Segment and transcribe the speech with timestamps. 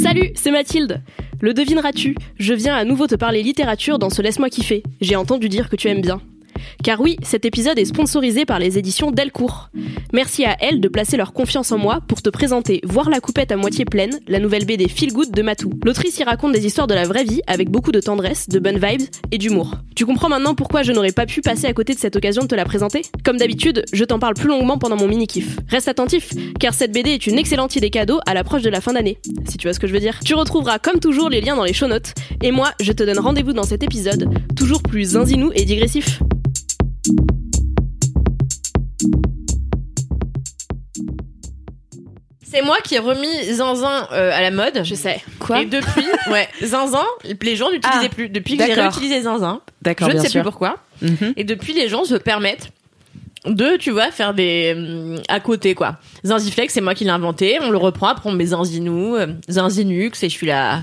[0.00, 1.02] Salut, c'est Mathilde.
[1.40, 4.84] Le devineras-tu Je viens à nouveau te parler littérature dans ce Laisse-moi kiffer.
[5.00, 6.20] J'ai entendu dire que tu aimes bien.
[6.82, 9.70] Car oui, cet épisode est sponsorisé par les éditions Delcourt.
[10.12, 13.52] Merci à elles de placer leur confiance en moi pour te présenter Voir la coupette
[13.52, 15.70] à moitié pleine, la nouvelle BD Feel Good de Matou.
[15.84, 18.78] L'autrice y raconte des histoires de la vraie vie avec beaucoup de tendresse, de bonnes
[18.78, 19.74] vibes et d'humour.
[19.94, 22.48] Tu comprends maintenant pourquoi je n'aurais pas pu passer à côté de cette occasion de
[22.48, 25.58] te la présenter Comme d'habitude, je t'en parle plus longuement pendant mon mini-kiff.
[25.68, 28.92] Reste attentif, car cette BD est une excellente idée cadeau à l'approche de la fin
[28.92, 29.18] d'année,
[29.48, 30.20] si tu vois ce que je veux dire.
[30.24, 33.18] Tu retrouveras comme toujours les liens dans les show notes, et moi, je te donne
[33.18, 36.20] rendez-vous dans cet épisode, toujours plus zinzinou et digressif.
[42.42, 44.80] C'est moi qui ai remis Zinzin euh, à la mode.
[44.82, 45.20] Je sais.
[45.60, 47.04] Et depuis, ouais, Zinzin,
[47.42, 48.28] les gens n'utilisaient Ah, plus.
[48.30, 50.40] Depuis que j'ai réutilisé Zinzin, D'accord, je ne sais sûr.
[50.40, 50.78] plus pourquoi.
[51.02, 51.34] Mhm.
[51.36, 52.70] Et depuis, les gens se permettent
[53.44, 55.96] de, tu vois, faire des hum, à côté quoi.
[56.24, 57.58] Zinziflex, c'est moi qui l'ai inventé.
[57.60, 60.82] On le reprend, après on met Zinzinou, euh, Zinzinux, et je suis là.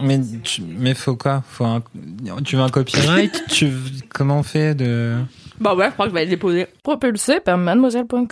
[0.00, 1.42] Mais, tu- mais faut quoi?
[1.48, 1.82] Faut un,
[2.44, 3.44] Tu veux un copyright?
[3.48, 3.70] Tu,
[4.12, 5.16] Comment on fait de...
[5.60, 6.66] Bah ouais, je crois que je vais le déposer.
[6.82, 8.26] Propulsé par mademoiselle.com.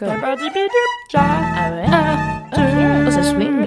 [1.15, 3.11] Ah ouais?
[3.11, 3.67] Ça swing.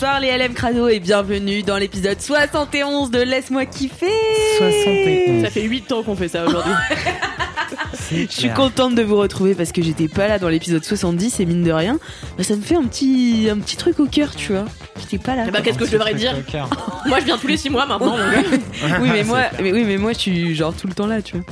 [0.00, 4.06] Bonsoir les LM Crado et bienvenue dans l'épisode 71 de Laisse-moi kiffer
[4.56, 5.44] 71.
[5.44, 6.72] Ça fait 8 ans qu'on fait ça aujourd'hui.
[8.10, 11.46] Je suis contente de vous retrouver parce que j'étais pas là dans l'épisode 70 et
[11.46, 11.98] mine de rien,
[12.36, 14.64] bah, ça me fait un petit, un petit truc au cœur, tu vois.
[14.98, 15.44] J'étais pas là.
[15.48, 16.34] Eh bah, qu'est-ce que je devrais dire
[17.06, 18.16] Moi, je viens tous les 6 mois maintenant.
[19.00, 21.36] oui, mais moi, mais oui, mais moi, je suis genre tout le temps là, tu
[21.36, 21.44] vois.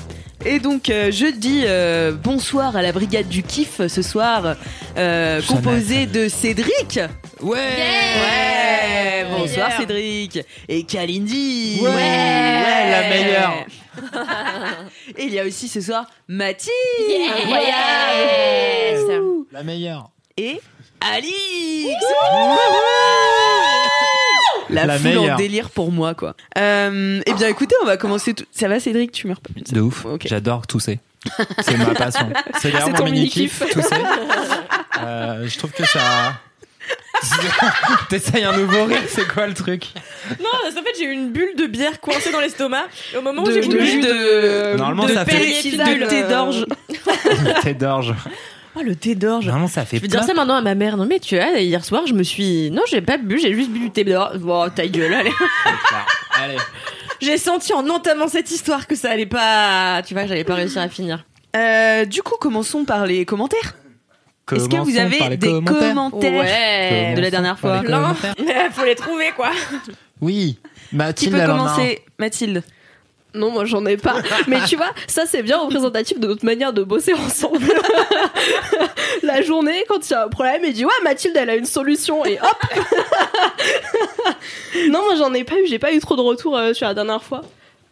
[0.44, 4.54] Et donc, euh, je dis euh, bonsoir à la brigade du kiff ce soir,
[4.96, 7.00] euh, composée de Cédric.
[7.40, 9.72] Ouais Ouais, bonsoir.
[9.78, 10.38] Cédric.
[10.68, 11.80] Et Kalindi.
[11.82, 11.88] Ouais.
[11.88, 13.66] Ouais, la meilleure.
[15.16, 16.72] Et il y a aussi ce soir Mathilde.
[17.48, 19.00] Yes.
[19.52, 20.10] La meilleure.
[20.36, 20.60] Et
[21.00, 21.94] Alix.
[24.70, 25.36] La, La foule en meilleure.
[25.38, 26.34] délire pour moi, quoi.
[26.58, 28.34] Euh, eh bien, écoutez, on va commencer.
[28.34, 28.44] Tout...
[28.52, 30.04] Ça va, Cédric Tu meurs pas De ouf.
[30.04, 30.26] Ok.
[30.26, 31.00] J'adore tousser.
[31.62, 32.28] C'est ma passion.
[32.60, 33.74] C'est d'ailleurs mon ton mini-kiff, mini-kiff.
[33.82, 34.02] tousser.
[35.02, 36.00] Euh, je trouve que ça...
[38.08, 39.84] T'essayes un nouveau rire, c'est quoi le truc
[40.40, 42.84] Non, parce qu'en fait j'ai eu une bulle de bière coincée dans l'estomac.
[43.12, 46.22] Et au moment où De- j'ai de voulu de- Normalement, de ça fait- de thé
[46.22, 46.64] d'orge.
[47.62, 48.14] T'es d'orge.
[48.76, 49.46] Oh le thé d'orge.
[49.46, 50.96] Normalement, ça fait Je vais dire ça maintenant à ma mère.
[50.96, 52.70] Non mais tu vois, hier soir je me suis...
[52.70, 54.38] Non j'ai pas bu, j'ai juste bu du thé d'orge.
[54.38, 55.32] Bon ta gueule, allez.
[56.40, 56.56] Allez.
[57.20, 60.02] J'ai senti en entamant cette histoire que ça allait pas...
[60.06, 61.24] Tu vois, j'allais pas réussir à finir.
[61.56, 63.74] Euh, du coup, commençons par les commentaires.
[64.56, 65.94] Est-ce que vous avez des commentaires.
[65.94, 67.14] commentaires Ouais.
[67.16, 67.82] de la dernière fois.
[68.44, 69.50] Mais faut les trouver quoi.
[70.20, 70.58] Oui.
[70.90, 71.46] Qui Mathilde, peut a un.
[71.48, 72.62] commencer Mathilde.
[73.34, 74.16] Non, moi j'en ai pas.
[74.48, 77.60] Mais tu vois, ça c'est bien représentatif de notre manière de bosser ensemble.
[79.22, 81.66] La journée, quand il y a un problème, il dit Ouais, Mathilde, elle a une
[81.66, 82.24] solution.
[82.24, 82.80] Et hop
[84.88, 85.66] Non, moi j'en ai pas eu.
[85.68, 87.42] J'ai pas eu trop de retours euh, sur la dernière fois.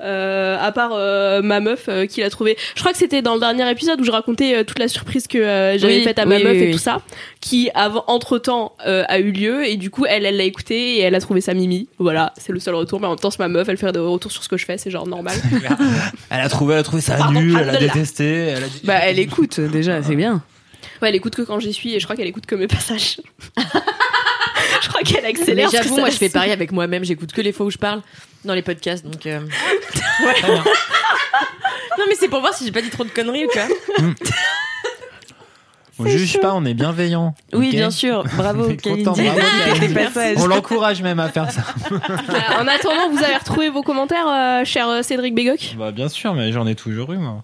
[0.03, 2.57] Euh, à part euh, ma meuf euh, qui l'a trouvé.
[2.75, 5.27] Je crois que c'était dans le dernier épisode où je racontais euh, toute la surprise
[5.27, 6.73] que euh, j'avais Oui, faite à ma oui, meuf oui, et oui.
[6.73, 7.01] tout ça,
[7.41, 11.01] qui avant entre temps a eu lieu et du coup elle elle l'a écouté et
[11.01, 11.89] elle a trouvé ça mimi.
[11.99, 13.01] Voilà, c'est le seul retour.
[13.01, 14.67] Mais en même temps c'est ma meuf, elle fait des retours sur ce que je
[14.67, 15.35] fais, c'est genre normal.
[16.31, 18.25] Elle a trouvé, elle a trouvé ça Pardon, nul, elle a détesté.
[18.27, 18.81] Elle a dit...
[18.85, 20.43] Bah, elle écoute déjà, c'est bien.
[21.01, 23.19] Ouais, elle écoute que quand j'y suis et je crois qu'elle écoute que mes passages.
[24.83, 25.71] je crois qu'elle Mais accélère.
[25.71, 27.05] j'avoue, moi je fais pareil avec moi-même.
[27.05, 28.03] J'écoute que les fois où je parle
[28.47, 29.05] dans les podcasts.
[29.05, 29.27] Donc.
[29.27, 29.41] euh.
[31.99, 34.07] Non mais c'est pour voir si j'ai pas dit trop de conneries, tu vois.
[35.99, 37.35] On juge pas, on est bienveillant.
[37.55, 38.23] Oui, bien sûr.
[38.37, 40.47] Bravo, On Kalindi.
[40.47, 41.63] l'encourage même à faire ça.
[42.61, 45.75] En attendant, vous avez retrouvé vos commentaires, euh, cher euh, Cédric Bégoc?
[45.79, 47.43] Bah bien sûr, mais j'en ai toujours eu moi.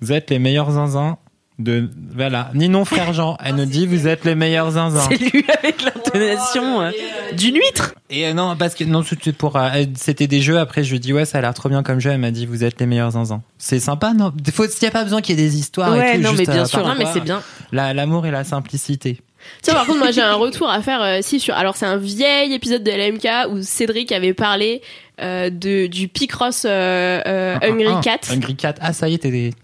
[0.00, 1.18] Vous êtes les meilleurs zinzins
[1.58, 3.36] de voilà Ninon frère Jean.
[3.44, 5.08] Elle nous dit vous êtes les meilleurs zinzins.
[5.08, 5.82] C'est lui avec
[6.14, 6.90] l'intonation euh,
[7.32, 7.94] d'une huître.
[8.10, 10.58] Et euh, non parce que non c'était pour euh, c'était des jeux.
[10.58, 12.10] Après je lui dis ouais ça a l'air trop bien comme jeu.
[12.10, 13.42] Elle m'a dit vous êtes les meilleurs zinzins.
[13.58, 14.32] C'est sympa non?
[14.34, 15.92] Des fois il y a pas besoin qu'il y ait des histoires.
[15.92, 16.86] Ouais, et tout, non, juste, mais bien euh, sûr.
[16.86, 17.42] Non, mais c'est bien.
[17.72, 19.20] la- L'amour et la simplicité.
[19.62, 21.54] Tiens, par contre, moi j'ai un retour à faire euh, si sur.
[21.54, 24.82] Alors, c'est un vieil épisode de LMK où Cédric avait parlé
[25.22, 28.18] euh, de, du Picross euh, euh, Hungry Ah, ah, Cat.
[28.34, 28.74] Hungry Cat.
[28.82, 29.54] Ah ça y est t'es des.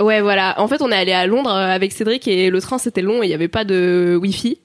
[0.00, 0.58] Ouais, voilà.
[0.60, 3.22] En fait, on est allé à Londres euh, avec Cédric et le train c'était long
[3.22, 4.58] et il y avait pas de Wi-Fi.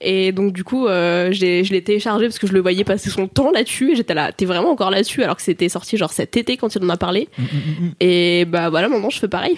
[0.00, 3.26] Et donc du coup, euh, je l'ai téléchargé parce que je le voyais passer son
[3.26, 6.36] temps là-dessus et j'étais là, t'es vraiment encore là-dessus alors que c'était sorti genre cet
[6.36, 7.28] été quand il en a parlé.
[7.36, 7.46] Mm, mm,
[7.86, 7.92] mm.
[8.00, 9.56] Et bah voilà, maintenant je fais pareil.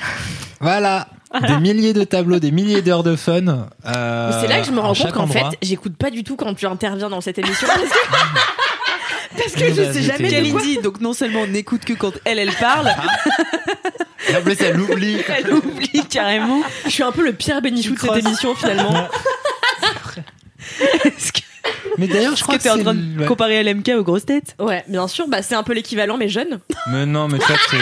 [0.60, 1.08] Voilà.
[1.46, 3.68] Des milliers de tableaux, des milliers d'heures de fun.
[3.86, 6.54] euh, c'est là que je me rends compte qu'en fait, j'écoute pas du tout quand
[6.54, 7.68] tu interviens dans cette émission.
[7.68, 10.60] Parce que, parce que je sais jamais Quelle de quoi.
[10.60, 12.90] Indy, donc non seulement on n'écoute que quand elle, elle parle,
[14.28, 15.18] Et en plus elle oublie.
[15.28, 16.62] elle oublie carrément.
[16.86, 19.06] Je suis un peu le Pierre Bénichou de cette émission finalement.
[21.04, 21.40] Est-ce que
[21.98, 24.54] Mais d'ailleurs je crois que t'es en c'est train de comparer LMK aux grosses têtes?
[24.58, 26.60] Ouais, bien sûr, bah c'est un peu l'équivalent mais jeune.
[26.88, 27.76] Mais non mais toi t'es.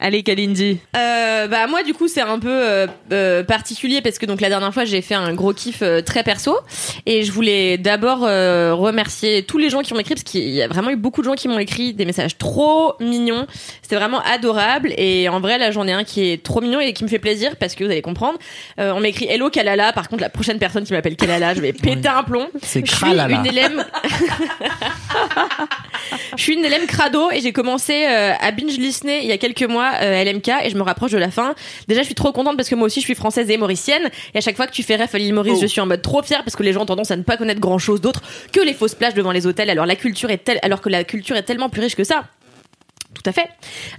[0.00, 0.78] Allez, Kalindi.
[0.96, 4.48] Euh, bah moi du coup c'est un peu euh, euh, particulier parce que donc la
[4.48, 6.56] dernière fois j'ai fait un gros kiff euh, très perso.
[7.04, 10.62] Et je voulais d'abord euh, remercier tous les gens qui m'ont écrit parce qu'il y
[10.62, 13.46] a vraiment eu beaucoup de gens qui m'ont écrit des messages trop mignons.
[13.82, 14.92] C'était vraiment adorable.
[14.96, 17.18] Et en vrai là j'en ai un qui est trop mignon et qui me fait
[17.18, 18.38] plaisir parce que vous allez comprendre.
[18.78, 19.92] Euh, on m'écrit Hello Kalala.
[19.92, 22.46] Par contre la prochaine personne qui m'appelle Kalala je vais péter un plomb.
[22.62, 23.84] C'est je suis une élève
[26.36, 29.38] je suis une élève crado et j'ai commencé euh, à binge listener il y a
[29.38, 31.54] quelques mois euh, LMK et je me rapproche de la fin.
[31.88, 34.38] Déjà, je suis trop contente parce que moi aussi je suis française et mauricienne et
[34.38, 35.60] à chaque fois que tu fais ref à l'île Maurice, Oh.
[35.62, 37.36] je suis en mode trop fière parce que les gens ont tendance à ne pas
[37.36, 38.22] connaître grand chose d'autre
[38.52, 39.70] que les fausses plages devant les hôtels.
[39.70, 42.24] Alors la culture est telle, alors que la culture est tellement plus riche que ça.
[43.14, 43.48] Tout à fait.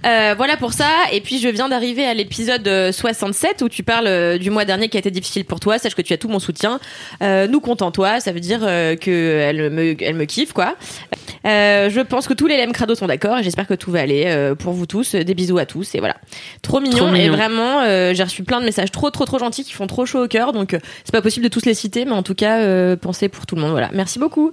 [0.06, 0.88] Euh, voilà pour ça.
[1.12, 4.64] Et puis je viens d'arriver à l'épisode euh, 67 où tu parles euh, du mois
[4.64, 5.78] dernier qui a été difficile pour toi.
[5.78, 6.80] Sache que tu as tout mon soutien.
[7.22, 8.20] Euh, nous comptons toi.
[8.20, 9.10] Ça veut dire euh, que
[9.40, 10.74] elle me, elle me kiffe quoi.
[11.44, 14.00] Euh, je pense que tous les LM Crado sont d'accord et j'espère que tout va
[14.00, 15.14] aller euh, pour vous tous.
[15.14, 16.16] Des bisous à tous et voilà.
[16.62, 17.32] Trop mignon, Trop et mignon.
[17.34, 20.24] vraiment euh, j'ai reçu plein de messages trop trop trop gentils qui font trop chaud
[20.24, 20.52] au cœur.
[20.52, 23.28] Donc euh, c'est pas possible de tous les citer, mais en tout cas euh, pensez
[23.28, 23.72] pour tout le monde.
[23.72, 23.90] Voilà.
[23.92, 24.52] Merci beaucoup.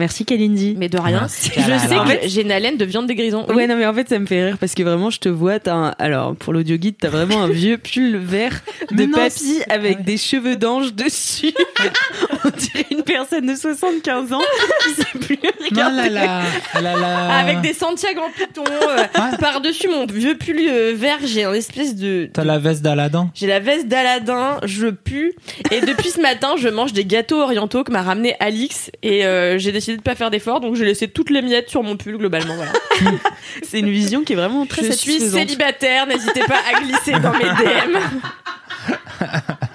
[0.00, 0.74] Merci, Kalindi.
[0.78, 1.20] Mais de rien.
[1.20, 3.46] Merci, Je sais que j'ai une haleine de viande de grison.
[3.52, 5.58] Ouais, non, mais en fait, ça me fait rire parce que vraiment, je te vois,
[5.60, 5.94] t'as un...
[5.98, 8.62] alors, pour l'audio guide, t'as vraiment un vieux pull vert
[8.92, 10.04] de non, papy avec ouais.
[10.04, 11.52] des cheveux d'ange dessus.
[12.44, 14.40] On dirait une personne de 75 ans
[14.84, 15.50] qui sait plus Non
[15.84, 16.08] regarder.
[16.08, 16.80] là là.
[16.80, 17.34] Là là.
[17.38, 18.64] Avec des Santiago en python.
[18.70, 19.36] euh, Ouais.
[19.38, 22.30] Par-dessus mon vieux pull euh, vert, j'ai un espèce de.
[22.32, 23.30] T'as la veste d'Aladin.
[23.34, 25.32] J'ai la veste d'Aladin, je pue.
[25.70, 28.90] Et depuis ce matin, je mange des gâteaux orientaux que m'a ramené Alix.
[29.02, 31.82] Et euh, j'ai décidé de pas faire d'efforts, donc j'ai laissé toutes les miettes sur
[31.82, 32.54] mon pull globalement.
[32.54, 32.72] Voilà.
[33.62, 37.32] C'est une vision qui est vraiment très Je suis célibataire, n'hésitez pas à glisser dans
[37.32, 37.98] mes DM.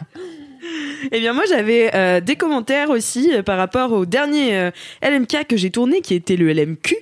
[1.12, 4.72] Eh bien, moi, j'avais euh, des commentaires aussi euh, par rapport au dernier euh,
[5.04, 6.96] LMK que j'ai tourné, qui était le LMQ.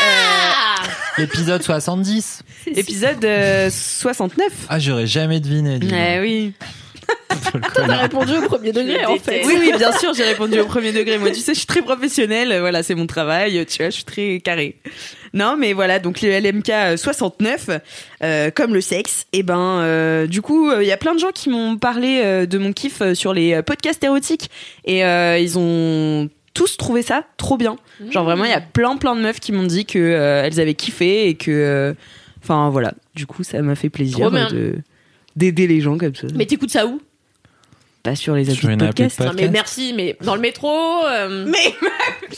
[0.00, 0.82] Ah
[1.18, 2.42] Épisode 70.
[2.66, 4.46] Épisode euh, 69.
[4.68, 5.80] Ah j'aurais jamais deviné.
[5.82, 6.52] Eh oui.
[7.74, 9.42] T'as répondu au premier degré en fait.
[9.46, 11.18] Oui, oui, bien sûr, j'ai répondu au premier degré.
[11.18, 12.52] Moi, tu sais, je suis très professionnelle.
[12.52, 13.64] euh, Voilà, c'est mon travail.
[13.66, 14.76] Tu vois, je suis très carré.
[15.34, 17.70] Non, mais voilà, donc le LMK euh, 69,
[18.22, 21.32] euh, comme le sexe, et ben, euh, du coup, il y a plein de gens
[21.34, 24.50] qui m'ont parlé euh, de mon kiff euh, sur les euh, podcasts érotiques,
[24.86, 27.76] et euh, ils ont tous trouvé ça trop bien.
[28.10, 30.60] Genre vraiment, il y a plein, plein de meufs qui m'ont dit que euh, elles
[30.60, 31.92] avaient kiffé et que, euh,
[32.42, 34.74] enfin voilà, du coup, ça m'a fait plaisir euh, de
[35.38, 36.26] d'aider les gens comme ça.
[36.34, 37.00] Mais t'écoutes ça où?
[38.02, 39.16] Pas sur les applis Sur de une appli de podcast.
[39.18, 39.36] podcast.
[39.36, 40.70] Non mais merci, mais dans le métro.
[41.06, 41.74] euh, Mais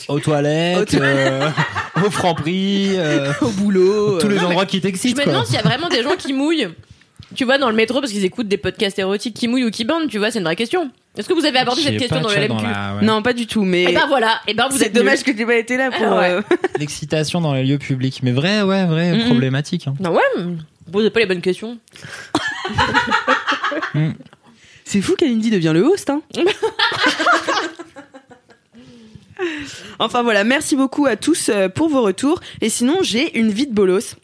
[0.07, 1.49] Aux toilettes, euh,
[2.05, 4.17] au franc-prix, euh, au boulot.
[4.19, 5.17] tous les euh, endroits qui Je t'excitent.
[5.17, 5.31] me quoi.
[5.33, 6.67] demande s'il y a vraiment des gens qui mouillent.
[7.33, 9.85] Tu vois, dans le métro, parce qu'ils écoutent des podcasts érotiques qui mouillent ou qui
[9.85, 10.91] bandent, tu vois, c'est une vraie question.
[11.17, 13.05] Est-ce que vous avez abordé cette question dans le LMQ dans la- ouais.
[13.05, 15.31] Non, pas du tout, mais Et ben voilà, et ben vous c'est êtes dommage que
[15.31, 16.05] tu pas été là pour.
[16.07, 16.29] Ah ouais.
[16.31, 16.41] euh,
[16.79, 18.19] L'excitation dans les lieux publics.
[18.23, 19.87] Mais vrai, ouais, vrai, problématique.
[19.87, 19.93] hein.
[20.01, 20.43] Non ouais,
[20.91, 21.79] vous posez pas les bonnes questions.
[24.83, 26.21] C'est fou qu'Alindy devient le host, hein.
[29.99, 32.41] enfin voilà, merci beaucoup à tous euh, pour vos retours.
[32.59, 34.17] Et sinon, j'ai une vie de bolos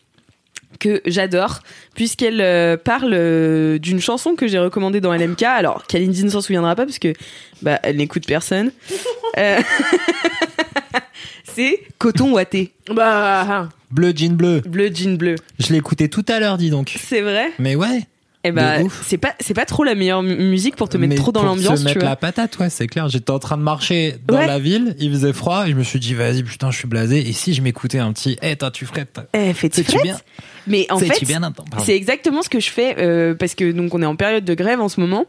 [0.79, 1.59] que j'adore
[1.95, 5.43] puisqu'elle euh, parle euh, d'une chanson que j'ai recommandée dans LMK.
[5.43, 7.13] Alors, qu'Alindy ne s'en souviendra pas parce que
[7.61, 8.71] bah elle n'écoute personne.
[9.37, 9.59] Euh,
[11.43, 14.61] C'est Coton Watté, Bah, Bleu, jean bleu.
[14.61, 15.35] bleu jean bleu.
[15.59, 16.95] Je l'ai écouté tout à l'heure, dis donc.
[16.99, 17.51] C'est vrai?
[17.59, 18.01] Mais ouais.
[18.43, 21.15] Eh bah, c'est pas, c'est pas trop la meilleure mu- musique pour te mettre Mais
[21.15, 22.09] trop dans l'ambiance, se tu mettre vois.
[22.09, 23.09] la patate, ouais, c'est clair.
[23.09, 24.47] J'étais en train de marcher dans Ouais.
[24.47, 27.27] la ville, il faisait froid, et je me suis dit, vas-y, putain, je suis blasé.
[27.27, 29.19] Et si je m'écoutais un petit, eh, toi, tu frettes.
[29.33, 30.17] Eh, fais-tu C'est-tu frette bien
[30.65, 31.83] Mais en fait, bien Nathan Pardon.
[31.85, 34.53] c'est exactement ce que je fais euh, parce que donc on est en période de
[34.53, 35.25] grève en ce moment.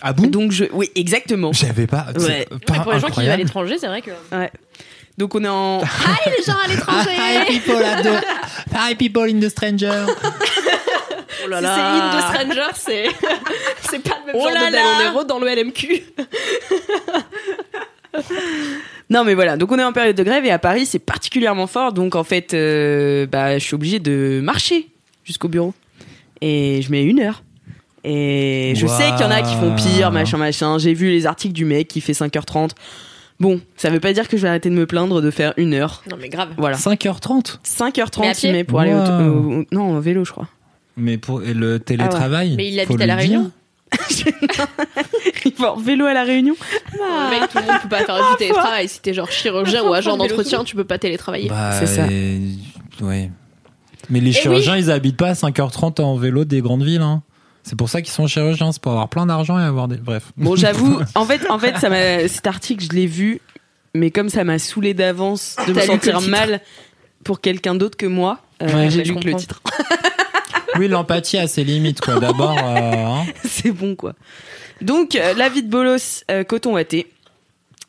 [0.00, 0.28] Ah bon?
[0.28, 1.52] Donc je, oui, exactement.
[1.52, 2.06] J'avais pas.
[2.16, 2.46] Ouais.
[2.48, 4.12] c'est Ouais, pas pour les gens qui vivent à l'étranger, c'est vrai que.
[4.34, 4.50] Ouais.
[5.18, 5.80] Donc on est en.
[5.82, 8.24] Hi les gens à l'étranger Hi people at the,
[8.72, 9.90] hi people in the stranger.
[11.44, 11.74] Oh là Si là.
[11.76, 12.22] c'est In the
[12.54, 13.04] Stranger, c'est
[13.90, 14.82] c'est pas le même Oh genre là de là.
[14.82, 16.02] On est re dans le LMQ.
[19.10, 21.66] Non mais voilà, donc on est en période de grève et à Paris c'est particulièrement
[21.66, 24.88] fort, donc en fait, euh, bah je suis obligée de marcher
[25.24, 25.72] jusqu'au bureau
[26.40, 27.42] et je mets une heure.
[28.04, 30.78] Et je sais qu'il y en a qui font pire, machin, machin.
[30.78, 32.70] J'ai vu les articles du mec qui fait 5h30.
[33.40, 35.74] Bon, ça veut pas dire que je vais arrêter de me plaindre de faire une
[35.74, 36.02] heure.
[36.10, 36.48] Non mais grave.
[36.56, 36.76] Voilà.
[36.76, 37.58] 5h30.
[37.64, 40.48] 5h30 Mais à pied il met pour aller au, non, au vélo, je crois.
[40.98, 42.54] Mais pour et le télétravail.
[42.56, 43.16] Mais il habite à La.
[43.16, 43.50] Réunion
[45.44, 46.54] Il va en vélo à la Réunion.
[47.30, 48.88] Mec, tout le monde peut pas faire du télétravail.
[48.88, 51.48] Si t'es genre chirurgien ou agent d'entretien, tu peux pas télétravailler.
[51.48, 52.06] Bah, C'est ça.
[52.10, 52.40] et-
[53.00, 53.30] Ouais.
[54.10, 57.00] Mais les chirurgiens, ils habitent pas à 5h30 en vélo des grandes villes.
[57.02, 57.22] Hein.
[57.62, 59.96] C'est pour ça qu'ils sont chirurgiens, c'est pour avoir plein d'argent et avoir des.
[59.96, 60.32] Bref.
[60.36, 61.88] Bon, j'avoue, en fait, en fait, ça
[62.28, 63.40] cet article, je l'ai vu,
[63.94, 66.60] mais comme ça m'a saoulé d'avance de me sentir mal
[67.24, 69.60] pour quelqu'un d'autre que moi, euh, Ouais, j'ai lu que le titre.
[70.78, 72.18] Oui, l'empathie a ses limites, quoi.
[72.20, 73.24] D'abord, euh, hein.
[73.44, 74.14] C'est bon, quoi.
[74.80, 77.06] Donc, euh, la vie de bolos, euh, coton watté.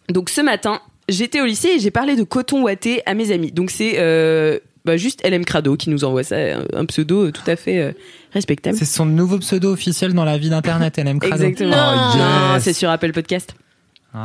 [0.09, 3.51] Donc, ce matin, j'étais au lycée et j'ai parlé de coton watté à mes amis.
[3.51, 3.97] Donc, c'est
[4.85, 6.37] bah, juste LM Crado qui nous envoie ça,
[6.73, 7.95] un, pseudo tout à fait
[8.33, 8.77] respectable.
[8.77, 11.43] c'est son nouveau pseudo officiel dans la vie d'internet, LM Crado.
[11.43, 11.75] Exactement.
[11.75, 12.17] Oh,
[12.55, 12.63] yes.
[12.63, 13.53] c'est sur Apple Podcast.
[14.15, 14.19] Oh.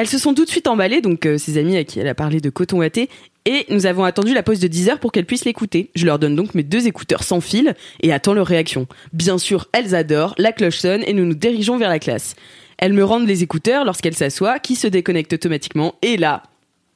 [0.00, 2.14] Elles se sont tout de suite emballées, donc euh, ses amis à qui elle a
[2.14, 3.10] parlé de coton watté,
[3.44, 5.90] et nous avons attendu la pause de 10 heures pour qu'elles puissent l'écouter.
[5.94, 8.86] Je leur donne donc mes deux écouteurs sans fil et attends leur réaction.
[9.12, 12.34] Bien sûr, elles adorent, la cloche sonne et nous nous dirigeons vers la classe.
[12.78, 16.44] Elles me rendent les écouteurs lorsqu'elles s'assoient, qui se déconnectent automatiquement, et là,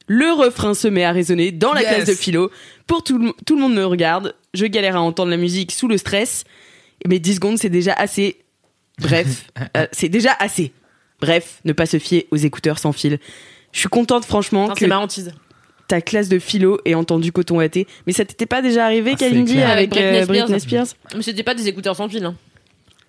[0.06, 1.94] le refrain se met à résonner dans la Yes.
[1.94, 2.50] classe de philo.
[2.86, 5.88] Pour tout le, tout le monde me regarde, je galère à entendre la musique sous
[5.88, 6.44] le stress,
[7.06, 8.38] mais 10 secondes c'est déjà assez.
[8.98, 9.44] Bref,
[9.76, 10.72] euh, c'est déjà assez.
[11.24, 13.18] Bref, ne pas se fier aux écouteurs sans fil.
[13.72, 15.32] Je suis contente franchement que c'est marrantise.
[15.88, 17.86] ta classe de philo ait entendu coton watté.
[18.06, 20.46] Mais ça t'était pas déjà arrivé, Ah, Kalindi, avec, Avec Britney euh, Spears.
[20.46, 22.24] Britney Spears, Mais c'était pas des écouteurs sans fil.
[22.24, 22.34] Hein.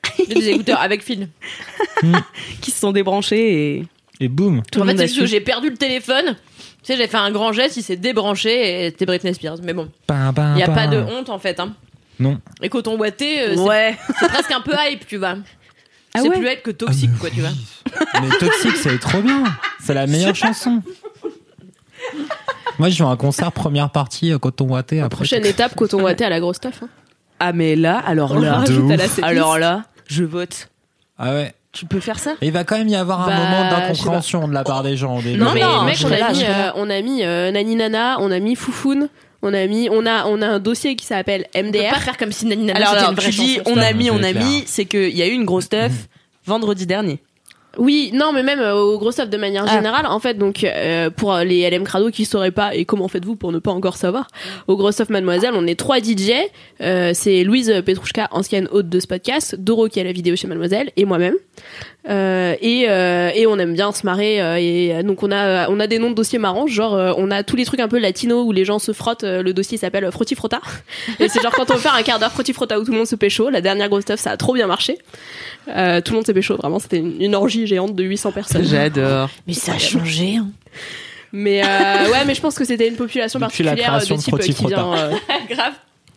[0.18, 1.28] C'était des écouteurs avec fil.
[2.62, 3.84] qui se sont débranchés et
[4.22, 4.62] Et boum.
[4.72, 6.36] tout en fait, c'est que j'ai perdu le téléphone.
[6.84, 9.58] Tu sais, j'ai fait un grand geste, il s'est débranché et c'était Britney Spears.
[9.64, 11.60] Mais bon, il y a pas de honte en fait.
[11.60, 11.74] Hein.
[12.20, 12.40] Non.
[12.62, 13.98] Et coton boité, euh, Ouais.
[14.20, 15.36] c'est presque un peu hype, tu vois.
[16.16, 17.50] Ah c'est ouais plus hype que toxique, quoi, tu vois.
[18.22, 19.44] Mais Toxic, c'est trop bien.
[19.84, 20.82] C'est la meilleure chanson.
[22.80, 25.18] Moi, je vais à un concert première partie euh, coton watté après.
[25.18, 26.82] Prochaine étape, coton watté à la grosse stuff.
[26.84, 26.90] hein.
[27.40, 29.10] Ah mais là, alors On le là, rajoute de à la ouf.
[29.12, 29.24] setlist.
[29.28, 30.70] alors là, je vote.
[31.18, 31.54] Ah ouais.
[31.72, 32.36] Tu peux faire ça?
[32.42, 34.96] Et il va quand même y avoir un Bah, moment d'incompréhension de la part des
[34.96, 35.38] gens au début.
[35.40, 36.74] Non, Non, mais mec, je on serai a là, mis, je serai euh, là.
[36.78, 39.10] on a mis euh, Nani Nana, on a mis Foufoun,
[39.46, 41.92] on a mis, on a, on a un dossier qui s'appelle On peut MDR.
[41.92, 43.72] pas faire comme si Nani Nana Alors, alors une vraie tu dis, chanson.
[43.74, 45.92] on a mis, on a mis, c'est qu'il y a eu une grosse stuff
[46.46, 47.20] vendredi dernier.
[47.78, 49.76] Oui, non, mais même euh, au gros stuff de manière Ah.
[49.76, 53.10] générale, en fait, donc euh, pour euh, les LM Crado qui sauraient pas et comment
[53.10, 54.28] faites-vous pour ne pas encore savoir,
[54.68, 56.32] au gros stuff Mademoiselle, on est trois DJ.
[56.80, 60.48] Euh, c'est Louise Petrouchka, ancienne hôte de ce podcast, Doro qui a la vidéo chez
[60.48, 61.36] Mademoiselle et moi-même.
[62.08, 65.68] Euh, et, euh, et on aime bien se marrer euh, et euh, donc on a
[65.70, 67.88] on a des noms de dossiers marrants genre euh, on a tous les trucs un
[67.88, 70.62] peu latinos où les gens se frottent euh, le dossier s'appelle Frotti Frotta
[71.20, 72.98] et c'est genre quand on veut faire un quart d'heure Frotti Frotta où tout le
[72.98, 75.00] monde se pécho la dernière grosse stuff ça a trop bien marché
[75.70, 78.64] euh, tout le monde s'est pécho vraiment c'était une, une orgie géante de 800 personnes
[78.64, 79.32] J'adore.
[79.48, 80.36] Mais ça a changé.
[80.36, 80.50] Hein.
[81.32, 84.22] mais euh, ouais mais je pense que c'était une population Depuis particulière euh, création de
[84.22, 85.12] type euh, qui vient euh,
[85.50, 85.74] Grave.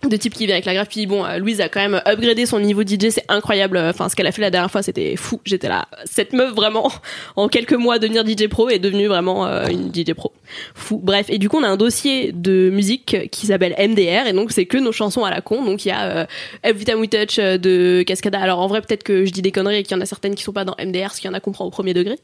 [0.06, 2.46] De type qui vient avec la graphe puis bon euh, Louise a quand même upgradé
[2.46, 3.78] son niveau DJ c'est incroyable.
[3.78, 5.40] Enfin ce qu'elle a fait la dernière fois c'était fou.
[5.44, 6.90] J'étais là cette meuf vraiment
[7.36, 10.32] en quelques mois devenir DJ pro est devenue vraiment euh, une DJ pro.
[10.74, 11.00] Fou.
[11.02, 14.52] Bref et du coup on a un dossier de musique qui s'appelle MDR et donc
[14.52, 15.64] c'est que nos chansons à la con.
[15.64, 16.26] Donc il y a euh,
[16.62, 18.40] Every Time We Touch euh, de Cascada.
[18.40, 20.34] Alors en vrai peut-être que je dis des conneries et qu'il y en a certaines
[20.34, 22.16] qui sont pas dans MDR ce qu'il y en a comprend au premier degré.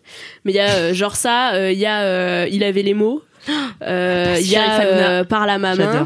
[0.45, 2.95] Mais il y a euh, genre ça euh, il y a euh, il avait les
[2.95, 3.23] mots.
[3.83, 6.05] Euh, il y a euh, par la euh,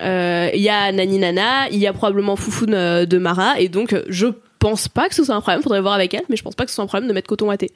[0.00, 3.92] il y a Nani Nana, il y a probablement Foufoune euh, de Mara, et donc
[3.92, 4.26] euh, je
[4.58, 6.64] pense pas que ce soit un problème, faudrait voir avec elle, mais je pense pas
[6.64, 7.70] que ce soit un problème de mettre coton watté.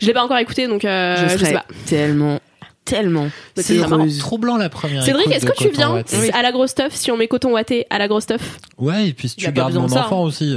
[0.00, 1.64] Je l'ai pas encore écouté, donc euh, je je, sais pas.
[1.86, 2.40] tellement,
[2.84, 3.28] tellement.
[3.56, 4.18] C'est trop, heureuse.
[4.18, 5.04] troublant la première.
[5.04, 7.98] Cédric, est-ce que tu viens à la grosse stuff si on met coton watté à
[7.98, 8.58] la grosse stuff?
[8.78, 10.56] Ouais, et puis si tu gardes mon ça, enfant aussi.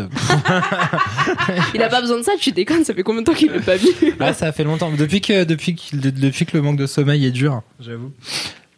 [1.76, 3.60] Il a pas besoin de ça, tu déconnes, ça fait combien de temps qu'il l'a
[3.60, 3.90] pas vu?
[4.20, 4.92] Ah, ça fait longtemps.
[4.92, 8.12] Depuis que, depuis que, depuis que le manque de sommeil est dur, j'avoue.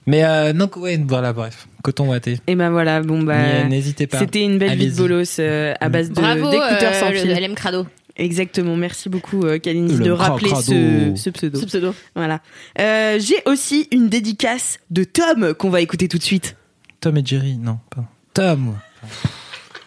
[0.08, 1.67] Mais euh, non, ouais, voilà, bref.
[1.84, 2.39] Coton ouaté.
[2.48, 3.63] Et ben voilà, bon bah.
[3.63, 4.20] N'y- N'hésitez pas.
[4.20, 7.17] C'était une belle vie de bolos euh, à base de- Bravo, d'écouteurs sans euh, le
[7.17, 7.31] fil.
[7.31, 7.86] LM Crado.
[8.17, 11.60] Exactement, merci beaucoup euh, Kalindi de rappeler ce, ce pseudo.
[11.60, 11.96] Ce pseudo.
[12.15, 12.41] Voilà.
[12.79, 16.55] Euh, J'ai aussi une dédicace de Tom qu'on va écouter tout de suite.
[17.00, 18.03] Tom et Jerry, non, pas.
[18.34, 18.75] Tom.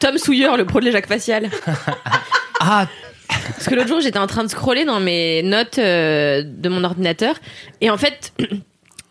[0.00, 1.50] Tom Sawyer, le pro de l'éjac facial.
[2.60, 2.86] Ah,
[3.28, 6.82] Parce que l'autre jour, j'étais en train de scroller dans mes notes euh, de mon
[6.84, 7.34] ordinateur.
[7.82, 8.32] Et en fait,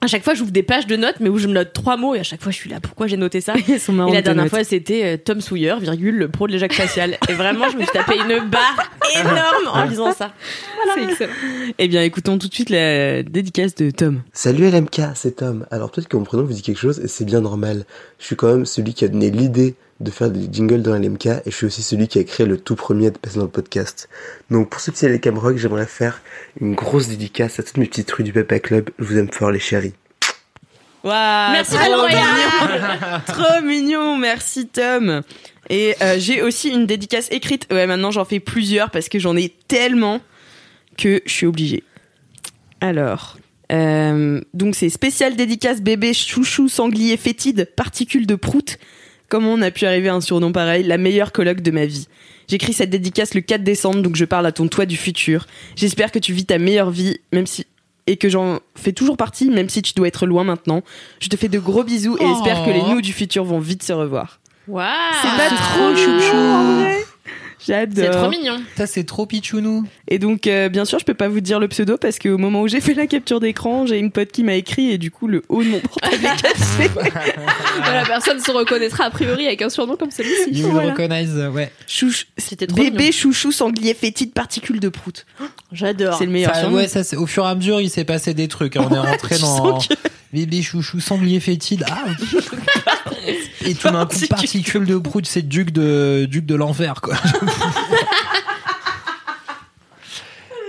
[0.03, 2.13] à chaque fois, j'ouvre des pages de notes, mais où je me note trois mots.
[2.13, 4.15] Et à chaque fois, je suis là, pourquoi j'ai noté ça Ils sont marrants, Et
[4.15, 4.49] la dernière notes.
[4.53, 7.17] fois, c'était euh, Tom Sawyer, virgule, le pro de l'éjac facial.
[7.29, 10.33] Et vraiment, je me suis tapé une barre énorme en lisant ça.
[10.93, 11.31] C'est excellent.
[11.77, 14.21] Eh bien, écoutons tout de suite la dédicace de Tom.
[14.33, 15.65] Salut LMK, c'est Tom.
[15.71, 17.85] Alors peut-être que mon prénom vous dit quelque chose et c'est bien normal.
[18.19, 21.25] Je suis quand même celui qui a donné l'idée de faire des jingles dans LMK
[21.25, 23.49] et je suis aussi celui qui a créé le tout premier de passer dans le
[23.49, 24.09] podcast.
[24.51, 26.21] Donc pour ce petit LMK Rock, j'aimerais faire
[26.59, 28.89] une grosse dédicace à toutes mes petites rues du Peppa Club.
[28.99, 29.93] Je vous aime fort les chéris.
[31.03, 33.19] Waouh, Merci, trop mignon.
[33.27, 35.21] trop mignon, merci Tom.
[35.69, 37.67] Et euh, j'ai aussi une dédicace écrite.
[37.71, 40.21] Ouais, maintenant j'en fais plusieurs parce que j'en ai tellement
[40.97, 41.83] que je suis obligée.
[42.79, 43.37] Alors,
[43.71, 48.77] euh, donc c'est spécial dédicace bébé chouchou sanglier fétide particule de prout.
[49.29, 52.07] Comment on a pu arriver à un surnom pareil La meilleure colloque de ma vie.
[52.47, 55.47] J'écris cette dédicace le 4 décembre, donc je parle à ton toi du futur.
[55.75, 57.65] J'espère que tu vis ta meilleure vie, même si
[58.05, 60.81] et que j'en fais toujours partie, même si tu dois être loin maintenant.
[61.21, 62.33] Je te fais de gros bisous et Oh.
[62.35, 64.41] j'espère que les nous du futur vont vite se revoir.
[64.67, 64.85] Waouh
[65.21, 66.81] C'est pas trop chouchou en mignon.
[66.81, 66.97] vrai
[67.65, 68.03] J'adore.
[68.05, 68.61] C'est trop mignon.
[68.75, 69.85] ça c'est trop pichounou.
[70.07, 72.61] Et donc, euh, bien sûr, je peux pas vous dire le pseudo parce qu'au moment
[72.61, 75.27] où j'ai fait la capture d'écran, j'ai une pote qui m'a écrit et du coup,
[75.27, 76.89] le haut de mon portable est cassé.
[77.83, 80.51] Voilà, personne se reconnaîtra a priori avec un surnom comme celui-ci.
[80.51, 80.91] You will Voilà.
[80.91, 81.71] recognize, euh, ouais.
[81.87, 83.11] Chouch, C'était trop bébé mignon.
[83.11, 85.25] chouchou sanglier fétide particule de prout.
[85.71, 86.17] J'adore.
[86.17, 88.75] C'est le meilleur ouais, ça, au fur et à mesure, il s'est passé des trucs.
[88.77, 88.87] hein.
[88.89, 89.93] On est rentré dans que-
[90.33, 91.85] bébé chouchou sanglier fétide.
[91.89, 92.05] Ah,
[93.65, 94.85] et tout d'un coup, Particule.
[94.85, 97.15] de prout, c'est duc de duc de l'enfer, quoi.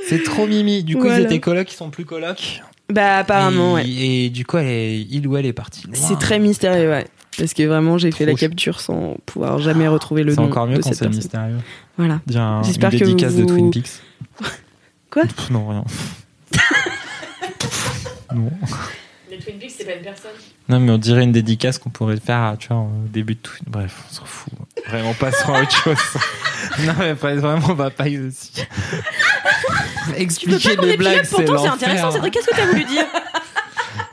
[0.09, 0.85] c'est trop mimi.
[0.85, 1.21] Du coup, Voilà.
[1.21, 2.63] ils étaient colocs, ils sont plus colocs.
[2.93, 3.89] Bah, apparemment, et, ouais.
[3.89, 5.87] et du coup, elle est, il ou elle est partie.
[5.87, 5.95] loin.
[5.97, 7.07] C'est très mystérieux, ouais.
[7.39, 10.47] Parce que vraiment, j'ai fait la Trop capture sans pouvoir jamais retrouver le C'est nom
[10.47, 11.17] encore mieux de quand cette c'est personne.
[11.23, 11.59] mystérieux.
[11.97, 12.21] Voilà.
[12.27, 13.91] Dire un, une J'espère que dédicace de vous- Twin Peaks.
[15.11, 15.23] Quoi?
[15.25, 15.85] Pff, Non, rien.
[18.35, 18.51] non.
[19.39, 20.31] Twin Peaks, c'est pas une personne.
[20.69, 23.55] Non, mais on dirait une dédicace qu'on pourrait faire, tu vois, au début de tout.
[23.67, 24.53] Bref, on s'en fout.
[24.87, 25.97] Vraiment, passons à autre chose.
[26.81, 28.53] non, mais bref, vraiment, on va pas y aussi.
[28.55, 31.89] Pas Expliquer est blagues, c'est pourtant c'est l'enfer.
[31.89, 32.11] intéressant.
[32.13, 33.07] Cédric, qu'est-ce que t'as voulu dire?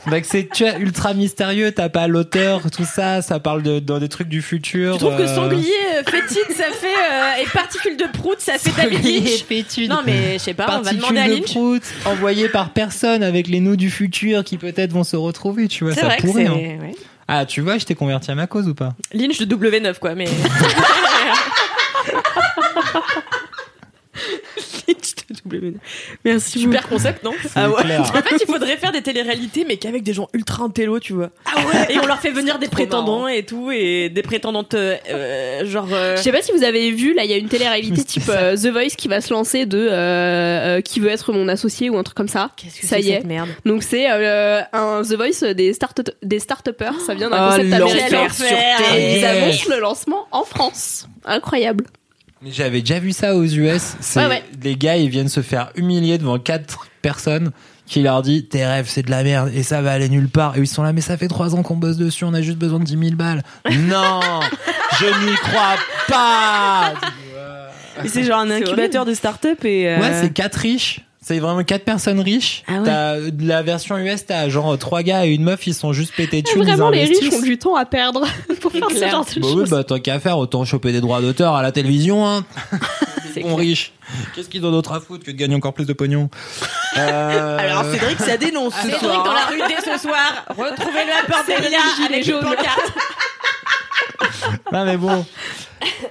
[0.08, 4.10] Bah, que c'est, ultra mystérieux, t'as pas l'auteur, tout ça, ça parle de, dans des
[4.10, 4.94] trucs du futur.
[4.94, 6.88] Tu trouves que euh, sanglier euh, fétide, ça fait.
[6.88, 9.88] euh, et particule de prout, ça fait David Lynch.
[9.90, 11.52] Non, mais je sais pas, on va Particules demander à de Lynch.
[11.52, 15.84] prout envoyées par personne avec les nous du futur qui peut-être vont se retrouver, tu
[15.84, 16.48] vois, ça vrai pourrait.
[16.48, 16.54] hein.
[16.56, 16.96] ouais.
[17.28, 18.90] Ah, tu vois, je t'ai converti à ma cause ou pas?
[19.14, 20.26] Lynch de W9, quoi, mais.
[26.26, 28.02] Merci Super concept, non C'est clair.
[28.02, 31.30] En fait, il faudrait faire des téléréalités, mais qu'avec des gens ultra intello, tu vois.
[31.46, 34.96] Ah ouais Et on leur fait venir des prétendants et tout, et des prétendantes, euh,
[35.10, 35.88] euh, genre.
[35.92, 38.24] euh, Je sais pas si vous avez vu, là, il y a une télé-réalité type
[38.30, 41.90] euh, The Voice qui va se lancer de euh, euh, qui veut être mon associé
[41.90, 42.52] ou un truc comme ça.
[42.58, 43.18] Qu'est-ce que Ça c'est y est.
[43.18, 47.00] cette merde Donc c'est euh, un The Voice des start des start-upers.
[47.06, 48.30] Ça vient d'un Oh, concept américain.
[48.30, 48.80] sur Et terre.
[48.94, 49.24] ils Yes.
[49.26, 51.08] annoncent le lancement en France.
[51.26, 51.86] Incroyable.
[52.44, 53.96] Mais J'avais déjà vu ça aux US.
[54.00, 54.44] C'est Ouais, ouais.
[54.64, 57.52] les gars, ils viennent se faire humilier devant quatre personnes
[57.86, 60.56] qui leur dit tes rêves c'est de la merde et ça va aller nulle part.
[60.58, 62.58] Et ils sont là, mais ça fait trois ans qu'on bosse dessus, on a juste
[62.58, 63.44] besoin de 10 000 balles.
[63.66, 64.22] non,
[65.00, 65.76] je n'y crois
[66.08, 66.94] pas.
[68.04, 69.88] Et c'est genre un incubateur de start-up et.
[69.90, 71.02] euh, Ouais, c'est quatre riches.
[71.24, 72.64] C'est vraiment quatre personnes riches.
[72.68, 72.84] Ah ouais.
[72.84, 76.16] T'as de la version US, t'as genre trois gars et une meuf, ils sont juste
[76.16, 76.64] pétés de thunes.
[76.64, 78.26] Vraiment, ils les riches ont du temps à perdre
[78.60, 79.70] pour faire ce genre de Bah oui, choses.
[79.70, 82.44] bah tant qu'à faire, autant choper des droits d'auteur à la télévision, hein.
[83.36, 83.60] C'est Bon clair.
[83.60, 83.94] riche.
[84.36, 86.30] Qu'est-ce qu'ils ont d'autre à foutre que de gagner encore plus de pognon
[86.98, 89.24] Euh, Alors Cédric, ça dénonce ce Cédric soir.
[89.24, 90.46] dans la rue dès ce soir.
[90.50, 92.44] Retrouvez-le à Port C'est Villa le gilet avec une jaune.
[92.44, 92.94] pancarte.
[94.74, 95.26] Non mais bon.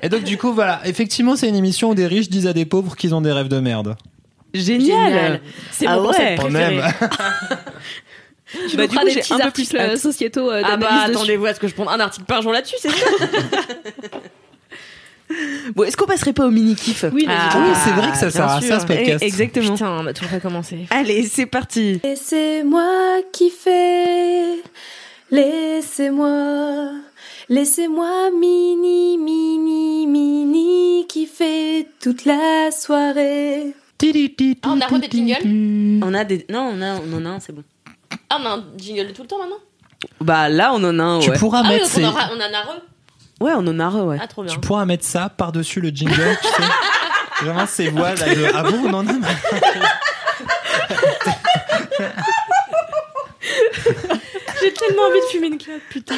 [0.03, 2.65] Et donc du coup voilà, effectivement c'est une émission où des riches disent à des
[2.65, 3.97] pauvres qu'ils ont des rêves de merde.
[4.55, 5.41] Génial.
[5.71, 6.07] C'est Ah mon ouais.
[6.09, 6.77] concept préféré.
[6.77, 6.93] même.
[8.69, 10.89] Tu Bah, nous feras des petits un peu articles plus euh, sociétaux euh, Ah bah
[11.05, 13.07] attendez-vous à ce que je ponde un article par jour là-dessus, c'est ça
[15.77, 17.25] Bon, est-ce qu'on passerait pas au mini kiff Oui.
[17.29, 19.23] Ah, oui, c'est vrai que ça sert à ça ce podcast.
[19.23, 19.75] Exactement.
[19.75, 20.87] Putain, on a toujours pas commencé.
[20.91, 22.01] Allez, c'est parti.
[22.03, 24.61] Laissez-moi kiffer,
[25.31, 26.91] laissez-moi,
[27.49, 33.75] laissez-moi mini, mini, mini kiffer toute la soirée.
[34.63, 36.03] Ah, on a re des jingles?
[36.05, 36.47] On a des.
[36.49, 37.63] Non, on a, on en a un, c'est bon.
[38.31, 39.59] Ah, on a un jingle de tout le temps maintenant?
[40.21, 42.37] Bah là, on en a un, Tu pourras Ah oui, mettre ces- on, aura- on
[42.37, 42.81] en a re.
[43.41, 44.19] Ouais, on en a un, ouais.
[44.21, 44.53] Ah, trop bien.
[44.53, 46.55] tu pourras mettre ça par-dessus le jingle, tu sais.
[47.45, 49.13] Vraiment ces voix là de ah bon on en a
[54.61, 56.17] J'ai tellement envie de fumer une clope, putain.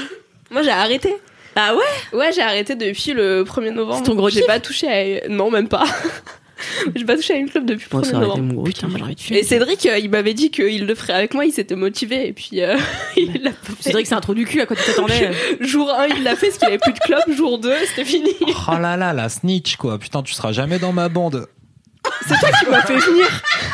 [0.50, 1.16] Moi, j'ai arrêté.
[1.54, 1.84] Ah ouais?
[2.18, 3.98] Ouais, j'ai arrêté depuis le 1er novembre.
[3.98, 5.28] C'est ton gros J'ai pas touché à...
[5.28, 5.84] Non, même pas.
[6.94, 8.48] j'ai pas touché à une club depuis le Moi, 1er ça aurait été novembre.
[8.48, 9.38] mon gros Putain, moi j'ai envie de fumer.
[9.38, 12.32] Et Cédric, euh, il m'avait dit qu'il le ferait avec moi, il s'était motivé, et
[12.32, 12.76] puis euh,
[13.16, 13.82] il l'a pas fait.
[13.82, 15.30] Cédric, c'est un trou du cul à quoi tu t'attendais?
[15.60, 17.20] Jour 1, il l'a fait parce qu'il avait plus de club.
[17.36, 18.30] Jour 2, c'était fini.
[18.42, 19.98] Oh là là la snitch quoi.
[19.98, 21.46] Putain tu seras jamais dans ma bande.
[22.28, 23.26] C'est toi qui m'as fait venir.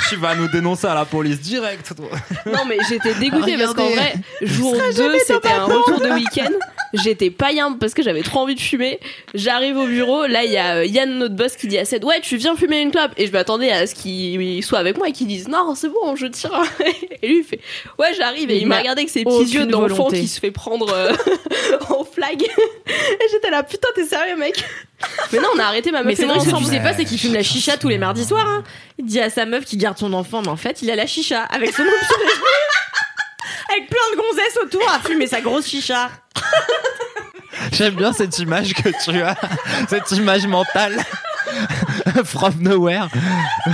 [0.09, 1.93] Tu vas nous dénoncer à la police direct.
[1.95, 2.07] toi.
[2.47, 6.51] Non, mais j'étais dégoûtée parce qu'en vrai, jour 2, c'était un retour de week-end.
[6.95, 9.01] J'étais pas yam parce que j'avais trop envie de fumer.
[9.35, 12.03] J'arrive au bureau, là, il y a euh, Yann, notre boss, qui dit à Ced
[12.05, 13.13] Ouais, tu viens fumer une clope.
[13.19, 16.17] Et je m'attendais à ce qu'il soit avec moi et qu'il dise Non, c'est bon,
[16.17, 16.51] je tire.
[17.23, 17.61] Et lui, il fait
[17.99, 18.51] Ouais, j'arrive.
[18.51, 20.91] Et Il il m'a n'a regardé avec ses petits yeux d'enfant qui se fait prendre
[20.95, 21.13] euh,
[21.91, 22.43] en flag.
[22.43, 24.65] Et j'étais là Putain, t'es sérieux, mec?
[25.33, 26.95] Mais non, on a arrêté ma meuf Mais c'est vrai ce que tu sais pas,
[26.95, 28.47] c'est qu'il fume la chicha tous les mardis soirs.
[28.47, 28.65] Hein.
[28.99, 31.07] Il dit à sa meuf qu'il garde son enfant, mais en fait, il a la
[31.07, 31.93] chicha avec son genoux.
[33.71, 36.11] Avec plein de gonzesses autour à fumer sa grosse chicha.
[37.73, 39.37] J'aime bien cette image que tu as,
[39.89, 41.05] cette image mentale.
[42.25, 43.09] From nowhere.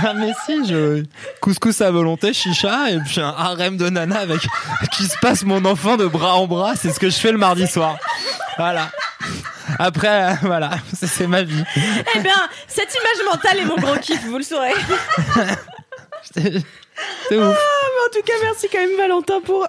[0.03, 1.03] Ah mais si, je
[1.41, 4.41] couscous à volonté, chicha et puis un harem de nana avec
[4.91, 7.37] qui se passe mon enfant de bras en bras, c'est ce que je fais le
[7.37, 7.97] mardi soir.
[8.57, 8.89] Voilà.
[9.79, 11.63] Après, euh, voilà, c'est ma vie.
[12.15, 14.73] Eh bien, cette image mentale est mon gros kiff, vous le saurez.
[16.33, 17.57] C'est ouf.
[18.05, 19.67] En tout cas, merci quand même Valentin pour.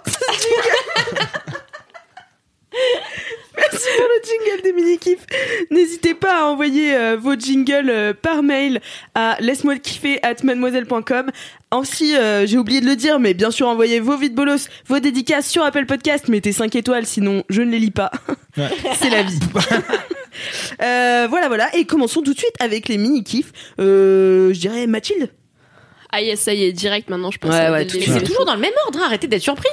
[3.57, 5.27] Merci pour le jingle des mini kiffs.
[5.71, 8.81] N'hésitez pas à envoyer euh, vos jingles euh, par mail
[9.15, 11.31] à laisse-moi kiffer at mademoiselle.com.
[11.73, 15.01] Ainsi, euh, j'ai oublié de le dire, mais bien sûr, envoyez vos vides bolos, vos
[15.01, 16.29] dédicaces sur Apple Podcast.
[16.29, 18.11] Mettez 5 étoiles, sinon je ne les lis pas.
[18.57, 18.69] Ouais.
[18.99, 19.39] C'est la vie.
[20.83, 21.75] Euh, voilà, voilà.
[21.75, 23.53] Et commençons tout de suite avec les mini kiffs.
[23.81, 25.31] Euh, je dirais Mathilde.
[26.12, 27.51] Ah yes, ça y est, direct maintenant, je pense.
[27.51, 29.69] Ouais, c'est toujours dans le même ordre, hein, arrêtez d'être surpris.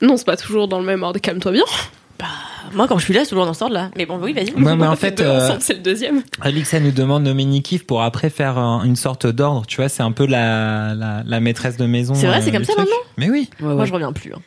[0.00, 1.20] Non, c'est pas toujours dans le même ordre.
[1.20, 1.64] Calme-toi bien.
[2.72, 3.90] Moi, quand je suis là, c'est toujours dans ce ordre-là.
[3.96, 4.52] Mais bon, oui, vas-y.
[4.54, 6.22] Ouais, mais On en fait, euh, c'est le deuxième.
[6.40, 9.64] Alix, elle nous demande nos mini kiffs pour après faire un- une sorte d'ordre.
[9.66, 12.14] Tu vois, c'est un peu la, la, la maîtresse de maison.
[12.14, 12.78] C'est vrai, c'est euh, comme ça truc.
[12.86, 13.50] maintenant Mais oui.
[13.60, 14.32] Moi, je reviens plus.
[14.34, 14.40] hein.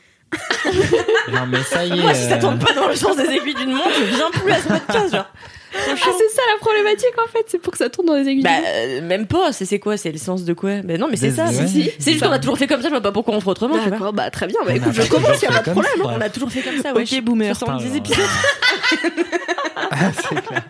[1.31, 2.01] Non, mais ça y est.
[2.01, 4.31] Moi, si ça euh, tourne pas dans le sens des aiguilles d'une montre, je viens
[4.33, 5.25] plus à ce podcast, genre.
[5.89, 8.43] Ah, c'est ça la problématique en fait, c'est pour que ça tourne dans les aiguilles.
[8.43, 9.51] Bah, euh, même pas.
[9.51, 9.97] C'est c'est quoi?
[9.97, 10.81] C'est le sens de quoi?
[10.83, 11.45] Ben non, mais c'est ça.
[11.45, 11.67] ouais.
[11.67, 11.91] si, si.
[11.99, 12.87] C'est juste qu'on a toujours fait comme ça.
[12.87, 13.77] Je vois pas pourquoi on ferait autrement.
[13.77, 14.59] D'accord, bah très bien.
[14.65, 15.93] Bah écoute, je commence, y a fait pas de problème.
[15.97, 16.13] ça.
[16.17, 16.93] On a toujours fait comme ça.
[16.93, 17.03] Ouais.
[17.03, 17.55] Ok, boomer.
[17.55, 18.25] 70 Putain, épisodes.
[20.29, 20.63] c'est clair.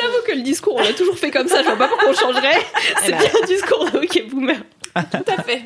[0.00, 2.14] J'avoue que le discours, on l'a toujours fait comme ça, je vois pas pourquoi on
[2.14, 2.58] changerait.
[3.04, 3.18] C'est bah.
[3.18, 4.56] bien un discours de OK Boomer.
[5.10, 5.62] Tout à fait.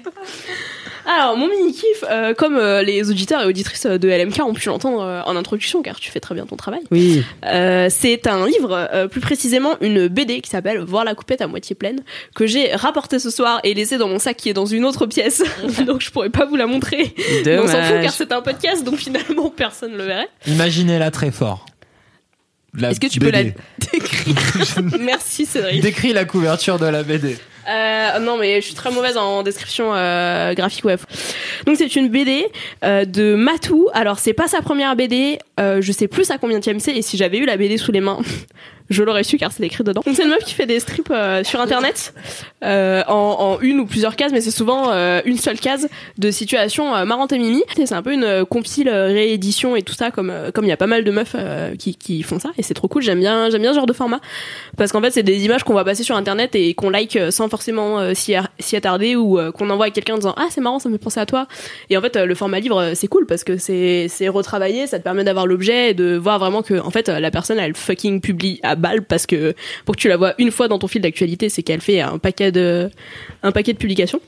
[1.08, 5.02] Alors, mon mini-kiff, euh, comme euh, les auditeurs et auditrices de LMK ont pu l'entendre
[5.02, 7.22] euh, en introduction, car tu fais très bien ton travail, Oui.
[7.44, 11.46] euh, c'est un livre, euh, plus précisément une BD qui s'appelle Voir la coupette à
[11.46, 12.02] moitié pleine,
[12.34, 15.06] que j'ai rapporté ce soir et laissé dans mon sac qui est dans une autre
[15.06, 15.44] pièce,
[15.86, 17.14] donc je pourrais pas vous la montrer.
[17.44, 20.28] Mais on s'en fout car c'est un podcast, donc finalement personne le verrait.
[20.48, 21.66] Imaginez-la très fort.
[22.82, 23.54] Est-ce que tu peux la BD.
[25.00, 25.80] Merci Cédric.
[25.80, 27.36] Décris la couverture de la BD.
[27.68, 31.00] Euh, non, mais je suis très mauvaise en description euh, graphique web.
[31.66, 32.46] Donc c'est une BD
[32.84, 33.88] euh, de Matou.
[33.92, 35.38] Alors c'est pas sa première BD.
[35.58, 36.96] Euh, je sais plus à combien de c'est.
[36.96, 38.20] Et si j'avais eu la BD sous les mains,
[38.90, 40.02] je l'aurais su car c'est écrit dedans.
[40.04, 42.14] C'est une meuf qui fait des strips euh, sur internet
[42.64, 46.30] euh, en, en une ou plusieurs cases, mais c'est souvent euh, une seule case de
[46.30, 47.62] situations euh, marrantes et mimi.
[47.76, 50.72] C'est un peu une euh, compile euh, réédition et tout ça, comme comme il y
[50.72, 51.36] a pas mal de meufs
[51.78, 52.50] qui, qui font ça.
[52.58, 53.02] Et c'est trop cool.
[53.02, 54.20] J'aime bien j'aime bien ce genre de format
[54.76, 57.48] parce qu'en fait c'est des images qu'on va passer sur internet et qu'on like sans
[57.48, 60.78] forcément s'y ar- s'y attarder ou qu'on envoie à quelqu'un en disant ah c'est marrant
[60.78, 61.46] ça me fait penser à toi
[61.90, 65.04] et en fait le format livre c'est cool parce que c'est c'est retravaillé ça te
[65.04, 68.60] permet d'avoir l'objet et de voir vraiment que en fait la personne elle fucking publie
[68.76, 71.62] balle parce que pour que tu la vois une fois dans ton fil d'actualité c'est
[71.62, 72.90] qu'elle fait un paquet de
[73.42, 74.20] un paquet de publications.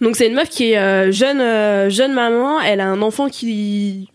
[0.00, 2.60] Donc c'est une meuf qui est euh, jeune euh, jeune maman.
[2.60, 4.08] Elle a un enfant qui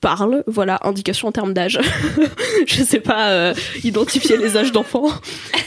[0.00, 1.78] parle, voilà, indication en termes d'âge.
[2.66, 5.08] je sais pas euh, identifier les âges d'enfants.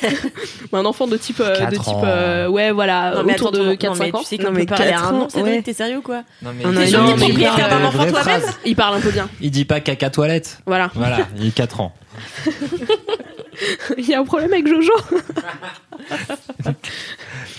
[0.72, 3.58] Mais un enfant de type euh, de type euh, ouais voilà, Non, mais autour attends,
[3.60, 4.20] de non, 4 mais 5 ans.
[4.22, 5.62] tu sais Non, qu'on mais peut parler à un ans, nom, Cédric, ouais.
[5.62, 6.24] t'es sérieux ou quoi?
[6.42, 8.42] Non, mais On il a dit une pas- idée il parle enfant toi-même.
[8.66, 9.30] Il parle un peu bien.
[9.40, 10.58] Il dit pas caca toilette.
[10.66, 10.90] Voilà.
[10.96, 11.94] Voilà, il a 4 ans.
[13.98, 14.92] Il y a un problème avec Jojo.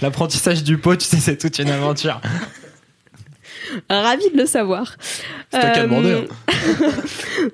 [0.03, 2.21] L'apprentissage du pot, tu sais, c'est toute une aventure.
[3.91, 4.97] Ravi de le savoir.
[5.53, 6.13] C'est toi qui as Euh, demandé.
[6.49, 6.55] hein.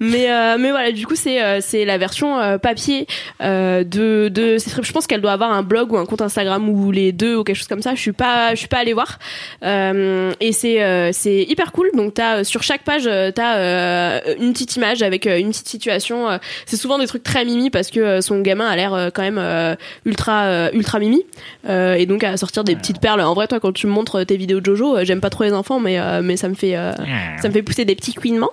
[0.01, 3.07] mais euh, mais voilà, du coup c'est euh, c'est la version euh, papier
[3.43, 4.57] euh, de de.
[4.59, 7.45] Je pense qu'elle doit avoir un blog ou un compte Instagram ou les deux ou
[7.45, 7.95] quelque chose comme ça.
[7.95, 9.19] Je suis pas je suis pas allée voir.
[9.65, 11.91] Euh, et c'est euh, c'est hyper cool.
[11.95, 15.51] Donc t'as euh, sur chaque page euh, t'as euh, une petite image avec euh, une
[15.51, 16.29] petite situation.
[16.29, 19.11] euh, c'est souvent des trucs très mimi parce que euh, son gamin a l'air euh,
[19.13, 21.23] quand même euh, ultra euh, ultra mimi.
[21.69, 23.21] Euh, et donc à sortir des petites perles.
[23.21, 25.45] En vrai, toi quand tu me montres tes vidéos de Jojo, euh, j'aime pas trop
[25.45, 26.93] les enfants, mais euh, mais ça me fait euh,
[27.41, 28.51] ça me fait pousser des petits couinements.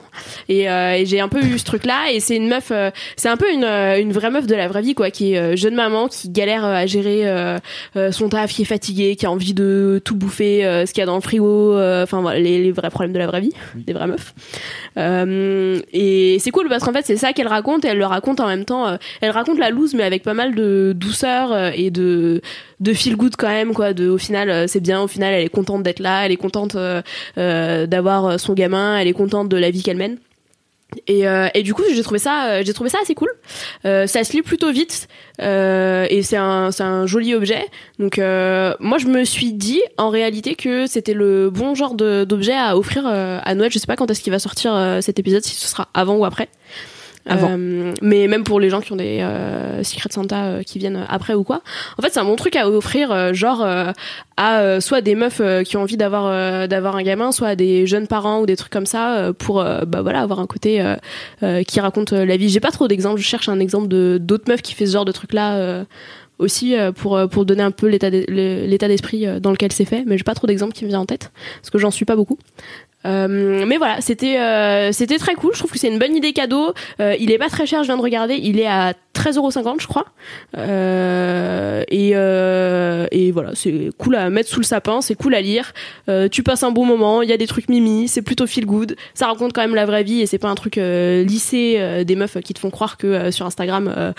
[0.49, 2.11] Et, euh, et j'ai un peu eu ce truc là.
[2.11, 2.71] Et c'est une meuf,
[3.15, 5.75] c'est un peu une une vraie meuf de la vraie vie quoi, qui est jeune
[5.75, 7.25] maman, qui galère à gérer
[8.11, 11.05] son taf, qui est fatiguée, qui a envie de tout bouffer, ce qu'il y a
[11.05, 11.77] dans le frigo.
[11.77, 14.33] Enfin voilà, les, les vrais problèmes de la vraie vie, des vraies meufs.
[15.93, 17.85] Et c'est cool parce qu'en fait c'est ça qu'elle raconte.
[17.85, 18.97] Et elle le raconte en même temps.
[19.21, 22.41] elle raconte la loose mais avec pas mal de douceur et de
[22.79, 23.93] de feel good quand même quoi.
[23.93, 25.01] De au final euh, c'est bien.
[25.01, 26.25] Au final elle est contente d'être là.
[26.25, 27.01] Elle est contente euh,
[27.37, 28.97] euh, d'avoir son gamin.
[28.97, 30.17] Elle est contente de la vie qu'elle mène.
[31.05, 33.27] Et, euh, et du coup j'ai trouvé ça j'ai trouvé ça assez cool
[33.83, 37.65] euh, ça se lit plutôt vite et c'est un c'est un joli objet
[37.99, 42.77] donc moi je me suis dit en réalité que c'était le bon genre d'objet à
[42.77, 45.67] offrir à Noël je sais pas quand est-ce qu'il va sortir cet épisode si ce
[45.67, 46.47] sera avant ou après
[47.29, 51.05] Euh, mais même pour les gens qui ont des euh, Secret Santa euh, qui viennent
[51.09, 51.61] après ou quoi.
[51.97, 53.65] En fait c'est un bon truc à offrir euh, genre
[54.37, 58.07] à soit des meufs qui ont envie d'avoir d'avoir un gamin soit à des jeunes
[58.07, 60.83] parents ou des trucs comme ça pour bah voilà avoir un côté
[61.67, 62.49] qui raconte la vie.
[62.49, 63.19] J'ai pas trop d'exemples.
[63.19, 65.85] Je cherche un exemple de d'autres meufs qui fait ce genre de truc là
[66.39, 70.03] aussi pour pour donner un peu l'état l'état d'esprit dans lequel c'est fait.
[70.05, 72.15] Mais j'ai pas trop d'exemples qui me viennent en tête parce que j'en suis pas
[72.15, 72.37] beaucoup
[73.07, 75.51] mais voilà, c'était euh, c'était très cool.
[75.53, 76.73] Je trouve que c'est une bonne idée cadeau.
[76.99, 78.35] Euh, il est pas très cher, je viens de regarder.
[78.35, 80.05] Il est à 13,50€, je crois.
[80.57, 85.41] Euh, et euh, et voilà, c'est cool à mettre sous le sapin, c'est cool à
[85.41, 85.73] lire.
[86.09, 87.21] Euh, tu passes un bon moment.
[87.21, 88.95] Il y a des trucs mimi, c'est plutôt feel good.
[89.13, 92.15] Ça raconte quand même la vraie vie et c'est pas un truc euh, euh, des
[92.15, 94.11] meufs qui te font croire que euh, sur Instagram euh,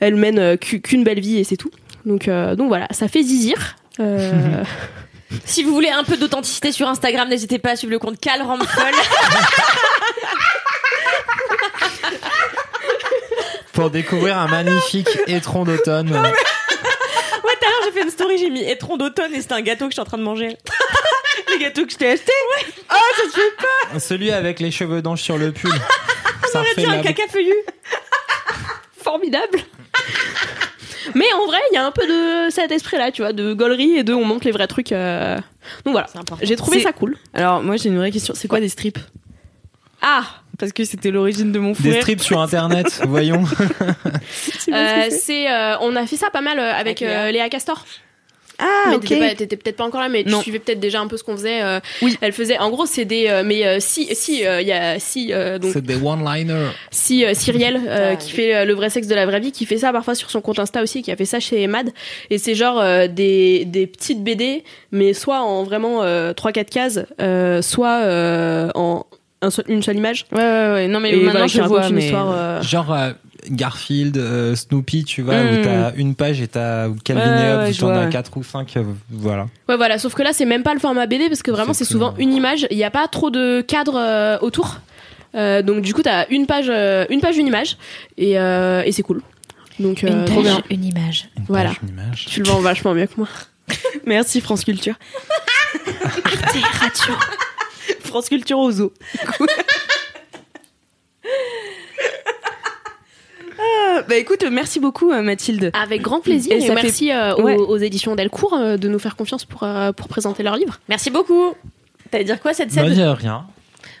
[0.00, 1.70] elles mènent euh, qu'u- qu'une belle vie et c'est tout.
[2.04, 3.76] Donc euh, donc voilà, ça fait zizir.
[4.00, 4.62] Euh,
[5.44, 8.42] Si vous voulez un peu d'authenticité sur Instagram, n'hésitez pas à suivre le compte Cal
[8.42, 8.66] Ramphol.
[13.72, 16.10] Pour découvrir un magnifique étron d'automne.
[16.10, 19.60] Ouais, tout à l'heure, j'ai fait une story, j'ai mis étron d'automne et c'était un
[19.60, 20.56] gâteau que je suis en train de manger.
[21.50, 22.32] Les gâteaux que je t'ai achetés
[23.98, 25.70] Celui avec les cheveux d'ange sur le pull.
[26.50, 27.54] Ça refait dit un caca feuillu.
[29.02, 29.60] formidable.
[31.14, 33.96] Mais en vrai, il y a un peu de cet esprit-là, tu vois, de gaulerie
[33.96, 34.92] et de on montre les vrais trucs.
[34.92, 35.36] euh.
[35.84, 36.06] Donc voilà,
[36.42, 37.16] j'ai trouvé C'est- ça cool.
[37.34, 38.34] Alors, moi, j'ai une vraie question.
[38.34, 38.98] C'est quoi des strips?
[40.02, 40.24] Ah,
[40.58, 42.02] Parce que c'était l'origine de mon Des frère.
[42.02, 43.44] strips sur internet, voyons.
[44.72, 47.20] euh, c'est, euh, on a fait ça pas mal euh, avec Avec Léa.
[47.24, 47.84] euh, Léa Castor.
[48.58, 49.04] Ah, mais ok.
[49.04, 50.38] t'étais, t'étais peut-être pas encore là, mais Non.
[50.38, 51.62] tu suivais peut-être déjà un peu ce qu'on faisait.
[51.62, 52.16] euh, Oui.
[52.20, 54.98] Elle faisait, en gros, c'est des, euh, mais euh, si, si, euh, il y a
[54.98, 56.70] si, euh, donc C'est des one-liners.
[56.90, 58.32] si euh, Cyrielle euh, Ah, qui oui.
[58.36, 60.40] fait euh, le vrai sexe de la vraie vie qui fait ça parfois sur son
[60.40, 61.90] compte Insta aussi qui a fait ça chez Mad
[62.30, 67.00] et c'est genre euh, des, des petites BD mais soit en vraiment euh, 3-4 cases
[67.20, 69.04] euh, soit euh, en
[69.42, 70.88] un seul- une seule image Ouais, ouais, ouais.
[70.88, 72.04] Non, mais et maintenant, voilà, je qui raconte vois, une mais...
[72.06, 73.10] histoire euh, Genre euh,
[73.50, 75.46] Garfield, euh, Snoopy, tu vois, Mm.
[75.58, 77.88] où t'as une page et t'as ou Calvin Ouais, et Hobbes, ouais, où je t'en
[77.90, 78.06] as.
[78.06, 78.78] 4 ou 5,
[79.10, 79.46] voilà.
[79.68, 81.84] ouais voilà sauf que là c'est même pas le format BD parce que vraiment C'est
[81.84, 84.76] souvent une image il n'y a pas trop de cadre euh, autour
[85.34, 87.76] Euh, donc du coup t'as une page euh, une page une image
[88.16, 89.20] et, euh, et c'est cool
[89.78, 91.28] donc euh, trop bien une image.
[91.36, 91.68] Une Voilà.
[91.70, 92.26] page, une image.
[92.30, 93.28] tu le vends vachement mieux que moi
[94.06, 94.94] Merci, France Culture.
[96.24, 97.14] Arte Radio
[98.04, 98.92] France Culture aux eaux.
[103.98, 105.70] Ah, bah écoute, merci beaucoup euh, Mathilde.
[105.80, 106.52] Avec grand plaisir.
[106.52, 107.56] Et merci euh, aux, Ouais.
[107.56, 110.78] aux éditions Delcourt euh, de nous faire confiance pour, euh, pour présenter leur livre.
[110.88, 111.54] Merci beaucoup.
[112.10, 113.46] T'allais dire quoi, cette Moi, scène j'ai rien.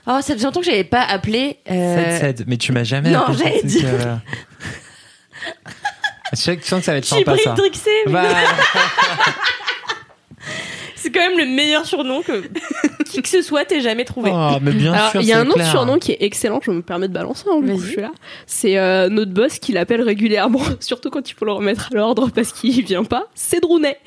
[0.08, 1.58] Oh, ça faisait longtemps que j'avais pas appelé.
[1.70, 2.44] euh, Cède, cède.
[2.46, 4.16] Mais tu m'as jamais non, appelé j'allais dire- euh.
[6.32, 7.52] Je sens que ça va être sympa ça.
[7.54, 7.90] Drixé.
[8.06, 8.24] mais Bah,
[11.06, 12.42] C'est quand même le meilleur surnom que
[13.04, 14.30] qui que ce soit t'aies jamais trouvé.
[14.34, 15.70] oh, mais bien Alors, sûr, il y a c'est un autre clair.
[15.70, 17.78] surnom qui est excellent, je me permets de balancer, hein, Vas-y.
[17.78, 18.10] je suis là.
[18.46, 22.28] C'est euh, notre boss qui l'appelle régulièrement, surtout quand il faut le remettre à l'ordre
[22.34, 23.28] parce qu'il vient pas.
[23.36, 24.00] C'est Drounet.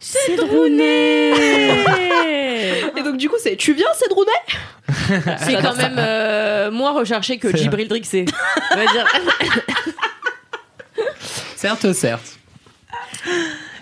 [0.00, 1.32] C'est Drounet
[2.96, 5.38] Et donc, du coup, c'est Tu viens, c'est Drounet?
[5.38, 8.26] C'est quand même euh, moins recherché que Gibril Drixé.
[8.72, 9.06] On va dire.
[11.56, 12.38] Certes, certes.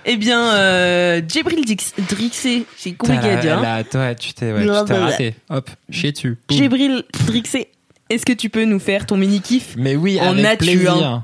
[0.08, 3.60] Eh bien, euh, Djibril Dix- Drixé, j'ai compris T'as la- dire.
[3.60, 5.34] la- toi, tu t'es ouais, Non, tu t'es bah, raté.
[5.50, 6.38] Hop, chier dessus.
[6.48, 6.56] Boum.
[6.58, 7.68] Djibril Drixé,
[8.08, 10.58] est-ce que tu peux nous faire ton mini-kiff Mais oui, En avec nature.
[10.58, 11.22] plaisir.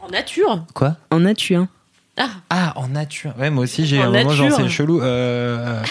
[0.00, 0.64] En nature.
[0.74, 1.66] Quoi en nature
[2.16, 3.32] Ah, Ah, en nature.
[3.38, 4.64] Ouais, moi aussi, j'ai En un moment, genre, nature.
[4.64, 5.00] c'est chelou.
[5.02, 5.82] Euh...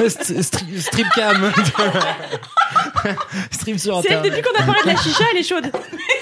[0.00, 1.52] euh, st- stri- strip cam.
[3.50, 4.32] Stream sur C'est internet.
[4.32, 5.66] depuis qu'on a parlé de la chicha, elle est chaude.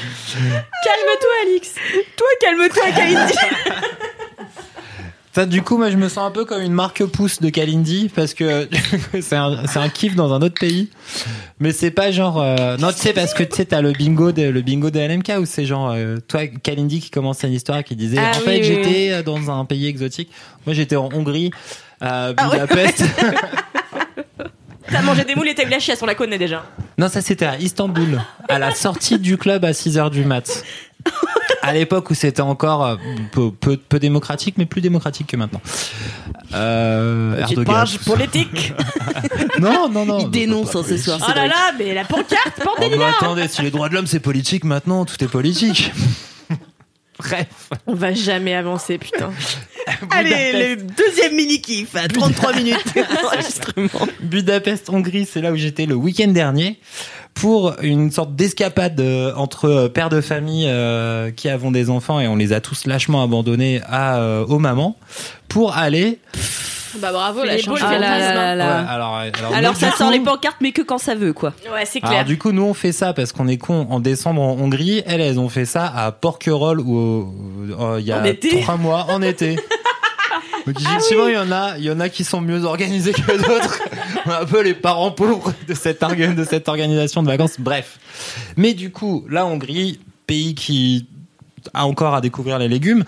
[0.84, 1.74] Calme-toi, Alix.
[2.16, 3.34] Toi, calme-toi, Kalindi.
[5.32, 8.10] Ça, du coup, moi, je me sens un peu comme une marque pouce de Kalindi
[8.12, 8.68] parce que
[9.20, 10.90] c'est un, c'est un kiff dans un autre pays.
[11.60, 14.32] Mais c'est pas genre, euh, non, tu sais, parce que tu sais, t'as le bingo
[14.32, 17.84] de, le bingo de LMK où c'est genre, euh, toi, Kalindi qui commence une histoire
[17.84, 20.30] qui disait, Ah en oui, fait, oui, j'étais euh, dans un pays exotique.
[20.66, 21.52] Moi, j'étais en Hongrie,
[22.00, 23.04] à Ah Budapest.
[24.90, 26.64] T'as mangé des moules et t'as eu la chiasse, on la connaît déjà.
[26.98, 30.64] Non, ça c'était à Istanbul, à la sortie du club à 6h du mat.
[31.62, 32.96] À l'époque où c'était encore euh,
[33.32, 35.60] peu, peu, peu démocratique, mais plus démocratique que maintenant.
[36.54, 37.74] Euh, Petite Erdogan.
[37.74, 38.72] page politique.
[39.58, 40.20] Non, non, non.
[40.20, 41.18] Il dénonce, hein, ce soir.
[41.22, 44.06] Oh là là, mais la pancarte, Oh, bordel bah, attendez, si les droits de l'homme
[44.06, 45.92] c'est politique maintenant, tout est politique.
[47.18, 47.46] Bref.
[47.86, 49.30] On va jamais avancer, putain.
[50.10, 54.08] Allez, le deuxième mini-kiff à 33 minutes d'enregistrement.
[54.20, 56.78] Budapest, Hongrie, c'est là où j'étais le week-end dernier
[57.34, 62.20] pour une sorte d'escapade euh, entre euh, pères de famille euh, qui avons des enfants
[62.20, 64.96] et on les a tous lâchement abandonnés à, euh, aux mamans
[65.48, 66.18] pour aller.
[66.98, 68.64] Bah bravo, la de Ah là là là.
[68.82, 71.32] Ouais, alors, alors, Alors nous, ça sort coup- les pancartes, mais que quand ça veut,
[71.32, 71.52] quoi.
[71.72, 72.24] Ouais, c'est Alors clair.
[72.24, 75.02] du coup, nous on fait ça parce qu'on est con en décembre en Hongrie.
[75.06, 77.32] Elles, elles ont fait ça à Porquerolles où
[77.80, 78.22] euh, il y a
[78.62, 79.56] trois mois en été.
[80.66, 83.36] Donc effectivement, il y en a, il y en a qui sont mieux organisés que
[83.36, 83.80] d'autres.
[84.26, 87.54] On est un peu les parents pauvres de cette, de cette organisation de vacances.
[87.58, 87.98] Bref.
[88.56, 91.06] Mais du coup, la Hongrie, pays qui
[91.74, 93.04] a encore à découvrir les légumes.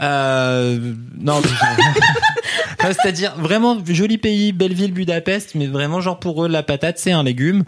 [0.00, 0.78] Euh,
[1.20, 1.40] non,
[2.80, 7.12] c'est-à-dire vraiment joli pays, belle ville Budapest, mais vraiment genre pour eux la patate c'est
[7.12, 7.64] un légume.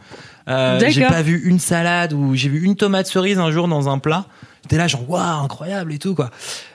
[0.49, 3.89] Euh, j'ai pas vu une salade ou j'ai vu une tomate cerise un jour dans
[3.89, 4.27] un plat.
[4.63, 6.31] J'étais là genre waouh incroyable et tout quoi.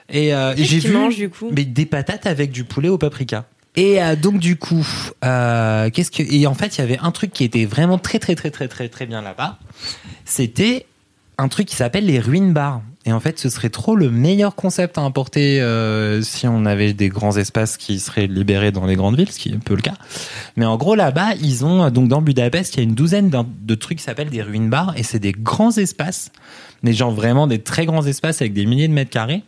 [0.08, 1.50] Et, euh, et j'ai vu mangent, du coup?
[1.52, 3.44] mais des patates avec du poulet au paprika.
[3.74, 4.86] Et euh, donc du coup,
[5.24, 8.18] euh, qu'est-ce que et en fait il y avait un truc qui était vraiment très
[8.18, 9.58] très très très très très bien là-bas.
[10.24, 10.86] C'était
[11.38, 12.82] un truc qui s'appelle les ruines bars.
[13.04, 16.92] Et en fait, ce serait trop le meilleur concept à importer euh, si on avait
[16.92, 19.74] des grands espaces qui seraient libérés dans les grandes villes, ce qui est un peu
[19.74, 19.94] le cas.
[20.56, 23.74] Mais en gros, là-bas, ils ont donc dans Budapest, il y a une douzaine de
[23.74, 26.30] trucs qui s'appellent des ruines bars, et c'est des grands espaces,
[26.84, 29.42] des gens vraiment des très grands espaces avec des milliers de mètres carrés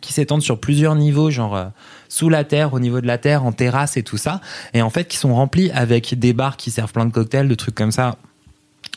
[0.00, 1.64] qui s'étendent sur plusieurs niveaux, genre euh,
[2.08, 4.40] sous la terre, au niveau de la terre, en terrasse et tout ça,
[4.72, 7.54] et en fait qui sont remplis avec des bars qui servent plein de cocktails, de
[7.56, 8.16] trucs comme ça,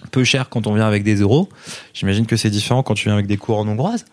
[0.09, 1.49] peu cher quand on vient avec des euros.
[1.93, 4.05] J'imagine que c'est différent quand tu viens avec des couronnes hongroises.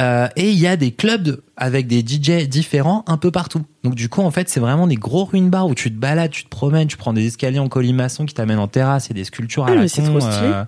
[0.00, 3.62] Euh, et il y a des clubs de- avec des DJ différents un peu partout.
[3.84, 6.32] Donc du coup, en fait, c'est vraiment des gros ruines bars où tu te balades,
[6.32, 9.22] tu te promènes, tu prends des escaliers en colimaçon qui t'amènent en terrasse et des
[9.22, 10.48] sculptures à Ah, la con, trop stylé.
[10.52, 10.64] euh,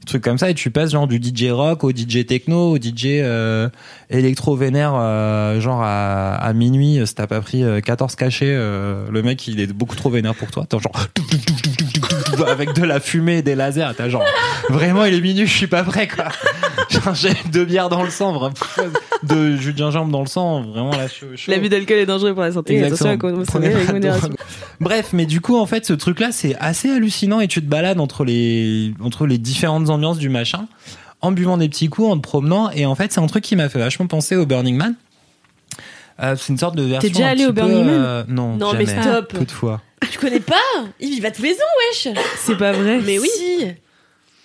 [0.00, 2.76] des trucs comme ça, et tu passes genre du DJ rock au DJ techno, au
[2.78, 3.68] DJ euh,
[4.10, 8.46] électro vénère, euh, genre à, à minuit, euh, si t'as pas pris euh, 14 cachets,
[8.48, 10.66] euh, le mec il est beaucoup trop vénère pour toi.
[10.68, 10.92] T'as genre
[12.48, 14.24] avec de la fumée et des lasers, t'as genre
[14.68, 16.26] vraiment il est minuit, je suis pas prêt quoi.
[17.14, 18.54] J'ai deux bières dans le sang, vraiment,
[19.22, 21.26] de jus de gingembre dans le sang, vraiment là chaud.
[21.36, 21.50] chaud.
[21.50, 22.76] L'abus d'alcool est dangereux pour la santé.
[22.76, 23.10] Exactement.
[23.32, 24.30] Attention à avec modération.
[24.80, 28.00] Bref, mais du coup, en fait, ce truc-là, c'est assez hallucinant et tu te balades
[28.00, 30.66] entre les, entre les différentes ambiances du machin,
[31.20, 32.70] en buvant des petits coups, en te promenant.
[32.70, 34.94] Et en fait, c'est un truc qui m'a fait vachement penser au Burning Man.
[36.20, 37.08] Euh, c'est une sorte de version.
[37.08, 39.02] déjà un allé au peu, Burning Man euh, Non, Non, mais jamais.
[39.02, 39.34] stop.
[39.34, 39.80] Peu de fois.
[40.10, 40.56] Tu connais pas
[41.00, 42.08] Il y va tous les ans, wesh
[42.38, 43.00] C'est pas vrai.
[43.04, 43.28] Mais oui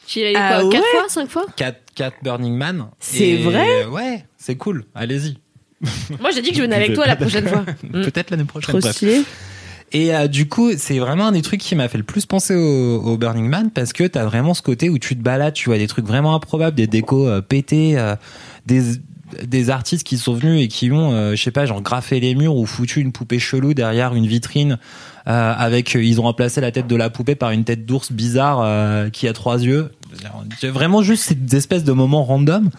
[0.08, 2.88] Tu y allais Ah quoi, 4 ouais fois, 5 fois 4, 4 Burning Man.
[3.00, 4.86] C'est Et, vrai Ouais, c'est cool.
[4.96, 5.38] Allez-y.
[6.20, 7.66] Moi, j'ai dit que je venais avec toi la prochaine fois.
[7.92, 8.70] Peut-être l'année prochaine.
[8.70, 8.96] Trop bref.
[8.96, 9.22] stylé.
[9.92, 12.56] Et euh, du coup, c'est vraiment un des trucs qui m'a fait le plus penser
[12.56, 15.70] au, au Burning Man parce que t'as vraiment ce côté où tu te balades, tu
[15.70, 18.16] vois des trucs vraiment improbables, des décos euh, pétés, euh,
[18.66, 18.82] des
[19.42, 22.36] des artistes qui sont venus et qui ont, euh, je sais pas, genre graffé les
[22.36, 24.78] murs ou foutu une poupée chelou derrière une vitrine
[25.28, 28.60] euh, avec, ils ont remplacé la tête de la poupée par une tête d'ours bizarre
[28.62, 29.92] euh, qui a trois yeux.
[30.60, 32.70] C'est Vraiment juste ces espèces de moments random.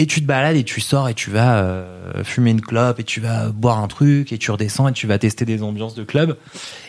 [0.00, 3.04] Et tu te balades et tu sors et tu vas euh, fumer une clope et
[3.04, 6.04] tu vas boire un truc et tu redescends et tu vas tester des ambiances de
[6.04, 6.36] club.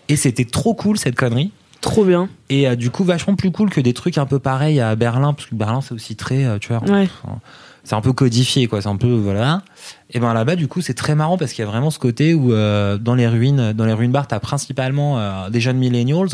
[0.10, 1.52] Et c'était trop cool cette connerie.
[1.82, 2.30] Trop bien.
[2.50, 5.34] Et euh, du coup, vachement plus cool que des trucs un peu pareils à Berlin,
[5.34, 7.08] parce que Berlin c'est aussi très, euh, tu vois, Ouais.
[7.24, 7.40] enfin,
[7.84, 8.82] c'est un peu codifié, quoi.
[8.84, 9.64] C'est un peu, voilà.
[10.12, 12.34] Et ben là-bas, du coup, c'est très marrant parce qu'il y a vraiment ce côté
[12.34, 16.30] où euh, dans les ruines, dans les ruines bars, t'as principalement euh, des jeunes millennials.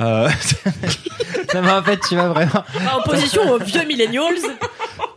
[0.00, 0.28] Euh,
[1.52, 4.34] ça m'a en fait, tu vois vraiment En opposition aux vieux millennials.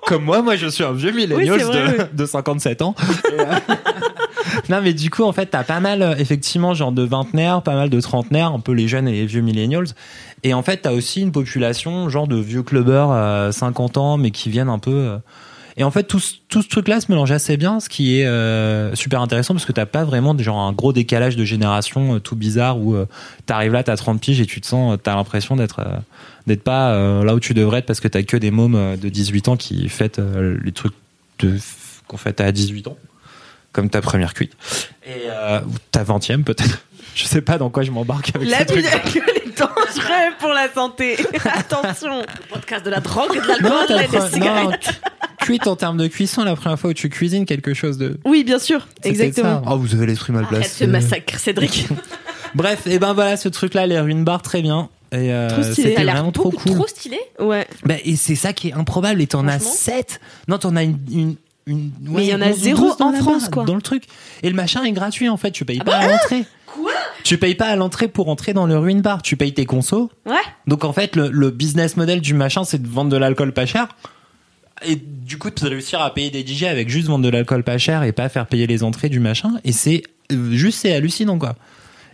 [0.05, 2.95] comme moi, moi je suis un vieux millennial Oui, c'est vrai, de, de 57 ans.
[3.31, 3.45] Et, euh,
[4.69, 7.75] non mais du coup en fait t'as pas mal euh, effectivement genre de vingtenaires, pas
[7.75, 9.87] mal de trentenaires, un peu les jeunes et les vieux millennials.
[10.43, 14.31] Et en fait t'as aussi une population genre de vieux clubbers euh, 50 ans mais
[14.31, 14.91] qui viennent un peu...
[14.91, 15.17] euh,
[15.77, 18.25] Et en fait, tout, ce- tout ce truc-là se mélange assez bien, ce qui est
[18.25, 22.19] euh, super intéressant parce que t'as pas vraiment genre un gros décalage de génération euh,
[22.19, 23.05] tout bizarre où euh,
[23.45, 25.97] t'arrives là, t'as 30 piges et tu te sens, euh, t'as l'impression d'être euh,
[26.47, 29.09] d'être pas euh, là où tu devrais être parce que t'as que des mômes de
[29.09, 30.93] 18 ans qui fêtent euh, les trucs
[31.39, 31.57] de,
[32.07, 32.97] qu'on fête à 18 ans,
[33.73, 34.53] comme ta première cuite.
[35.05, 36.85] Et euh, ou ta 20e peut-être.
[37.15, 38.85] Je sais pas dans quoi je m'embarque avec La ce truc.
[39.95, 41.17] Dangereux pour la santé.
[41.45, 42.21] Attention.
[42.51, 45.01] Podcast de la drogue et de l'alcool et le des cigarettes.
[45.39, 48.17] cuite en termes de cuisson, la première fois où tu cuisines quelque chose de.
[48.25, 48.87] Oui, bien sûr.
[49.03, 49.63] Exactement.
[49.63, 49.71] ça.
[49.71, 50.85] Oh, vous avez l'esprit mal Arrête placé.
[50.85, 51.87] ce massacre, Cédric.
[52.55, 54.89] Bref, et ben voilà, ce truc-là, les ruines bar très bien.
[55.11, 55.89] Et euh, Trop stylé.
[55.89, 56.73] C'était vraiment trop cool.
[56.75, 57.19] trop stylé.
[57.39, 57.67] Ouais.
[57.83, 59.21] Bah, et c'est ça qui est improbable.
[59.21, 59.75] Et t'en as Franchement.
[59.77, 60.97] 7 Non, t'en as une.
[61.11, 61.35] une
[61.67, 63.63] une- Mais il y en a 11 ou zéro 12 dans en France, quoi.
[63.63, 64.03] Dans le truc.
[64.43, 65.49] Et le machin est gratuit, en fait.
[65.51, 66.45] Tu payes pas à l'entrée.
[66.75, 66.91] Quoi
[67.23, 69.21] Tu payes pas à l'entrée pour entrer dans le ruin bar.
[69.21, 70.09] Tu payes tes consos.
[70.25, 70.35] Ouais.
[70.67, 73.65] Donc, en fait, le, le business model du machin, c'est de vendre de l'alcool pas
[73.65, 73.87] cher.
[74.85, 77.77] Et du coup, de réussir à payer des DJ avec juste vendre de l'alcool pas
[77.77, 79.53] cher et pas faire payer les entrées du machin.
[79.63, 81.55] Et c'est euh, juste, c'est hallucinant, quoi.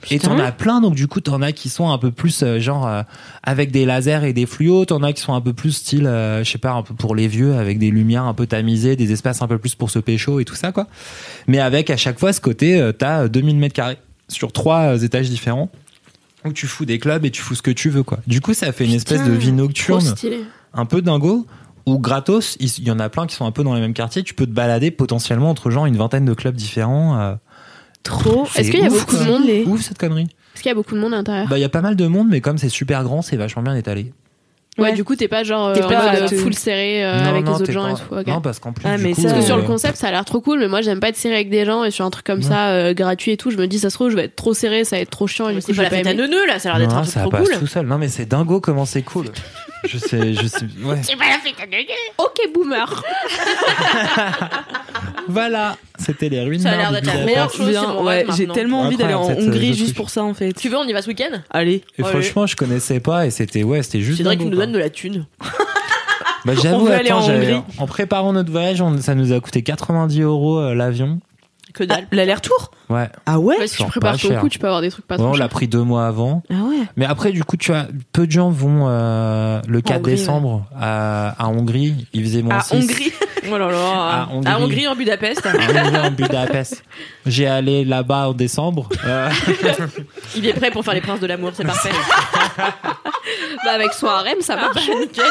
[0.09, 2.59] Et t'en as plein, donc du coup, t'en as qui sont un peu plus euh,
[2.59, 3.03] genre euh,
[3.43, 6.43] avec des lasers et des fluos, t'en as qui sont un peu plus style, euh,
[6.43, 9.12] je sais pas, un peu pour les vieux, avec des lumières un peu tamisées, des
[9.12, 10.88] espaces un peu plus pour se pécho et tout ça, quoi.
[11.47, 13.97] Mais avec à chaque fois ce côté, t'as 2000 mètres carrés
[14.34, 15.69] sur trois euh, étages différents
[16.45, 18.19] où tu fous des clubs et tu fous ce que tu veux, quoi.
[18.25, 20.13] Du coup, ça fait une espèce de vie nocturne
[20.73, 21.45] un peu dingo
[21.86, 22.57] ou gratos.
[22.59, 24.23] Il y en a plein qui sont un peu dans les mêmes quartiers.
[24.23, 27.19] Tu peux te balader potentiellement entre genre une vingtaine de clubs différents.
[27.19, 27.36] euh,
[28.03, 28.47] Trop.
[28.55, 29.43] Est-ce qu'il y a beaucoup de monde?
[29.67, 30.27] Ouf cette connerie.
[30.55, 31.47] Est-ce qu'il y a beaucoup de monde à l'intérieur?
[31.47, 33.61] Bah il y a pas mal de monde, mais comme c'est super grand, c'est vachement
[33.61, 34.11] bien étalé.
[34.78, 34.93] Ouais, Ouais.
[34.93, 37.30] du coup, t'es pas genre euh, T'es en pas, mode euh, full serré euh, Non,
[37.30, 38.15] avec non, les autres gens pas- et tout.
[38.22, 38.28] ok.
[38.28, 39.97] Non, parce qu'en plus, Ah, du mais coup, ça- Parce que sur le euh, concept,
[39.97, 41.91] ça a l'air trop cool, mais moi j'aime pas être serré avec des gens et
[41.91, 44.09] sur un truc comme ça, euh, gratuit et tout, je me dis ça se trouve,
[44.11, 45.78] je vais être trop serré, ça va être trop chiant et du coup, C'est je
[45.82, 46.34] pas vais la pas fête à aimer.
[46.34, 47.59] neuneux là, ça a l'air d'être non, un truc ça trop passe cool.
[47.59, 47.86] tout seul.
[47.86, 49.26] Non, mais c'est dingo comment c'est cool.
[49.84, 50.65] je sais, je sais.
[50.84, 51.01] Ouais.
[52.17, 53.03] Ok, boomer.
[55.27, 56.59] Voilà, c'était les ruines.
[56.59, 57.69] Ça a l'air d'être la meilleure chose.
[57.69, 60.51] Bien, c'est ouais, j'ai tellement envie d'aller en cette, Hongrie juste pour ça en fait.
[60.53, 61.41] Tu veux, on y va ce week-end?
[61.49, 61.84] Allez.
[61.97, 64.17] Et franchement, je connaissais pas et c'était ouais, c'était juste.
[64.17, 64.65] Cédric dingo, nous quoi.
[64.65, 65.25] donne de la thune.
[66.45, 70.21] Bah, On j'avoue, attends, en en préparant notre voyage, on- ça nous a coûté 90
[70.21, 71.19] euros euh, l'avion.
[71.74, 72.07] Que dalle.
[72.11, 73.09] L'aller-retour Ouais.
[73.26, 74.39] Ah ouais Ouais, si tu Genre prépares pas ton cher.
[74.41, 75.49] coup, tu peux avoir des trucs pas Ouais, trop on l'a chers.
[75.49, 76.43] pris deux mois avant.
[76.49, 76.82] Ah ouais.
[76.97, 80.65] Mais après, du coup, tu vois, peu de gens vont euh, le 4 Hongrie, décembre
[80.80, 82.07] à, à Hongrie.
[82.13, 82.76] Il faisait moins À 6.
[82.76, 83.11] Hongrie.
[83.51, 83.78] Oh là là.
[83.80, 84.47] À Hongrie.
[84.51, 85.43] À Hongrie, en Budapest.
[85.47, 86.84] À Hongrie, en Budapest.
[87.26, 88.88] J'ai allé là-bas en décembre.
[89.05, 89.30] Euh,
[90.36, 91.89] Il est prêt pour faire les princes de l'amour, c'est parfait.
[93.65, 94.88] Bah, avec son harem, ça marche.
[94.99, 95.26] nickel.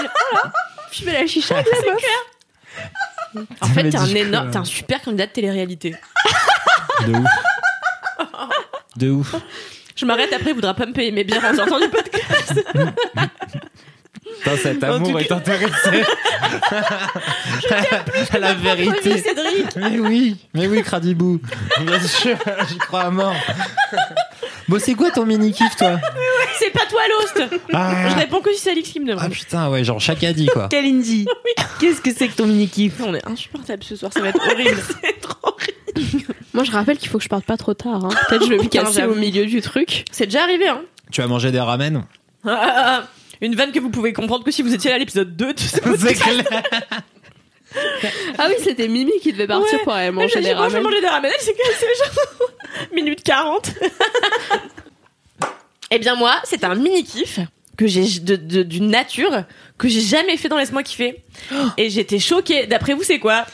[0.92, 2.02] Je fais la chicha avec la meuf.
[3.60, 5.94] En fait, t'es un énorme, t'es un super candidat de télé-réalité.
[7.06, 7.28] de ouf.
[8.96, 9.34] De ouf.
[9.96, 12.64] Je m'arrête après, il voudra pas me payer mes bières en sortant du podcast.
[14.42, 16.04] Putain, cet amour est intéressé.
[18.32, 19.18] à la vérité.
[19.18, 19.76] Cédric.
[19.76, 21.40] Mais oui, mais oui, Cradibou.
[21.80, 22.36] Bien sûr,
[22.68, 23.34] j'y crois à mort.
[24.68, 25.98] Bon, c'est quoi ton mini-kiff, toi?
[26.58, 27.60] C'est pas toi l'host.
[27.72, 29.32] ah, Je réponds que si c'est Alix qui me ah, demande.
[29.32, 30.68] putain, ouais, genre chaque dit quoi.
[30.70, 31.26] Kalindi.
[31.80, 34.80] Qu'est-ce que c'est que ton mini-kiff On est insupportable ce soir, ça va être horrible.
[35.02, 36.34] c'est trop horrible.
[36.54, 38.04] Moi, je rappelle qu'il faut que je parte pas trop tard.
[38.04, 38.10] hein.
[38.28, 40.04] Peut-être je vais me casser au milieu du truc.
[40.12, 40.82] C'est déjà arrivé, hein.
[41.10, 42.04] Tu as mangé des ramen?
[43.40, 45.58] Une vanne que vous pouvez comprendre que si vous étiez là à l'épisode 2 de
[45.58, 45.66] ce
[45.98, 46.62] C'est clair.
[48.38, 49.84] Ah oui, c'était Mimi qui devait partir Ouais.
[49.84, 50.82] pour aller Elle manger des bon, je vais ramen.
[50.82, 51.30] manger des ramen.
[51.34, 52.48] Elle s'est cassée, genre,
[52.92, 53.72] minute 40.
[55.92, 57.40] eh bien, moi, c'est un mini kiff
[57.76, 59.44] que j'ai de, de- d'une nature
[59.78, 61.22] que j'ai jamais fait dans Laisse-moi kiffer.
[61.76, 62.66] Et j'étais choquée.
[62.66, 63.46] D'après vous, c'est quoi?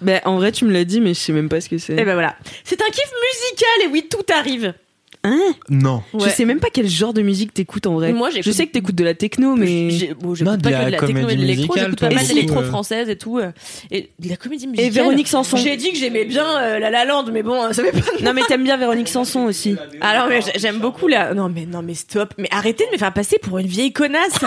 [0.00, 1.92] Bah en vrai tu me l'as dit mais je sais même pas ce que c'est.
[1.96, 2.36] Eh ben voilà.
[2.64, 4.74] C'est un kiff musical et oui, tout arrive.
[5.22, 5.40] Hein
[5.70, 6.02] Non.
[6.18, 8.12] Je sais même pas quel genre de musique t'écoutes en vrai.
[8.12, 10.70] Moi, je sais que t'écoutes de la techno mais J'ai- bon, j'écoute Non, de pas
[10.70, 12.34] la que de la techno et de l'électro, musicale, j'écoute pas toi, mal aussi.
[12.34, 12.64] d'électro euh.
[12.68, 13.38] française et tout.
[13.38, 13.50] euh,
[13.90, 14.86] Et de la comédie musicale.
[14.86, 15.56] et Véronique Sanson.
[15.56, 18.32] J'ai dit que j'aimais bien euh, La La Land, mais bon, ça fait pas Non
[18.34, 19.76] mais t'aimes bien Véronique Sanson aussi.
[20.00, 21.32] Alors mais j'ai- j'aime beaucoup la.
[21.34, 22.34] Non mais non mais stop.
[22.38, 24.38] Mais arrêtez de me faire passer pour une vieille connasse.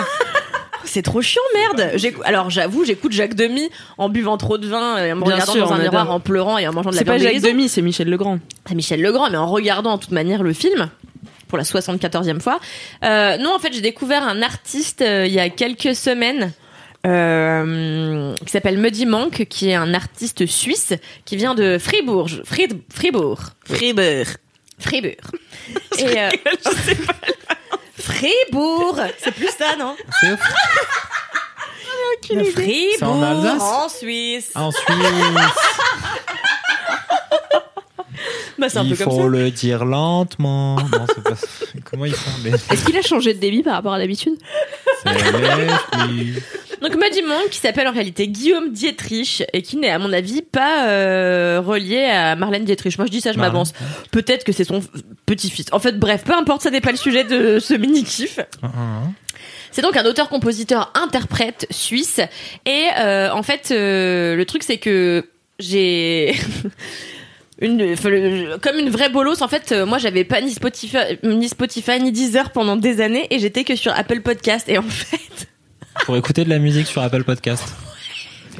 [0.88, 1.92] C'est trop chiant, merde.
[2.24, 3.68] Alors j'avoue, j'écoute Jacques Demy
[3.98, 6.14] en buvant trop de vin, et en me Bien regardant sûr, dans un miroir, adore.
[6.14, 8.08] en pleurant et en mangeant de la C'est pas viande Jacques de Demy, c'est Michel
[8.08, 8.38] Legrand.
[8.68, 10.88] C'est Michel Legrand, mais en regardant en toute manière le film
[11.46, 12.58] pour la 74e fois.
[13.04, 16.52] Euh, non, en fait, j'ai découvert un artiste euh, il y a quelques semaines.
[17.06, 20.92] euh, qui s'appelle Muddy Monk, qui est un artiste suisse
[21.24, 22.28] qui vient de Fribourg.
[22.44, 23.40] Fried- Fribourg.
[23.66, 24.26] Fribourg.
[24.80, 25.12] Fribourg.
[25.98, 26.28] Et euh,
[28.12, 29.94] Fribourg, c'est plus ça, non?
[30.20, 30.36] C'est.
[32.52, 33.62] Fribourg, en Alsace?
[33.62, 34.50] En Suisse.
[34.54, 34.68] Ah,
[38.58, 39.28] Bah, c'est un il peu comme faut ça.
[39.28, 40.74] le dire lentement.
[40.76, 41.34] Non, c'est pas.
[41.88, 42.30] Comment ils font
[42.72, 44.32] Est-ce qu'il a changé de débit par rapport à d'habitude?
[45.04, 45.12] C'est.
[46.80, 50.42] Donc Muddy Monk qui s'appelle en réalité Guillaume Dietrich et qui n'est à mon avis
[50.42, 52.96] pas euh, relié à Marlène Dietrich.
[52.98, 53.52] Moi je dis ça, je Marlène.
[53.52, 53.72] m'avance.
[54.10, 54.80] Peut-être que c'est son
[55.26, 55.66] petit-fils.
[55.72, 58.38] En fait bref, peu importe, ça n'est pas le sujet de ce mini-kiff.
[58.62, 59.12] Hein,
[59.72, 62.20] C'est donc un auteur-compositeur-interprète suisse.
[62.66, 66.34] Et euh, en fait, euh, le truc, c'est que j'ai...
[67.60, 67.96] Une,
[68.62, 72.12] comme une vraie bolos, en fait, euh, moi j'avais pas ni Spotify, ni Spotify ni
[72.12, 74.68] Deezer pendant des années et j'étais que sur Apple Podcast.
[74.68, 75.48] Et en fait,
[76.04, 77.64] Pour écouter de la musique sur Apple Podcast.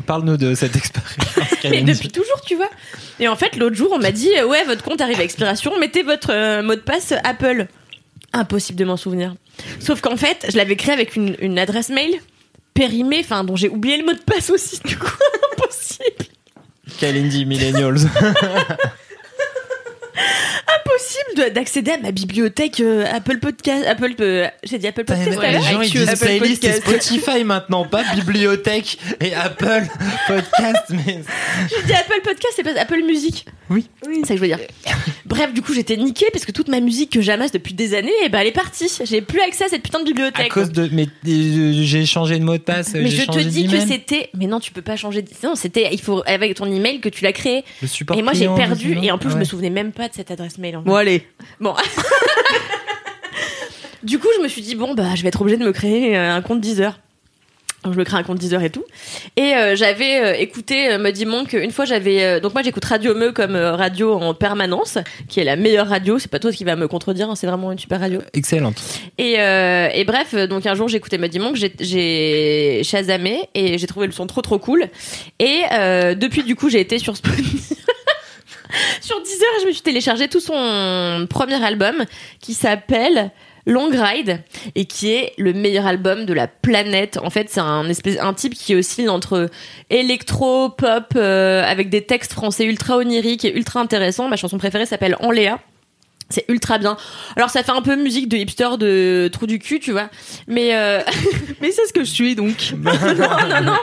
[0.07, 1.15] Parle-nous de cette expérience.
[1.65, 2.71] mais depuis toujours, tu vois.
[3.19, 6.03] Et en fait, l'autre jour, on m'a dit ouais, votre compte arrive à expiration, mettez
[6.03, 7.67] votre euh, mot de passe Apple.
[8.33, 9.35] Impossible de m'en souvenir.
[9.81, 12.21] Sauf qu'en fait, je l'avais créé avec une, une adresse mail
[12.75, 14.79] périmée, enfin dont j'ai oublié le mot de passe aussi.
[14.85, 15.11] Du coup,
[15.53, 16.31] impossible.
[17.01, 17.99] Kalindi Millennials.
[20.19, 23.85] impossible de- d'accéder à ma bibliothèque euh, Apple Podcast.
[23.87, 25.39] Apple, euh, j'ai dit Apple Podcast.
[25.43, 26.73] à les gens ils disent Apple playlist et.
[26.73, 29.87] Spotify maintenant, pas bibliothèque et Apple
[30.27, 30.85] Podcast.
[30.91, 31.21] Mais
[31.71, 33.47] J'ai dit Apple Podcast, c'est pas Apple Music.
[33.71, 33.87] Oui.
[34.03, 34.59] C'est ça que je veux dire.
[35.27, 38.11] Bref, du coup, j'étais niquée parce que toute ma musique que j'amasse depuis des années,
[38.25, 38.91] eh ben, elle est partie.
[39.05, 40.51] J'ai plus accès à cette putain de à bibliothèque.
[40.53, 42.95] cause de, mais euh, j'ai changé de mot de passe.
[42.95, 44.31] Mais je te dis que c'était.
[44.35, 45.25] Mais non, tu peux pas changer.
[45.45, 45.89] Non, c'était.
[45.93, 47.65] Il faut avec ton email que tu l'as créé.
[47.83, 48.17] le support.
[48.19, 48.99] Et moi, j'ai perdu.
[49.03, 49.41] Et en plus, je Ouais.
[49.41, 50.77] me souvenais même pas de cette adresse mail.
[50.77, 50.89] en fait.
[50.89, 51.27] Bon, allez.
[51.61, 51.75] Bon.
[54.03, 56.17] du coup, je me suis dit, bon, bah, je vais être obligée de me créer
[56.17, 56.99] euh, un compte Deezer.
[57.85, 58.85] Donc, je me crée un compte Deezer et tout.
[59.37, 61.53] Et euh, j'avais euh, écouté euh, Muddy Monk.
[61.53, 62.25] Une fois, j'avais.
[62.25, 64.99] euh, donc, moi, j'écoute Radio Meu comme euh, radio en permanence,
[65.29, 66.19] qui est la meilleure radio.
[66.19, 68.21] C'est pas toi qui va me contredire, hein, c'est vraiment une super radio.
[68.35, 68.83] Excellente.
[69.17, 74.09] Et, euh, et bref, donc un jour j'écoutais Muddy Monk, j'ai- Shazamé et j'ai trouvé
[74.09, 74.89] le son trop trop cool.
[75.39, 77.77] Et euh, depuis du coup j'ai été sur Spotify.
[79.01, 82.05] sur Deezer je me suis téléchargé tout son premier album
[82.41, 83.31] qui s'appelle
[83.69, 84.41] Long Ride
[84.75, 87.19] et qui est le meilleur album de la planète.
[87.23, 89.51] En fait, c'est un type qui oscille entre
[89.91, 94.29] électro, pop euh, avec des textes français ultra oniriques et ultra intéressants.
[94.29, 95.61] Ma chanson préférée s'appelle En Léa.
[96.31, 96.97] C'est ultra bien.
[97.37, 100.11] Alors ça fait un peu musique de hipster de trou du cul, tu vois.
[100.47, 101.01] Mais euh,
[101.61, 102.75] Mais c'est ce que je suis donc.
[102.83, 103.77] non, non, non,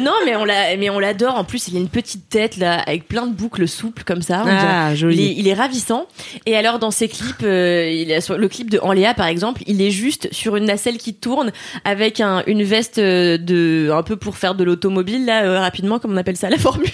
[0.00, 1.36] non, mais on l'a, mais on l'adore.
[1.36, 4.44] En plus, il a une petite tête là, avec plein de boucles souples comme ça.
[4.46, 5.34] Ah, il est, joli.
[5.36, 6.06] il est ravissant.
[6.46, 9.62] Et alors dans ses clips, euh, il a, sur le clip de Enléa par exemple,
[9.66, 11.52] il est juste sur une nacelle qui tourne
[11.84, 15.98] avec un, une veste euh, de un peu pour faire de l'automobile là euh, rapidement
[15.98, 16.88] comme on appelle ça la formule.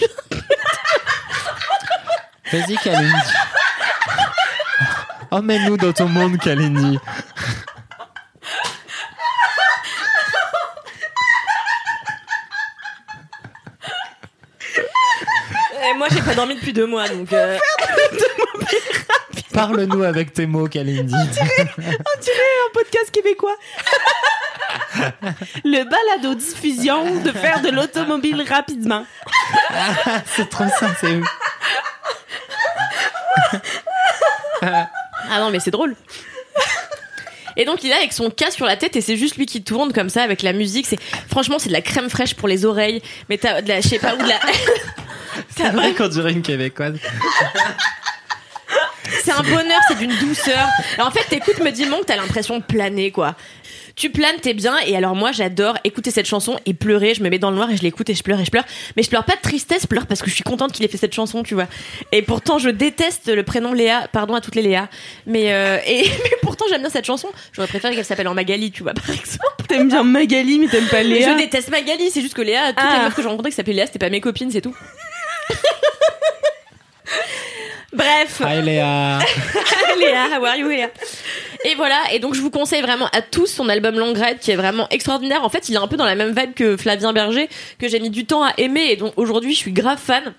[2.52, 3.12] Vas-y, Kalindi.
[5.30, 6.98] Emmène-nous dans ton monde, Kalindi.
[15.88, 17.32] Et moi j'ai pas dormi depuis deux mois donc.
[17.32, 17.58] euh,
[19.52, 21.14] Parle-nous avec tes mots, Kalindi.
[21.14, 23.54] Un podcast québécois.
[25.64, 29.06] Le balado diffusion de faire de l'automobile rapidement.
[30.26, 31.20] c'est trop ça, c'est
[35.30, 35.96] Ah non, mais c'est drôle.
[37.56, 39.62] Et donc il est avec son cas sur la tête et c'est juste lui qui
[39.62, 40.86] tourne comme ça avec la musique.
[40.86, 43.00] C'est franchement c'est de la crème fraîche pour les oreilles.
[43.28, 44.38] Mais t'as de la je sais pas où de la.
[45.54, 46.98] T'as vrai qu'on dirait une québécoise.
[49.22, 50.68] C'est un bonheur, c'est d'une douceur.
[50.94, 53.34] Alors, en fait, t'écoutes me dis que t'as l'impression de planer, quoi.
[53.96, 54.76] Tu planes, t'es bien.
[54.86, 57.14] Et alors, moi, j'adore écouter cette chanson et pleurer.
[57.14, 58.64] Je me mets dans le noir et je l'écoute et je pleure et je pleure.
[58.94, 60.88] Mais je pleure pas de tristesse, je pleure parce que je suis contente qu'il ait
[60.88, 61.66] fait cette chanson, tu vois.
[62.12, 64.06] Et pourtant, je déteste le prénom Léa.
[64.12, 64.90] Pardon à toutes les Léa.
[65.26, 67.28] Mais, euh, et, mais pourtant, j'aime bien cette chanson.
[67.52, 69.46] J'aurais préféré qu'elle s'appelle en Magali, tu vois, par exemple.
[69.66, 71.32] T'aimes bien Magali, mais t'aimes pas Mais Léa.
[71.32, 73.04] je déteste Magali, c'est juste que Léa, toutes les Ah.
[73.04, 74.76] meufs que j'ai rencontrées qui s'appelaient Léa, c'était pas mes copines, c'est tout.
[77.92, 78.42] Bref.
[78.44, 79.18] Hi Léa.
[79.98, 80.88] Léa, how are you Léa?
[81.68, 84.52] Et voilà, et donc je vous conseille vraiment à tous son album Long Ride qui
[84.52, 85.42] est vraiment extraordinaire.
[85.42, 87.48] En fait, il est un peu dans la même vibe que Flavien Berger,
[87.78, 90.32] que j'ai mis du temps à aimer, et donc aujourd'hui je suis grave fan.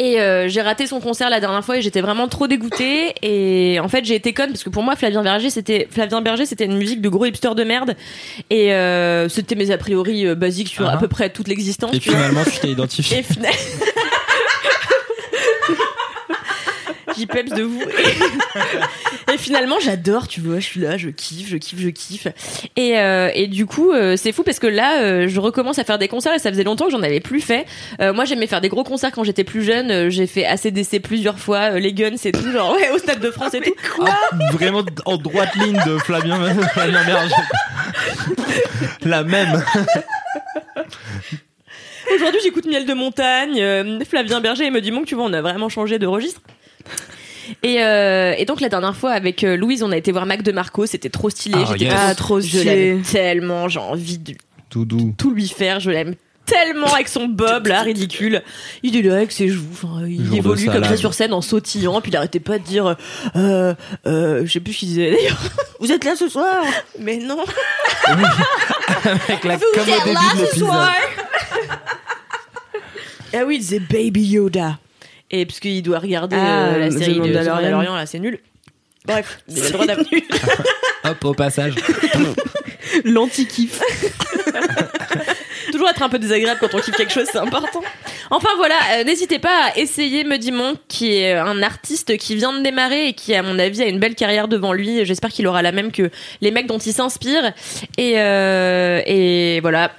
[0.00, 3.14] Et euh, j'ai raté son concert la dernière fois et j'étais vraiment trop dégoûtée.
[3.22, 6.46] Et en fait, j'ai été conne parce que pour moi, Flavien Berger, c'était Flavien Berger,
[6.46, 7.96] c'était une musique de gros hipster de merde.
[8.48, 10.92] Et euh, c'était mes a priori euh, basiques sur Ah.
[10.92, 11.92] à peu près toute l'existence.
[11.94, 13.18] Et tu finalement, tu t'es identifié.
[13.18, 13.24] Et.
[17.18, 17.82] J'y peps de vous.
[19.34, 22.28] Et finalement, j'adore, tu vois, je suis là, je kiffe, je kiffe, je kiffe.
[22.76, 25.84] Et, euh, et du coup, euh, c'est fou parce que là, euh, je recommence à
[25.84, 27.66] faire des concerts et ça faisait longtemps que j'en avais plus fait.
[28.00, 30.08] Euh, moi, j'aimais faire des gros concerts quand j'étais plus jeune.
[30.08, 33.30] J'ai fait ACDC plusieurs fois, euh, les Guns et tout, genre ouais, au Stade de
[33.30, 33.74] France et tout.
[34.06, 34.16] Ah,
[34.52, 36.38] vraiment en droite ligne de Flavien,
[36.72, 37.34] Flavien Berger.
[39.04, 39.62] La même.
[42.14, 45.32] Aujourd'hui, j'écoute Miel de montagne, euh, Flavien Berger et me dit que tu vois, on
[45.32, 46.40] a vraiment changé de registre.
[47.62, 50.42] Et, euh, et donc la dernière fois avec euh, Louise, on a été voir Mac
[50.42, 51.56] de Marco, c'était trop stylé.
[51.58, 51.94] Ah, J'étais yes.
[51.94, 54.34] trop- Ah, trop je tellement, j'ai envie de
[54.68, 55.14] Tout doux.
[55.16, 55.80] tout lui faire.
[55.80, 56.14] Je l'aime
[56.44, 58.42] tellement avec son bob là ridicule.
[58.82, 59.64] Il est là avec ses joues.
[59.72, 62.00] Enfin, il Jour évolue comme ça sur scène en sautillant.
[62.02, 62.96] Puis il arrêtait pas de dire,
[63.36, 63.74] euh,
[64.06, 65.40] euh, je sais plus ce qu'il disait d'ailleurs.
[65.80, 66.64] Vous êtes là ce soir?
[67.00, 67.44] Mais non.
[68.06, 70.68] Avec la, comme au début de l'épisode.
[73.34, 74.78] Ah oui, il disait Baby Yoda.
[75.30, 77.54] Et parce qu'il doit regarder Ah, euh, la The série de The Mandalorian.
[77.54, 78.38] Mandalorian, là, c'est nul.
[79.04, 80.06] Bref, il a le droit d'avoir.
[81.04, 81.74] Hop, au passage.
[83.04, 83.80] L'anti-kiff.
[85.70, 87.82] Toujours être un peu désagréable quand on kiffe quelque chose, c'est important.
[88.30, 92.52] Enfin voilà, euh, n'hésitez pas à essayer Muddy Monk, qui est un artiste qui vient
[92.52, 95.04] de démarrer et qui, à mon avis, a une belle carrière devant lui.
[95.04, 96.10] J'espère qu'il aura la même que
[96.40, 97.52] les mecs dont il s'inspire.
[97.96, 99.92] Et, euh, et voilà.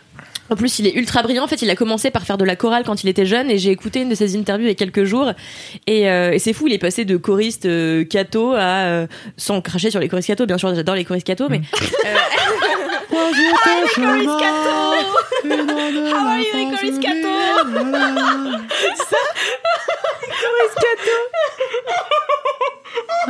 [0.49, 1.43] En plus, il est ultra brillant.
[1.43, 3.57] En fait, il a commencé par faire de la chorale quand il était jeune et
[3.57, 5.31] j'ai écouté une de ses interviews il y a quelques jours.
[5.87, 8.59] Et, euh, et c'est fou, il est passé de choriste euh, catho à...
[8.85, 11.61] euh, sans cracher sur les choristes catho, bien sûr, j'adore les choristes catho, mais...
[12.05, 12.15] euh,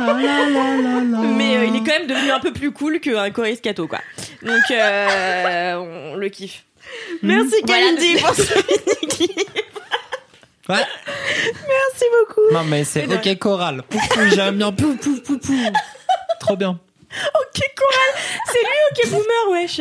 [1.36, 4.00] Mais euh, il est quand même devenu un peu plus cool qu'un choriste catho, quoi.
[4.42, 5.74] Donc, euh,
[6.12, 6.64] on le kiffe.
[7.22, 8.42] Merci Voilà, Kalindi donc- pour ce
[9.18, 9.34] mini
[10.68, 10.76] Ouais.
[11.66, 12.52] Merci beaucoup.
[12.52, 13.82] Non, mais c'est ok choral.
[13.82, 14.70] Poupou, j'aime bien.
[14.72, 15.52] Pou, pou, pou, pou.
[16.38, 16.78] Trop bien.
[17.10, 19.80] Ok, Coral C'est lui, ok, boomer, wesh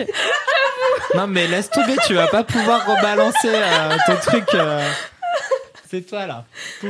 [1.14, 4.46] Non, mais laisse tomber, tu vas pas pouvoir rebalancer euh, ton truc.
[4.56, 4.90] euh.
[5.92, 6.46] C'est toi là.
[6.82, 6.90] Poum.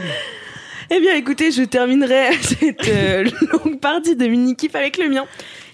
[0.92, 5.28] Eh bien, écoutez, je terminerai cette euh, longue partie de mini kiff avec le mien,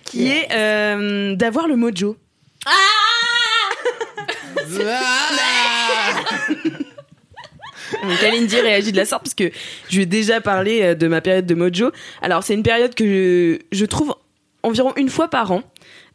[0.03, 2.17] qui est euh, d'avoir le mojo.
[8.03, 9.51] Donc Kalindi réagit de la sorte parce que
[9.89, 11.91] je lui ai déjà parlé euh, de ma période de mojo.
[12.21, 14.15] Alors c'est une période que je, je trouve
[14.63, 15.61] environ une fois par an.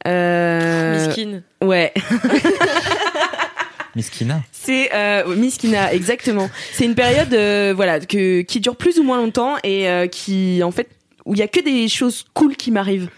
[0.07, 1.43] Euh, Miskin.
[1.63, 1.93] Ouais,
[3.95, 4.41] Miskina.
[4.53, 6.49] c'est euh, Miskina exactement.
[6.73, 10.63] C'est une période euh, voilà que qui dure plus ou moins longtemps et euh, qui
[10.65, 10.89] en fait
[11.27, 13.09] où il y a que des choses cool qui m'arrivent.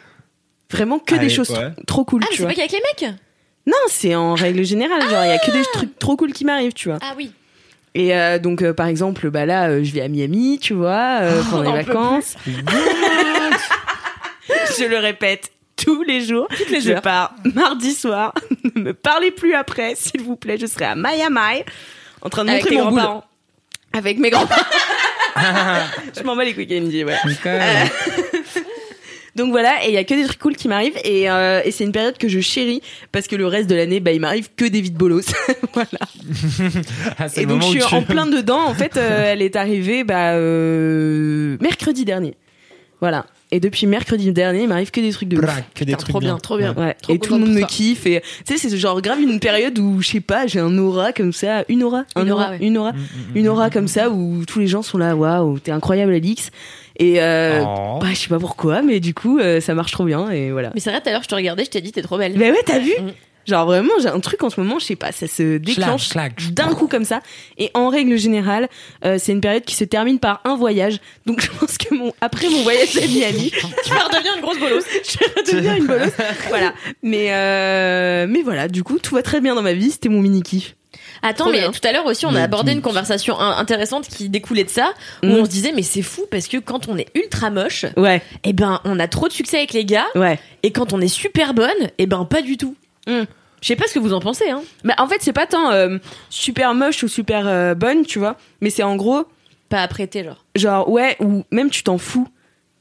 [0.70, 1.56] Vraiment que Allez, des choses ouais.
[1.68, 3.14] tr- trop cool, Ah, mais c'est pas qu'avec les mecs
[3.66, 6.44] Non, c'est en règle générale, genre il y a que des trucs trop cool qui
[6.44, 6.98] m'arrivent, tu vois.
[7.00, 7.32] Ah oui.
[7.94, 11.18] Et euh, donc euh, par exemple, bah là euh, je vais à Miami, tu vois,
[11.20, 12.34] euh, pendant les vacances.
[12.46, 12.52] je
[14.88, 16.48] le répète tous les jours.
[16.70, 17.02] les je heures.
[17.02, 18.32] pars mardi soir.
[18.74, 20.56] ne me parlez plus après, s'il vous plaît.
[20.58, 21.62] Je serai à Miami
[22.22, 22.98] en train de Avec montrer tes mon boule.
[23.00, 23.24] grands-parents.
[23.92, 24.62] Avec mes grands-parents.
[26.16, 27.16] je m'en bats les couilles, Candy, ouais.
[29.34, 31.70] Donc voilà, et il y a que des trucs cool qui m'arrivent et, euh, et
[31.70, 34.50] c'est une période que je chéris parce que le reste de l'année, bah il m'arrive
[34.54, 35.24] que des vides bolos.
[35.72, 35.88] voilà.
[37.18, 38.60] Ah, Et le donc je suis tu- en plein dedans.
[38.66, 42.34] En fait, euh, elle est arrivée bah, euh, mercredi dernier.
[43.00, 43.26] Voilà.
[43.50, 45.42] Et depuis mercredi dernier, il m'arrive que des trucs de ouf.
[45.42, 46.74] Braque, que des Putain, trucs trop bien, trop bien.
[46.74, 46.94] Ouais.
[47.02, 48.06] Trop et tout le monde me kiffe.
[48.06, 51.12] Et tu sais, c'est genre grave une période où je sais pas, j'ai un aura
[51.12, 52.58] comme ça, une aura, un Une aura, aura, ouais.
[52.66, 52.96] une aura, Mm,
[53.34, 56.50] une aura comme ça où tous les gens sont là, waouh, t'es incroyable, Alix.
[56.98, 57.98] Et euh, Oh.
[58.00, 60.70] bah, je sais pas pourquoi, mais du coup, euh, ça marche trop bien et voilà.
[60.74, 62.34] Mais c'est vrai, tout à l'heure, je te regardais, je t'ai dit, t'es trop belle.
[62.38, 63.10] Bah ouais, t'as vu Mm.
[63.44, 66.10] Genre vraiment, j'ai un truc en ce moment, je sais pas, ça se déclenche
[66.52, 67.20] d'un coup comme ça.
[67.58, 68.68] Et en règle générale,
[69.04, 71.00] euh, c'est une période qui se termine par un voyage.
[71.26, 73.50] Donc je pense que mon après mon voyage à Miami,
[73.84, 74.84] Tu vas redevenir une grosse bolosse.
[75.10, 76.12] je vais redevenir une bolosse.
[76.50, 76.72] Voilà.
[77.02, 79.90] Mais euh, mais voilà, du coup, tout va très bien dans ma vie.
[79.90, 80.76] C'était mon mini kiff.
[81.22, 84.64] Attends, mais tout à l'heure aussi, on a abordé une conversation in- intéressante qui découlait
[84.64, 84.92] de ça,
[85.22, 85.32] où Mm.
[85.32, 88.52] on se disait, mais c'est fou parce que quand on est ultra moche, Ouais, eh
[88.52, 90.38] ben, on a trop de succès avec les gars, ouais.
[90.62, 92.74] et quand on est super bonne, eh ben, pas du tout.
[93.06, 93.22] Mm.
[93.60, 94.62] Je sais pas ce que vous en pensez, hein.
[94.82, 95.98] Mais en fait, c'est pas tant euh,
[96.30, 98.36] super moche ou super euh, bonne, tu vois.
[98.60, 99.24] Mais c'est en gros,
[99.68, 100.44] Pas apprêté, genre.
[100.56, 102.26] genre ouais, ou même tu t'en fous.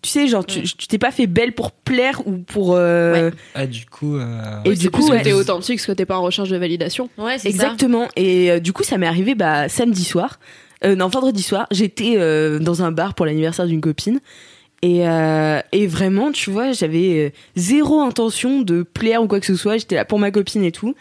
[0.01, 2.73] Tu sais, genre tu tu t'es pas fait belle pour plaire ou pour.
[2.75, 3.33] euh, Ouais.
[3.53, 4.17] Ah, du coup.
[4.17, 5.19] euh, Et Oui, du c'est coup, ouais.
[5.19, 7.09] que t'es authentique, parce que t'es pas en recherche de validation.
[7.19, 7.65] Ouais, c'est ça.
[7.65, 8.07] Exactement.
[8.15, 10.39] Et euh, du coup, ça m'est arrivé bah, samedi soir.
[10.83, 11.67] Euh, non, vendredi soir.
[11.69, 14.19] J'étais euh, dans un bar pour l'anniversaire d'une copine.
[14.81, 19.55] Et, euh, et vraiment, tu vois, j'avais zéro intention de plaire ou quoi que ce
[19.55, 19.77] soit.
[19.77, 20.95] J'étais là pour ma copine et tout.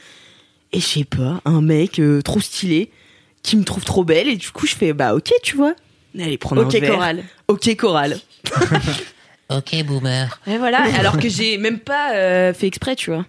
[0.72, 2.90] Et je sais pas, un mec euh, trop stylé
[3.42, 4.28] qui me trouve trop belle.
[4.28, 5.72] Et du coup, je fais bah ok, tu vois.
[6.20, 6.90] Allez, prendre Ok, un verre.
[6.92, 7.24] Coral.
[7.48, 8.18] Ok, Coral.
[9.50, 10.40] Ok, boomer.
[10.46, 10.82] Et voilà.
[10.98, 13.26] Alors que j'ai même pas euh, fait exprès, tu vois.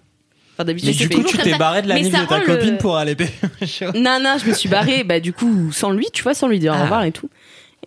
[0.54, 1.58] Enfin, d'habitude, Mais je du fais coup, toujours tu comme t'es ça.
[1.58, 3.30] barré de la Mais nuit ça de ta rend le- copine pour aller payer.
[3.94, 6.60] Non, non, je me suis barrée, bah, du coup, sans lui, tu vois, sans lui
[6.60, 6.82] dire au Ah.
[6.82, 7.28] revoir et tout.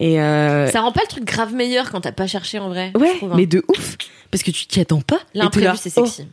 [0.01, 2.91] Et euh, Ça rend pas le truc grave meilleur quand t'as pas cherché en vrai.
[2.95, 3.35] ouais, je trouve, hein.
[3.37, 3.95] mais de ouf.
[4.31, 5.15] Parce que tu t'y attends pas.
[5.15, 6.27] et t'es L'imprévu, là, c'est oh, sexy.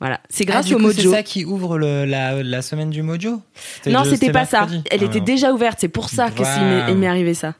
[0.00, 0.18] voilà.
[0.28, 1.12] C'est Ah, grâce au coup, C'est mojo.
[1.12, 3.40] ça qui ouvre le- la, la semaine du mojo?
[3.86, 4.60] Non, de- c'était pas ça.
[4.62, 4.82] mercredi.
[4.90, 5.24] Elle Ah, était non.
[5.24, 5.78] déjà ouverte.
[5.80, 7.54] C'est pour ça que c'est- il m'est- il m'est arrivé ça.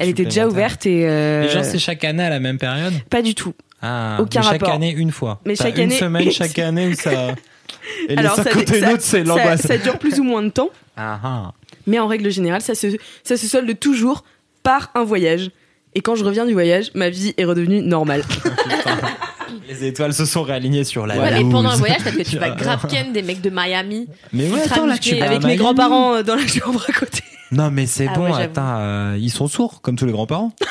[0.00, 2.92] Elle était déjà ouverte et euh, Les gens, c'est chaque année à la même période?
[3.10, 3.54] Pas du tout.
[3.80, 4.74] Ah, Aucun mais chaque rapport.
[4.74, 5.40] année une fois.
[5.44, 7.10] Mais chaque une année- semaine chaque année où ça.
[8.08, 9.62] Et Alors, les ça, 51 ça- autres, c'est l'angoisse.
[9.62, 11.52] ça dure plus ou moins de temps, Ah, ah.
[11.86, 12.86] mais en règle générale, ça se,
[13.24, 14.24] ça se solde toujours
[14.62, 15.50] par un voyage.
[15.94, 18.22] Et quand je reviens du voyage, ma vie est redevenue normale.
[19.68, 21.52] Les étoiles se sont réalignées sur la Ouais, et loose.
[21.52, 24.08] pendant un voyage, peut-être que tu vas grave ken des mecs de Miami.
[24.32, 27.22] Mais ouais, attends, là, tu vas Avec mes grands-parents euh, dans la chambre à côté.
[27.52, 30.52] Non, mais c'est Ah bon, ouais, attends, euh, ils sont sourds, comme tous les grands-parents.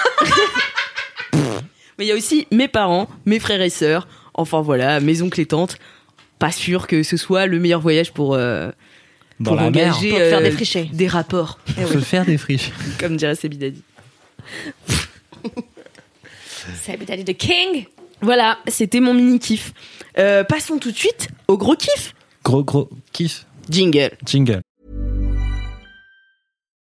[2.00, 5.40] Mais il y a aussi mes parents, mes frères et sœurs, enfin voilà, mes oncles
[5.42, 5.78] et tantes.
[6.40, 8.72] Pas sûr que ce soit le meilleur voyage pour, euh,
[9.40, 9.90] Dans pour la mer.
[9.94, 10.90] engager Pour faire euh, défricher.
[10.92, 12.72] des rapports, Pour se faire des friches.
[13.00, 13.84] comme dirait Sebidadi.
[16.84, 17.86] C'est Daddy the King.
[18.22, 19.74] Voilà, c'était mon mini kiff.
[20.18, 22.16] Euh, passons tout de suite au gros kiff.
[22.44, 23.46] Gros, gros kiff.
[23.70, 24.12] Jingle.
[24.26, 24.62] Jingle.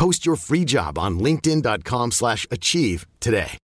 [0.00, 3.58] Post your free job on linkedin.com/achieve slash achieve today.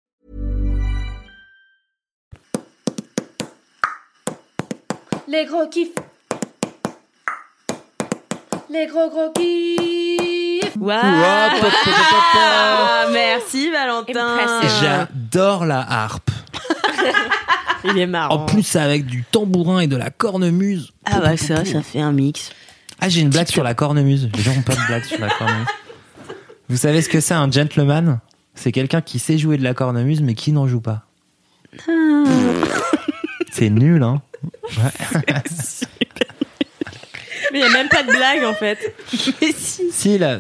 [5.30, 5.96] Les gros kiffs.
[8.70, 10.74] Les gros gros kiffs.
[10.74, 10.92] Pop.
[10.92, 14.36] Ah, Merci Valentin.
[14.82, 16.32] J'adore la harpe.
[17.86, 18.42] Il est marrant.
[18.42, 20.92] En plus, avec du tambourin et de la cornemuse.
[21.06, 22.52] ah bah ça, ça fait un mix.
[23.00, 24.30] Ah, j'ai une blague sur la cornemuse.
[24.36, 25.68] Les gens ont pas de blague sur la cornemuse.
[26.70, 28.20] Vous savez ce que c'est un gentleman?
[28.56, 31.04] C'est quelqu'un qui sait jouer de la cornemuse mais qui n'en joue pas.
[33.52, 34.22] C'est nul, hein
[37.52, 38.78] Mais il y a même pas de blague en fait.
[39.42, 40.40] Mais si, Si, là.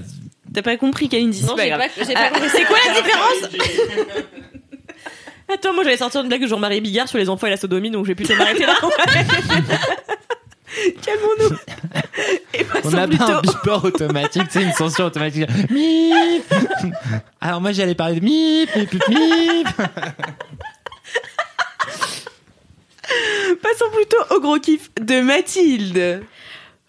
[0.54, 2.50] t'as pas compris Kalindi, c'est Non, j'ai pas, j'ai pas Ah, compris.
[2.52, 3.50] c'est quoi la différence
[5.54, 7.92] Attends, moi j'allais sortir une blague de Jean-Marie Bigard sur les enfants et la sodomie,
[7.92, 8.74] donc je vais plutôt m'arrêter là.
[11.02, 11.56] Calmons-nous.
[12.60, 13.42] On passons n'a pas un plutôt.
[13.42, 15.50] beeper automatique, c'est une censure automatique.
[15.70, 16.54] Mip
[17.42, 19.68] Alors moi j'allais parler de mip, mip, mip, mip.
[23.62, 26.24] Passons plutôt au gros kiff de Mathilde.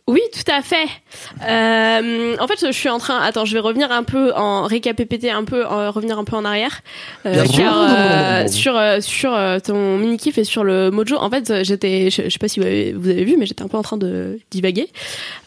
[0.08, 0.86] Oui, tout à fait.
[1.48, 3.18] Euh, en fait, je suis en train.
[3.20, 6.44] Attends, je vais revenir un peu en récapépéter un peu, en, revenir un peu en
[6.44, 6.82] arrière
[7.26, 11.16] euh, euh, sur euh, sur euh, ton mini kiff et sur le mojo.
[11.16, 13.62] En fait, j'étais, je, je sais pas si vous avez, vous avez vu, mais j'étais
[13.62, 14.88] un peu en train de divaguer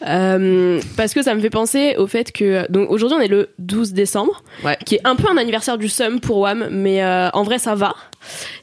[0.06, 3.48] euh, parce que ça me fait penser au fait que donc aujourd'hui on est le
[3.58, 4.76] 12 décembre, Ouais.
[4.84, 7.74] qui est un peu un anniversaire du Sum pour Wam, mais euh, en vrai ça
[7.74, 7.94] va.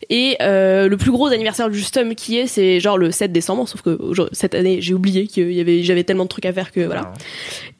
[0.09, 3.67] Et euh, le plus gros anniversaire du Stum qui est, c'est genre le 7 décembre,
[3.67, 3.97] sauf que
[4.31, 7.11] cette année j'ai oublié qu'il y avait, j'avais tellement de trucs à faire que voilà.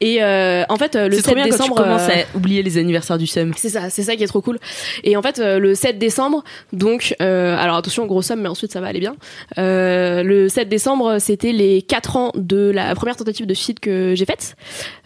[0.01, 2.21] Et euh, en fait euh, le C'est 7 trop bien quand tu décembre, commences euh,
[2.21, 3.53] à oublier les anniversaires du SEM.
[3.55, 4.59] c'est ça, c'est ça qui est trop cool.
[5.03, 8.71] Et en fait, euh, le 7 décembre, donc, euh, alors attention, gros somme, mais ensuite
[8.71, 9.15] ça va aller bien.
[9.57, 14.13] Euh, le 7 décembre, c'était les 4 ans de la première tentative de suicide que
[14.15, 14.55] j'ai faite,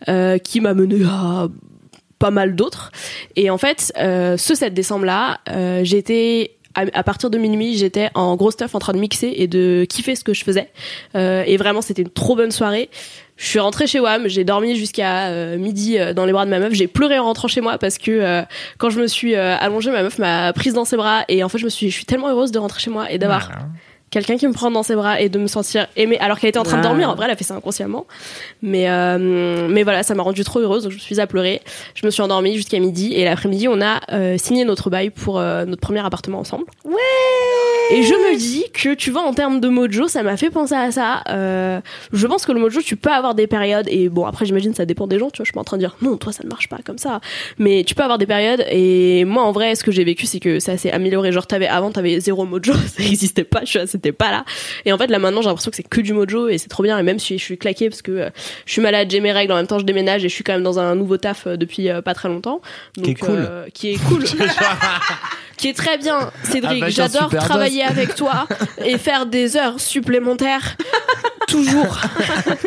[0.09, 1.47] euh, qui m'a mené à
[2.19, 2.91] pas mal d'autres.
[3.35, 8.09] Et en fait, euh, ce 7 décembre-là, euh, j'étais à, à partir de minuit, j'étais
[8.13, 10.69] en gros stuff en train de mixer et de kiffer ce que je faisais.
[11.15, 12.89] Euh, et vraiment, c'était une trop bonne soirée.
[13.37, 16.51] Je suis rentrée chez WAM, j'ai dormi jusqu'à euh, midi euh, dans les bras de
[16.51, 16.73] ma meuf.
[16.73, 18.43] J'ai pleuré en rentrant chez moi parce que euh,
[18.77, 21.49] quand je me suis euh, allongée, ma meuf m'a prise dans ses bras et en
[21.49, 23.49] fait, je me suis, je suis tellement heureuse de rentrer chez moi et d'avoir
[24.11, 26.59] quelqu'un qui me prend dans ses bras et de me sentir aimée alors qu'elle était
[26.59, 27.09] en train de dormir.
[27.09, 28.05] En vrai, elle a fait ça inconsciemment.
[28.61, 30.83] Mais, euh, mais voilà, ça m'a rendue trop heureuse.
[30.83, 31.61] Donc je me suis à pleurer.
[31.95, 35.39] Je me suis endormie jusqu'à midi et l'après-midi, on a euh, signé notre bail pour
[35.39, 36.65] euh, notre premier appartement ensemble.
[36.83, 36.95] Ouais.
[37.93, 40.75] Et je me dis que tu vois en termes de mojo, ça m'a fait penser
[40.75, 41.23] à ça.
[41.29, 41.81] Euh,
[42.13, 44.85] je pense que le mojo, tu peux avoir des périodes et bon après j'imagine ça
[44.85, 45.29] dépend des gens.
[45.29, 46.77] Tu vois, je suis pas en train de dire non, toi ça ne marche pas
[46.85, 47.19] comme ça.
[47.57, 50.39] Mais tu peux avoir des périodes et moi en vrai, ce que j'ai vécu, c'est
[50.39, 51.33] que ça s'est amélioré.
[51.33, 53.61] Genre t'avais avant t'avais zéro mojo, ça existait pas.
[53.65, 54.45] Je c'était pas là.
[54.85, 56.83] Et en fait là maintenant j'ai l'impression que c'est que du mojo et c'est trop
[56.83, 56.97] bien.
[56.97, 58.29] Et même si je suis claquée parce que euh,
[58.65, 60.53] je suis malade, j'ai mes règles, en même temps je déménage et je suis quand
[60.53, 62.61] même dans un nouveau taf euh, depuis euh, pas très longtemps.
[62.97, 63.29] Donc, Qui est cool.
[63.37, 64.23] euh, qui est cool.
[65.61, 66.81] qui est très bien, Cédric.
[66.81, 68.47] Ah bah, J'adore travailler avec toi
[68.83, 70.75] et faire des heures supplémentaires.
[71.47, 72.01] Toujours.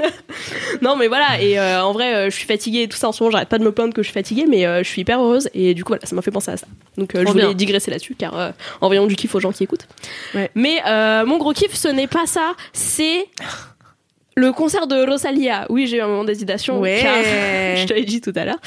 [0.83, 1.41] non, mais voilà.
[1.41, 3.33] Et euh, en vrai, euh, je suis fatiguée et tout ça en ce moment.
[3.33, 5.49] J'arrête pas de me plaindre que je suis fatiguée, mais euh, je suis hyper heureuse.
[5.55, 6.67] Et du coup, voilà, ça m'a fait penser à ça.
[6.97, 7.55] Donc, euh, je voulais bien.
[7.55, 9.89] digresser là-dessus, car euh, en voyant du kiff aux gens qui écoutent.
[10.35, 10.51] Ouais.
[10.55, 12.53] Mais euh, mon gros kiff, ce n'est pas ça.
[12.73, 13.27] C'est
[14.37, 15.67] le concert de Rosalia.
[15.69, 16.81] Oui, j'ai eu un moment d'hésitation.
[16.81, 17.01] Ouais.
[17.03, 17.15] car
[17.77, 18.59] je te l'ai dit tout à l'heure.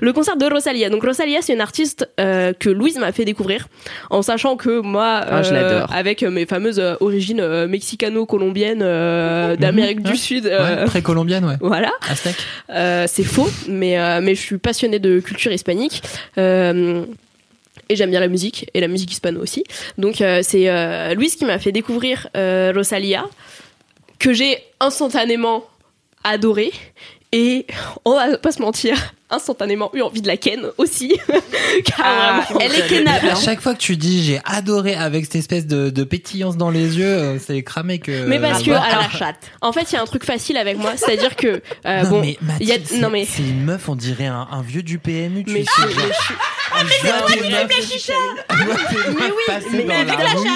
[0.00, 0.88] Le concert de Rosalia.
[0.90, 3.68] Donc Rosalia, c'est une artiste euh, que Louise m'a fait découvrir,
[4.10, 8.80] en sachant que moi, Ah, je euh, avec mes fameuses euh, origines euh, mexicano-colombiennes
[9.56, 10.16] d'Amérique du.
[10.16, 10.44] Sud.
[10.44, 11.56] Ouais, très colombienne, ouais.
[11.60, 11.92] Voilà.
[13.06, 16.02] C'est faux, mais, mais je suis passionnée de culture hispanique.
[16.38, 17.04] Euh,
[17.90, 19.64] et j'aime bien la musique, et la musique hispano aussi.
[19.98, 23.24] Donc euh, c'est euh, Louise qui m'a fait découvrir euh, Rosalia,
[24.20, 25.64] que j'ai instantanément
[26.22, 26.70] adoré.
[27.32, 27.66] Et
[28.04, 28.96] on va pas se mentir,
[29.30, 31.16] instantanément eu envie de la ken aussi.
[31.84, 33.28] Car Ah, elle est kennable.
[33.28, 36.70] À chaque fois que tu dis j'ai adoré avec cette espèce de, de pétillance dans
[36.70, 38.26] les yeux, euh, c'est cramé que.
[38.26, 38.76] Mais parce que, Bon.
[38.76, 39.04] alors,
[39.60, 42.34] en fait, il y a un truc facile avec moi, c'est-à-dire que euh, non, bon,
[42.60, 45.44] il y a, non mais c'est une meuf, on dirait un, un vieux du PMU.
[45.44, 46.34] Tu mais sais, je-
[46.86, 48.10] je suis- elle voit des meufs-
[48.48, 50.48] elle voit des meufs passer dans la rue,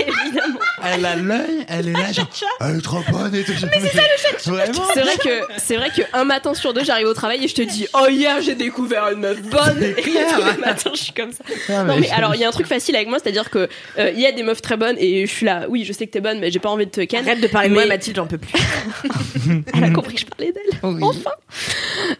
[0.00, 0.58] évidemment.
[0.84, 2.28] Elle a l'œil, elle est là, genre,
[2.60, 3.52] elle est trop bonne et tout.
[3.62, 6.72] Mais c'est ça le chat Vraiment C'est vrai que c'est vrai que un matin sur
[6.74, 9.82] deux, j'arrive au travail et je te dis oh hier j'ai découvert une meuf bonne.
[9.82, 11.84] Et tous les matins je suis comme ça.
[11.84, 14.20] Non mais alors il y a un truc facile avec moi, c'est-à-dire que euh, il
[14.20, 15.64] y a des meufs très bonnes et je suis là.
[15.68, 17.26] Oui, je sais que t'es bonne, mais j'ai pas envie de te ken.
[17.26, 18.52] Arrête de parler de moi, Mais- Mathilde, j'en peux plus.
[19.74, 20.78] Elle a compris que je parlais d'elle.
[20.82, 21.00] Oui.
[21.02, 21.30] Enfin.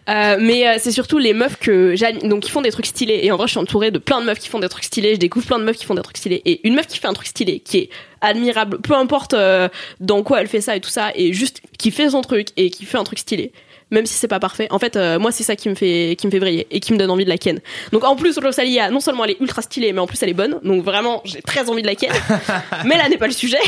[0.09, 2.29] Euh, mais euh, c'est surtout les meufs que j'admire.
[2.29, 3.21] Donc, qui font des trucs stylés.
[3.27, 5.15] Et en vrai, je suis entourée de plein de meufs qui font des trucs stylés.
[5.15, 6.43] Je découvre plein de meufs qui font des trucs stylés.
[6.45, 9.69] Et une meuf qui fait un truc stylé, qui est admirable, peu importe euh,
[9.99, 12.71] dans quoi elle fait ça et tout ça, et juste qui fait son truc et
[12.71, 13.51] qui fait un truc stylé.
[13.93, 14.67] Même si c'est pas parfait.
[14.71, 16.93] En fait, euh, moi, c'est ça qui me fait, qui me fait briller et qui
[16.93, 17.61] me donne envie de la ken.
[17.93, 20.35] Donc, en plus, Rosalia, non seulement elle est ultra stylée, mais en plus, elle est
[20.35, 20.59] bonne.
[20.65, 22.11] Donc, vraiment, j'ai très envie de la ken.
[22.85, 23.61] mais là n'est pas le sujet.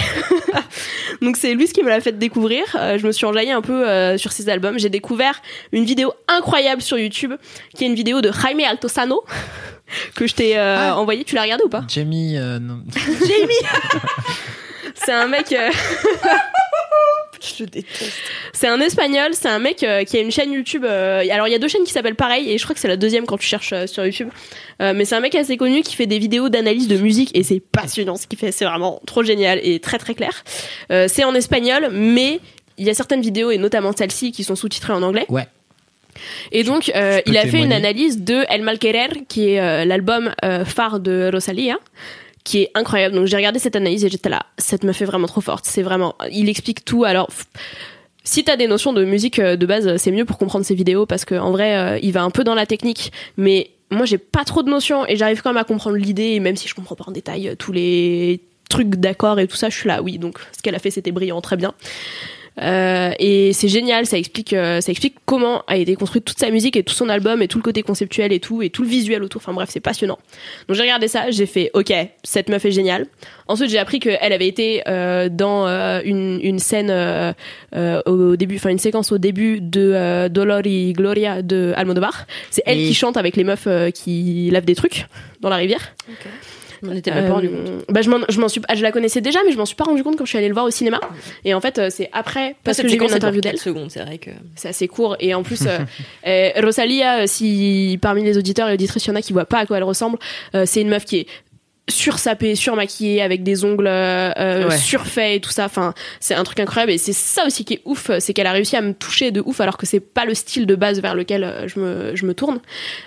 [1.23, 2.63] Donc c'est Louise qui me l'a fait découvrir.
[2.77, 4.79] Euh, je me suis enjaillée un peu euh, sur ses albums.
[4.79, 5.41] J'ai découvert
[5.73, 7.35] une vidéo incroyable sur YouTube,
[7.77, 9.23] qui est une vidéo de Jaime Altozano
[10.17, 10.97] que je t'ai Ah.
[10.97, 11.25] envoyée.
[11.25, 11.85] Tu l'as regardée ou pas?
[11.89, 12.81] Jamie, non.
[14.95, 15.55] C'est un mec.
[17.59, 18.13] Je le déteste.
[18.53, 20.85] C'est un espagnol, c'est un mec euh, qui a une chaîne YouTube.
[20.85, 22.89] euh, alors il y a deux chaînes qui s'appellent pareil et je crois que c'est
[22.89, 24.29] la deuxième quand tu cherches euh, sur YouTube.
[24.81, 27.43] Euh, mais c'est un mec assez connu qui fait des vidéos d'analyse de musique et
[27.43, 30.45] c'est passionnant ce qu'il fait, c'est vraiment trop génial et très très clair.
[30.91, 32.41] Euh, c'est en espagnol, mais
[32.79, 35.27] il y a certaines vidéos et notamment celle-ci qui sont sous-titrées en anglais.
[35.29, 35.47] Ouais.
[36.53, 39.61] Et donc euh, peux il a fait une analyse de El Mal Querer qui est
[39.61, 41.79] euh, l'album euh, phare de Rosalia
[42.49, 43.15] qui est incroyable.
[43.15, 45.67] Donc j'ai regardé cette analyse et j'étais là, cette me fait vraiment trop forte.
[45.67, 47.05] C'est vraiment, il explique tout.
[47.05, 47.29] Alors
[48.25, 51.05] si t'as des notions de musique euh, de base, c'est mieux pour comprendre ses vidéos
[51.05, 54.17] parce que en vrai, euh, il va un peu dans la technique, mais moi j'ai
[54.17, 56.31] pas trop de notions et j'arrive quand même à comprendre l'idée.
[56.31, 58.41] Et même si je comprends pas en détail euh, tous les
[58.71, 60.17] trucs d'accords et tout ça, je suis là, oui.
[60.17, 61.75] Donc ce qu'elle a fait, c'était brillant, très bien.
[62.61, 66.51] Euh, et c'est génial, ça explique, euh, ça explique comment a été construite toute sa
[66.51, 68.89] musique et tout son album et tout le côté conceptuel et tout et tout le
[68.89, 69.41] visuel autour.
[69.43, 70.19] Enfin bref, c'est passionnant.
[70.67, 71.93] Donc j'ai regardé ça, j'ai fait OK,
[72.25, 73.07] cette meuf est géniale.
[73.47, 77.33] Ensuite j'ai appris qu'elle avait été euh, dans euh, une, une scène euh,
[77.77, 82.27] euh, au début, enfin une séquence au début de euh, Dolor y Gloria de Almodovar.
[82.51, 82.89] C'est elle Oui.
[82.89, 85.07] qui chante avec les meufs euh, qui lavent des trucs
[85.41, 85.95] dans la rivière.
[86.83, 87.59] On était même pas rendu compte.
[87.67, 89.67] Euh, bah, je m'en, je m'en suis, ah, je la connaissais déjà, mais je m'en
[89.67, 91.01] suis pas rendu compte quand je suis allée le voir au cinéma.
[91.45, 93.59] Et en fait, euh, c'est après parce que j'ai vu une interview d'elle.
[93.59, 94.31] secondes, c'est vrai que.
[94.55, 95.65] C'est assez court et en plus,
[96.27, 99.61] euh, Rosalia, si parmi les auditeurs et auditrices il y en a qui voient pas
[99.61, 100.19] à quoi elle ressemble,
[100.65, 101.27] c'est une meuf qui est
[101.89, 104.77] sursapée, surmaquillée avec des ongles euh, euh, Ouais.
[104.77, 105.65] surfaits et tout ça.
[105.65, 108.53] Enfin, c'est un truc incroyable et c'est ça aussi qui est ouf, c'est qu'elle a
[108.53, 111.15] réussi à me toucher de ouf alors que c'est pas le style de base vers
[111.15, 112.61] lequel euh, je me, je me tourne.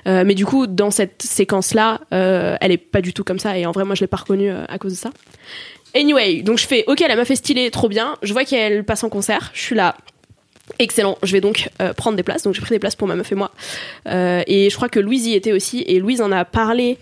[0.08, 3.58] Euh, mais du coup, dans cette séquence-là, euh, elle est pas du tout comme ça
[3.58, 5.12] et en vrai, moi, je l'ai pas reconnue euh, à cause de ça.
[5.94, 8.16] Anyway, donc je fais OK, la meuf est stylée, trop bien.
[8.24, 9.52] Je vois qu'elle passe en concert.
[9.54, 9.96] Je suis là.
[10.80, 11.18] Excellent.
[11.22, 12.44] Je vais donc euh, prendre des places.
[12.44, 13.52] Donc j'ai pris des places pour ma meuf et moi.
[14.08, 15.84] Euh, et je crois que Louise y était aussi.
[15.88, 16.98] Et Louise en a parlé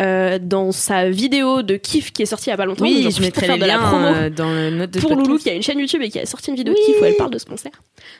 [0.00, 2.84] euh, dans sa vidéo de kiff qui est sortie il y a pas longtemps.
[2.84, 5.26] Oui, je mettrai faire les de la promo euh, dans le note de pour podcast.
[5.28, 7.04] Loulou qui a une chaîne YouTube et qui a sorti une vidéo de kiff où
[7.04, 7.72] elle parle de ce concert.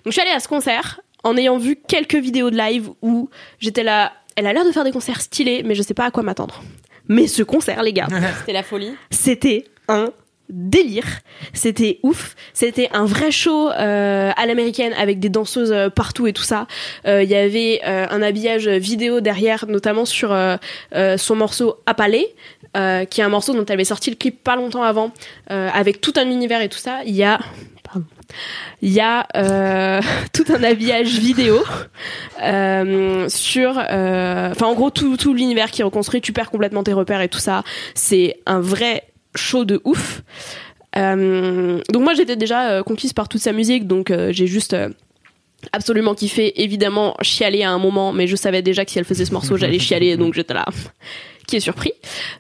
[0.04, 3.30] Donc je suis allée à ce concert en ayant vu quelques vidéos de live où
[3.58, 4.12] j'étais là.
[4.36, 6.62] Elle a l'air de faire des concerts stylés, mais je sais pas à quoi m'attendre.
[7.08, 8.08] Mais ce concert, les gars,
[8.40, 8.92] C'était la folie.
[9.10, 10.10] c'était un
[10.52, 11.06] délire.
[11.54, 12.36] C'était ouf.
[12.52, 16.66] C'était un vrai show euh, à l'américaine avec des danseuses euh, partout et tout ça.
[17.06, 20.56] Euh, Il y avait euh, un habillage vidéo derrière, notamment sur euh,
[20.94, 22.34] euh, son morceau Appalé,
[22.76, 25.12] euh, qui est un morceau dont elle avait sorti le clip pas longtemps avant,
[25.50, 27.00] euh, avec tout un univers et tout ça.
[27.06, 27.40] Il y a
[27.82, 28.04] pardon.
[28.82, 30.00] il y a euh,
[30.32, 31.62] tout un habillage vidéo
[32.42, 36.82] euh, sur euh, enfin en gros tout, tout l'univers qui est reconstruit tu perds complètement
[36.82, 39.04] tes repères et tout ça c'est un vrai
[39.34, 40.22] show de ouf.
[40.96, 44.76] Euh, donc moi j'étais déjà euh, conquise par toute sa musique donc euh, j'ai juste
[45.72, 46.62] absolument kiffé.
[46.62, 49.56] Évidemment chialé à un moment mais je savais déjà que si elle faisait ce morceau
[49.56, 50.66] j'allais chialer donc j'étais là
[51.46, 51.92] qui est surpris.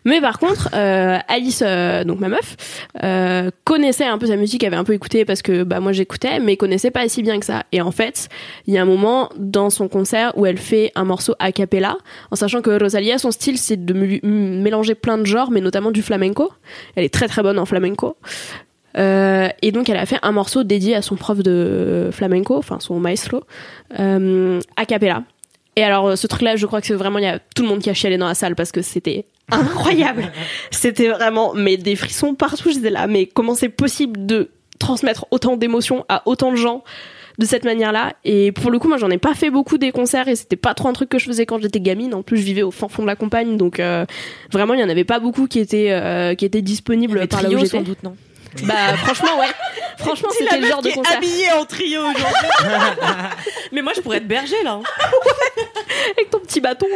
[0.04, 2.56] Mais par contre, euh, Alice, euh, donc ma meuf,
[3.02, 6.40] euh, connaissait un peu sa musique, avait un peu écouté parce que bah moi j'écoutais,
[6.40, 7.64] mais connaissait pas si bien que ça.
[7.72, 8.28] Et en fait,
[8.66, 11.96] il y a un moment dans son concert où elle fait un morceau a cappella,
[12.30, 13.92] en sachant que Rosalia, son style, c'est de
[14.22, 16.52] mélanger plein de genres, mais notamment du flamenco.
[16.96, 18.16] Elle est très très bonne en flamenco.
[18.94, 23.00] Et donc elle a fait un morceau dédié à son prof de flamenco, enfin son
[23.00, 23.42] maestro,
[23.98, 25.22] euh, a cappella.
[25.76, 27.80] Et alors ce truc-là, je crois que c'est vraiment il y a tout le monde
[27.80, 30.30] qui a chialé dans la salle parce que c'était incroyable.
[30.70, 32.70] c'était vraiment mais des frissons partout.
[32.72, 36.84] J'étais là, mais comment c'est possible de transmettre autant d'émotions à autant de gens
[37.38, 38.14] de cette manière-là?
[38.24, 40.74] Et pour le coup, moi j'en ai pas fait beaucoup des concerts et c'était pas
[40.74, 42.14] trop un truc que je faisais quand j'étais gamine.
[42.14, 44.04] En plus, je vivais au fin fond de la campagne, donc euh,
[44.52, 47.48] vraiment il y en avait pas beaucoup qui étaient euh, qui étaient disponibles par là
[47.48, 47.68] où j'étais.
[47.68, 48.14] sans doute, non?
[48.64, 49.46] Bah franchement ouais.
[49.98, 52.48] Franchement C'est c'était le genre de concert habillée en trio aujourd'hui.
[53.72, 54.72] Mais moi, je pourrais être berger, là.
[54.72, 54.82] hein.
[56.16, 56.86] avec ton petit bâton.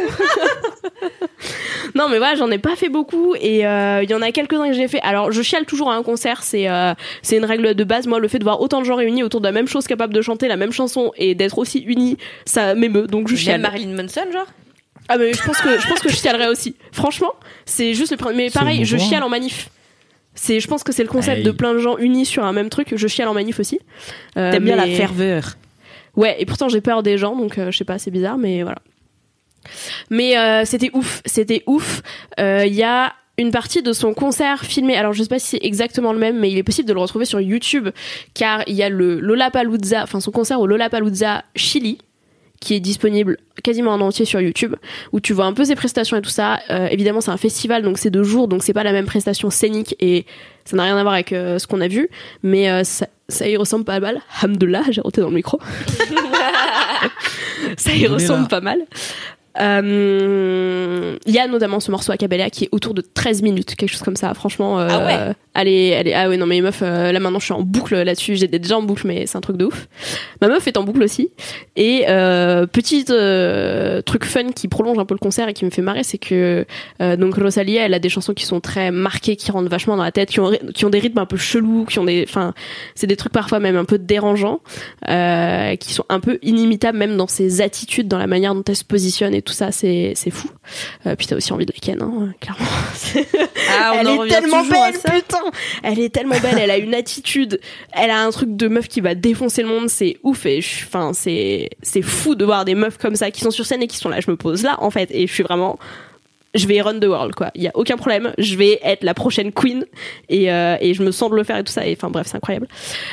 [1.95, 4.67] non mais voilà, j'en ai pas fait beaucoup et euh, il y en a quelques-uns
[4.67, 4.99] que j'ai fait.
[5.01, 8.07] Alors je chiale toujours à un concert, c'est euh, c'est une règle de base.
[8.07, 10.13] Moi le fait de voir autant de gens réunis autour de la même chose, capable
[10.13, 13.07] de chanter la même chanson et d'être aussi unis, ça m'émeut.
[13.07, 13.61] Donc je Même chiale.
[13.61, 14.47] Marilyn Manson, genre?
[15.09, 16.75] Ah mais je pense que je pense que je chialerais aussi.
[16.91, 17.31] Franchement,
[17.65, 18.35] c'est juste le premier.
[18.45, 19.09] Mais pareil, je émouvant.
[19.09, 19.69] chiale en manif.
[20.39, 22.69] C'est, je pense que c'est le concept de plein de gens unis sur un même
[22.69, 22.93] truc.
[22.95, 23.79] Je chiale en manif aussi.
[24.37, 25.57] Euh, T'aimes bien la ferveur.
[26.15, 28.63] Ouais, et pourtant j'ai peur des gens, donc euh, je sais pas, c'est bizarre, mais
[28.63, 28.79] voilà.
[30.09, 32.01] Mais euh, c'était ouf, c'était ouf.
[32.39, 34.95] Euh, Il y a une partie de son concert filmé.
[34.95, 36.99] Alors je sais pas si c'est exactement le même, mais il est possible de le
[36.99, 37.89] retrouver sur YouTube,
[38.33, 41.99] car il y a le Lollapalooza, enfin son concert au Lollapalooza Chili,
[42.59, 44.75] qui est disponible quasiment en entier sur YouTube,
[45.11, 46.59] où tu vois un peu ses prestations et tout ça.
[46.69, 49.49] Euh, évidemment, c'est un festival, donc c'est deux jours, donc c'est pas la même prestation
[49.49, 50.25] scénique et
[50.65, 52.09] ça n'a rien à voir avec euh, ce qu'on a vu,
[52.43, 54.19] mais euh, ça, ça y ressemble pas mal.
[54.41, 55.59] Hamdullah, j'ai roté dans le micro.
[57.77, 58.79] ça y ressemble pas mal.
[59.59, 63.75] Euh, Il y a notamment ce morceau à Cabella qui est autour de 13 minutes,
[63.75, 64.33] quelque chose comme ça.
[64.33, 67.45] Franchement, euh, Ah ouais allez, allez, ah ouais, non, mais meuf, euh, là maintenant je
[67.45, 68.35] suis en boucle là-dessus.
[68.35, 69.87] J'étais déjà en boucle, mais c'est un truc de ouf.
[70.41, 71.31] Ma meuf est en boucle aussi.
[71.75, 75.71] Et euh, petit euh, truc fun qui prolonge un peu le concert et qui me
[75.71, 76.65] fait marrer, c'est que
[77.01, 80.03] euh, donc Rosalia, elle a des chansons qui sont très marquées, qui rentrent vachement dans
[80.03, 82.53] la tête, qui ont, qui ont des rythmes un peu chelous, qui ont des, enfin,
[82.95, 84.61] c'est des trucs parfois même un peu dérangeants,
[85.09, 88.75] euh, qui sont un peu inimitables même dans ses attitudes, dans la manière dont elle
[88.75, 90.49] se positionne et tout ça, c'est c'est fou.
[91.05, 92.65] Euh, puis t'as aussi envie de la ken, hein, clairement.
[93.79, 95.46] Ah, on elle en est tellement belle, putain.
[95.83, 96.57] Elle est tellement belle.
[96.59, 97.59] Elle a une attitude.
[97.91, 99.89] Elle a un truc de meuf qui va défoncer le monde.
[99.89, 103.51] C'est ouf et enfin c'est c'est fou de voir des meufs comme ça qui sont
[103.51, 104.19] sur scène et qui sont là.
[104.19, 105.77] Je me pose là en fait et je suis vraiment
[106.57, 107.51] je vais run the world quoi.
[107.55, 108.33] Il y a aucun problème.
[108.37, 109.85] Je vais être la prochaine queen
[110.29, 111.85] et, euh, et je me sens de le faire et tout ça.
[111.85, 112.67] Et enfin bref, c'est incroyable.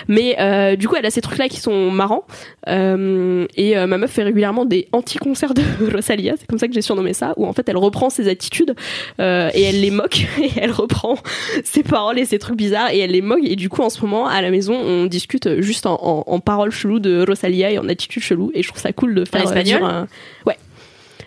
[0.09, 2.25] Mais euh, du coup, elle a ces trucs là qui sont marrants.
[2.69, 5.63] Euh, et ma meuf fait régulièrement des anti-concerts de
[5.95, 6.35] Rosalia.
[6.39, 7.35] C'est comme ça que j'ai surnommé ça.
[7.37, 8.75] Où en fait, elle reprend ses attitudes
[9.19, 9.23] et
[9.63, 11.17] elle les moque et elle reprend
[11.65, 13.45] ses paroles et ses trucs bizarres et elle les moque.
[13.45, 16.41] Et du coup, en ce moment, à la maison, on discute juste en, en, en
[16.41, 18.51] paroles cheloues de Rosalia et en attitude chelou.
[18.55, 20.07] Et je trouve ça cool de faire euh, espagnol dire
[20.47, 20.57] Ouais.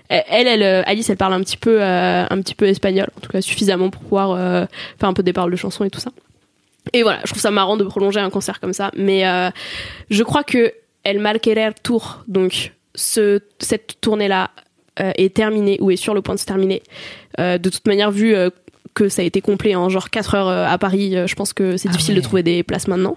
[0.09, 3.19] Elle, elle, euh, Alice, elle parle un petit peu, euh, un petit peu espagnol, en
[3.19, 4.65] tout cas suffisamment pour pouvoir euh,
[4.99, 6.11] faire un peu des paroles de chansons et tout ça.
[6.93, 9.23] Et voilà, je trouve ça marrant de prolonger un concert comme ça, mais
[10.09, 10.71] je crois que
[11.03, 14.51] El Malquerer Tour, donc ce, cette tournée-là
[14.99, 16.81] euh, est terminée ou est sur le point de se terminer.
[17.39, 18.49] Euh, de toute manière, vu euh,
[18.95, 21.87] que ça a été complet en genre 4 heures à Paris, je pense que c'est
[21.87, 22.21] Ah difficile ouais.
[22.21, 23.15] de trouver des places maintenant.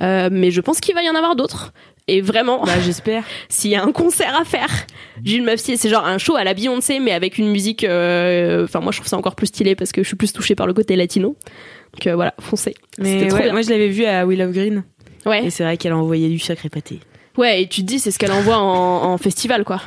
[0.00, 1.74] Mais je pense qu'il va y en avoir d'autres.
[2.10, 3.24] Et vraiment, Bah, j'espère.
[3.48, 4.68] s'il y a un concert à faire,
[5.24, 7.84] Gilles Maffier, c'est genre un show à la Beyoncé, mais avec une musique.
[7.84, 10.54] euh, Enfin, moi, je trouve ça encore plus stylé parce que je suis plus touchée
[10.54, 11.36] par le côté latino.
[11.94, 12.74] Donc euh, voilà, foncez.
[12.98, 13.52] Mais C'était trop ouais, bien.
[13.52, 14.84] moi, je l'avais vu à Willow Green.
[15.26, 15.44] Ouais.
[15.44, 17.00] Et c'est vrai qu'elle a envoyé du sacré pâté.
[17.36, 19.80] Ouais, et tu te dis, c'est ce qu'elle envoie en, en festival, quoi.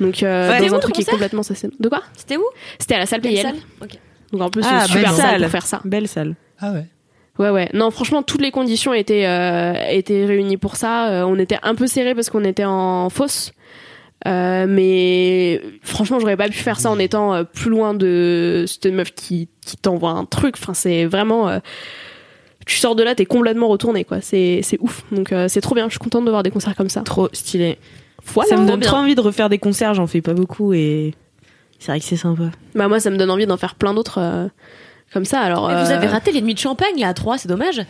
[0.00, 0.68] Donc, euh, Ouais.
[0.68, 1.54] dans un truc qui est complètement ça.
[1.80, 2.44] De quoi C'était où?
[2.78, 3.42] C'était à la salle Quelle PL.
[3.46, 3.90] salle Ok.
[4.32, 5.40] Donc en plus, Ah, c'est super belle salle salle.
[5.42, 5.80] pour faire ça.
[5.84, 6.34] Belle salle.
[6.60, 6.86] Ah ouais.
[7.38, 7.68] Ouais, ouais.
[7.74, 11.08] Non, franchement, toutes les conditions étaient, euh, étaient réunies pour ça.
[11.10, 13.52] Euh, on était un peu serré parce qu'on était en fosse.
[14.26, 18.86] Euh, mais franchement, j'aurais pas pu faire ça en étant euh, plus loin de cette
[18.86, 20.54] meuf qui, qui t'envoie un truc.
[20.58, 21.48] Enfin, c'est vraiment.
[21.48, 21.58] euh,
[22.66, 24.20] tu sors de là, t'es complètement retourné, quoi.
[24.22, 25.02] C'est c'est ouf.
[25.12, 25.86] Donc, euh, c'est trop bien.
[25.86, 27.02] Je suis contente de voir des concerts comme ça.
[27.02, 27.78] Trop stylé.
[28.26, 28.48] Voilà.
[28.50, 28.88] ça me donne bien.
[28.88, 31.12] trop envie de refaire des concerts, j'en fais pas beaucoup et
[31.78, 32.44] c'est vrai que c'est sympa.
[32.74, 34.46] Bah, moi, ça me donne envie d'en faire plein d'autres euh,
[35.14, 35.40] comme ça.
[35.40, 37.80] Alors, Vous euh, avez raté les nuits de champagne là à 3, c'est dommage.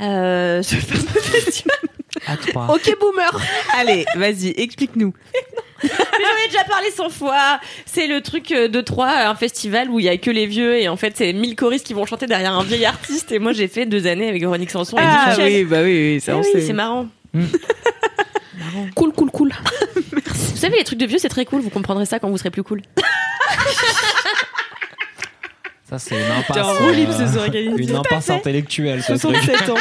[0.00, 1.76] Euh, ce fameux festival.
[2.26, 2.74] À trois.
[2.74, 3.40] Ok, boomer.
[3.78, 5.14] Allez, vas-y, explique-nous.
[5.82, 7.60] Mais j'en ai déjà parlé 100 fois.
[7.86, 10.76] C'est le truc euh, de 3, un festival où il y a que les vieux
[10.76, 13.52] et en fait c'est 1000 choristes qui vont chanter derrière un vieil artiste et moi
[13.52, 15.46] j'ai fait deux années avec Véronique Sanson et Ah Michel.
[15.46, 16.60] oui, bah oui, oui, ça on oui, sait.
[16.60, 17.06] c'est marrant.
[18.94, 19.52] Cool, cool, cool.
[19.96, 21.60] Vous savez, les trucs de vieux, c'est très cool.
[21.60, 22.82] Vous comprendrez ça quand vous serez plus cool.
[25.90, 26.56] Ça, c'est une impasse.
[26.56, 27.46] T'es en roue libre euh, ce soir.
[27.52, 29.36] Une impasse intellectuelle, ce truc.
[29.36, 29.74] 67 ans.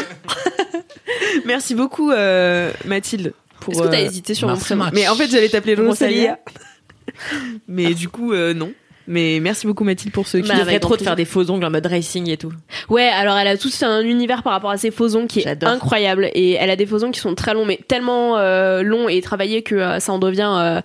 [1.45, 3.33] Merci beaucoup, euh, Mathilde.
[3.59, 4.85] Pour, Est-ce que t'as euh, hésité sur mon prénom.
[4.93, 5.91] Mais en fait, j'allais t'appeler Rosalia.
[5.91, 6.39] Rosalia.
[7.67, 8.73] Mais du coup, euh, non.
[9.11, 11.49] Mais merci beaucoup, Mathilde, pour ce qui Bah, devrais avec trop de faire des faux
[11.49, 12.53] ongles en mode racing et tout.
[12.89, 15.63] Ouais, alors elle a tout un univers par rapport à ses faux ongles qui est
[15.63, 19.09] incroyable et elle a des faux ongles qui sont très longs, mais tellement euh, longs
[19.09, 20.51] et travaillés que euh, ça en devient.
[20.59, 20.81] euh,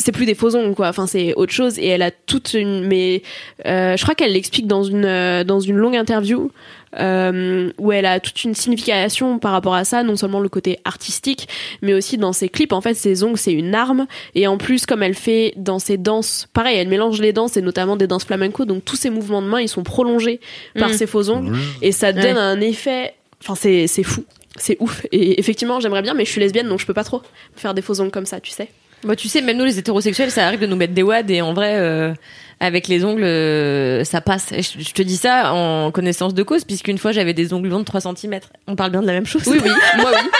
[0.00, 0.88] c'est plus des faux ongles quoi.
[0.88, 2.84] Enfin c'est autre chose et elle a toute une.
[2.86, 3.22] Mais
[3.66, 6.50] euh, je crois qu'elle l'explique dans une euh, dans une longue interview
[6.98, 10.78] euh, où elle a toute une signification par rapport à ça, non seulement le côté
[10.84, 11.48] artistique,
[11.82, 12.72] mais aussi dans ses clips.
[12.72, 14.06] En fait, ses ongles c'est une arme.
[14.34, 17.62] Et en plus comme elle fait dans ses danses, pareil, elle mélange les danses et
[17.62, 20.40] notamment des danses flamenco, donc tous ses mouvements de main ils sont prolongés
[20.78, 20.92] par Mm.
[20.94, 21.56] ses faux ongles.
[21.82, 22.40] Et ça donne Ouais.
[22.40, 24.24] un effet enfin c'est c'est fou.
[24.56, 25.06] C'est ouf.
[25.12, 27.22] Et effectivement j'aimerais bien mais je suis lesbienne donc je peux pas trop
[27.54, 28.68] faire des faux ongles comme ça tu sais.
[29.04, 31.40] Bah, tu sais, même nous, les hétérosexuels, ça arrive de nous mettre des wads et
[31.40, 32.12] en vrai, euh,
[32.60, 34.52] avec les ongles, euh, ça passe.
[34.52, 37.68] Et je, je te dis ça en connaissance de cause, puisqu'une fois, j'avais des ongles
[37.68, 38.40] longs de 3 cm.
[38.66, 39.42] On parle bien de la même chose.
[39.46, 40.30] oui oui moi oui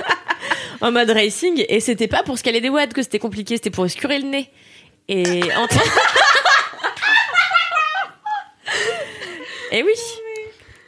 [0.80, 3.84] en mode racing, et c'était pas pour scaler des wads que c'était compliqué, c'était pour
[3.86, 4.50] escurer le nez.
[5.08, 5.78] Et entre...
[9.70, 9.92] Et oui,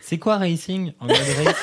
[0.01, 1.55] C'est quoi racing En mode racing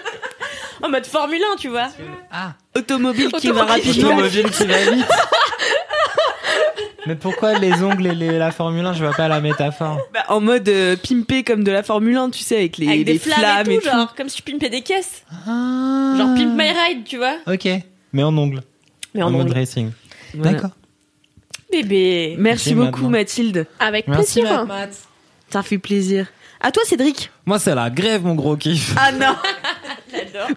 [0.82, 1.88] en mode Formule 1, tu vois.
[2.30, 4.08] Ah, automobile qui va rapidement.
[4.10, 5.06] automobile qui va vite.
[7.06, 9.98] Mais pourquoi les ongles et les- la Formule 1 Je vois pas la métaphore?
[10.12, 13.04] Bah, en mode euh, pimpé comme de la Formule 1, tu sais, avec les, Avec
[13.04, 13.90] des les flammes, et tout, tout.
[13.90, 15.22] genre, comme si tu pimpais des caisses.
[15.46, 16.14] Ah.
[16.16, 17.36] Genre Pimp My Ride, tu vois.
[17.46, 17.68] Ok,
[18.12, 18.62] mais en ongles.
[19.14, 19.54] Mais en en mode ongles.
[19.58, 19.90] racing.
[20.34, 20.52] Voilà.
[20.52, 20.70] D'accord.
[21.70, 22.36] Bébé.
[22.38, 23.10] Merci beaucoup, maintenant.
[23.10, 23.66] Mathilde.
[23.80, 24.90] avec Merci, plaisir Matt.
[25.50, 26.26] Ça fait plaisir.
[26.60, 27.30] À toi, Cédric.
[27.46, 28.94] Moi, c'est la grève, mon gros kiff.
[28.98, 29.34] Ah non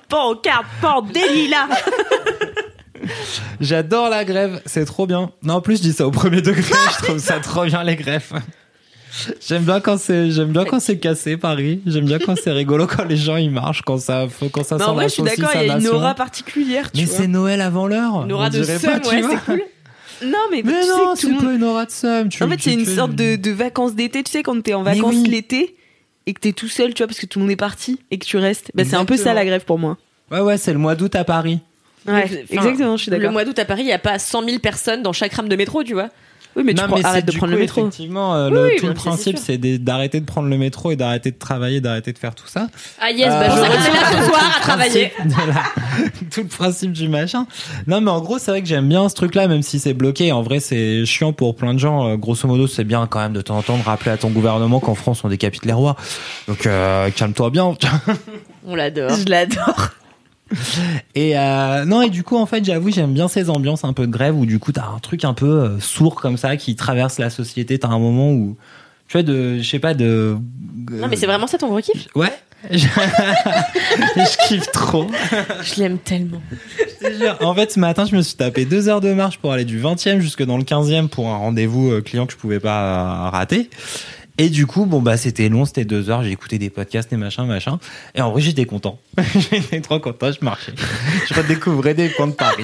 [0.08, 1.68] Pas en carte, pas en délit là
[3.62, 5.32] J'adore la grève, c'est trop bien.
[5.44, 7.96] Non, en plus, je dis ça au premier degré, je trouve ça trop bien les
[7.96, 8.34] greffes.
[9.48, 11.82] J'aime bien quand c'est, j'aime bien quand c'est cassé Paris.
[11.86, 14.84] J'aime bien quand c'est rigolo quand les gens ils marchent, quand ça, quand ça Mais
[14.84, 17.62] en vrai, je suis d'accord, il y a une aura particulière, tu Mais c'est Noël
[17.62, 18.26] avant l'heure.
[18.26, 19.62] Une aura de seum, ouais, c'est cool.
[20.24, 21.46] Non, mais, Mais tu sais non, que tout c'est le monde...
[21.46, 22.28] pas une aura de.
[22.28, 24.84] Tu, En fait, c'est une sorte de, de vacances d'été, tu sais, quand t'es en
[24.84, 25.30] vacances oui.
[25.30, 25.76] l'été
[26.26, 28.18] et que t'es tout seul, tu vois, parce que tout le monde est parti et
[28.18, 28.72] que tu restes.
[28.74, 29.98] Bah, c'est un peu ça la grève pour moi.
[30.32, 31.60] Ouais, ouais, c'est le mois d'août à Paris.
[32.08, 32.36] Ouais, Enfin,
[32.70, 33.32] exactement, je suis Le d'accord.
[33.34, 35.56] mois d'août à Paris, il n'y a pas 100 000 personnes dans chaque rame de
[35.56, 36.10] métro, tu vois.
[36.56, 37.82] Oui, mais tu non, prends- mais c'est arrête de prendre coup, le métro.
[37.82, 41.30] Effectivement, euh, le, oui, tout le principe, c'est d'arrêter de prendre le métro et d'arrêter
[41.30, 42.68] de travailler, d'arrêter de faire tout ça.
[43.00, 45.12] ah yes Euh, bah, je est là ce soir à travailler.
[45.24, 47.46] la- tout le principe du machin.
[47.86, 50.32] Non, mais en gros, c'est vrai que j'aime bien ce truc-là, même si c'est bloqué.
[50.32, 52.08] En vrai, c'est chiant pour plein de gens.
[52.10, 54.30] Euh, grosso modo, c'est bien quand même de temps en temps de rappeler à ton
[54.32, 55.96] gouvernement qu'en France, on décapite les rois.
[56.48, 57.76] Donc, euh, calme-toi bien.
[58.66, 59.12] On l'adore.
[59.12, 59.90] Je l'adore.
[61.16, 64.08] Et euh, non, et du coup, en fait, j'avoue, j'aime bien ces ambiances un peu
[64.08, 66.76] de grève où du coup, t'as un truc un peu euh, sourd comme ça qui
[66.76, 67.80] traverse la société.
[67.80, 68.56] T'as un moment où,
[69.08, 70.38] tu vois, de, je sais pas, de.
[70.92, 72.08] Non, mais c'est vraiment ça ton gros kiff?
[72.16, 72.34] Ouais.
[72.72, 75.08] je je kiffe trop.
[75.64, 76.42] Je l'aime tellement.
[76.80, 77.38] Je te jure.
[77.42, 79.80] En fait, ce matin, je me suis tapé deux heures de marche pour aller du
[79.80, 83.30] 20e jusque dans le 15e pour un rendez-vous euh, client que je pouvais pas euh,
[83.30, 83.70] rater.
[84.40, 87.18] Et du coup, bon, bah, c'était long, c'était deux heures, j'ai écouté des podcasts et
[87.18, 87.80] machin, machin.
[88.14, 89.00] Et en vrai, j'étais content.
[89.52, 90.74] j'étais trop content, je marchais.
[91.28, 92.64] Je redécouvrais des coins de Paris.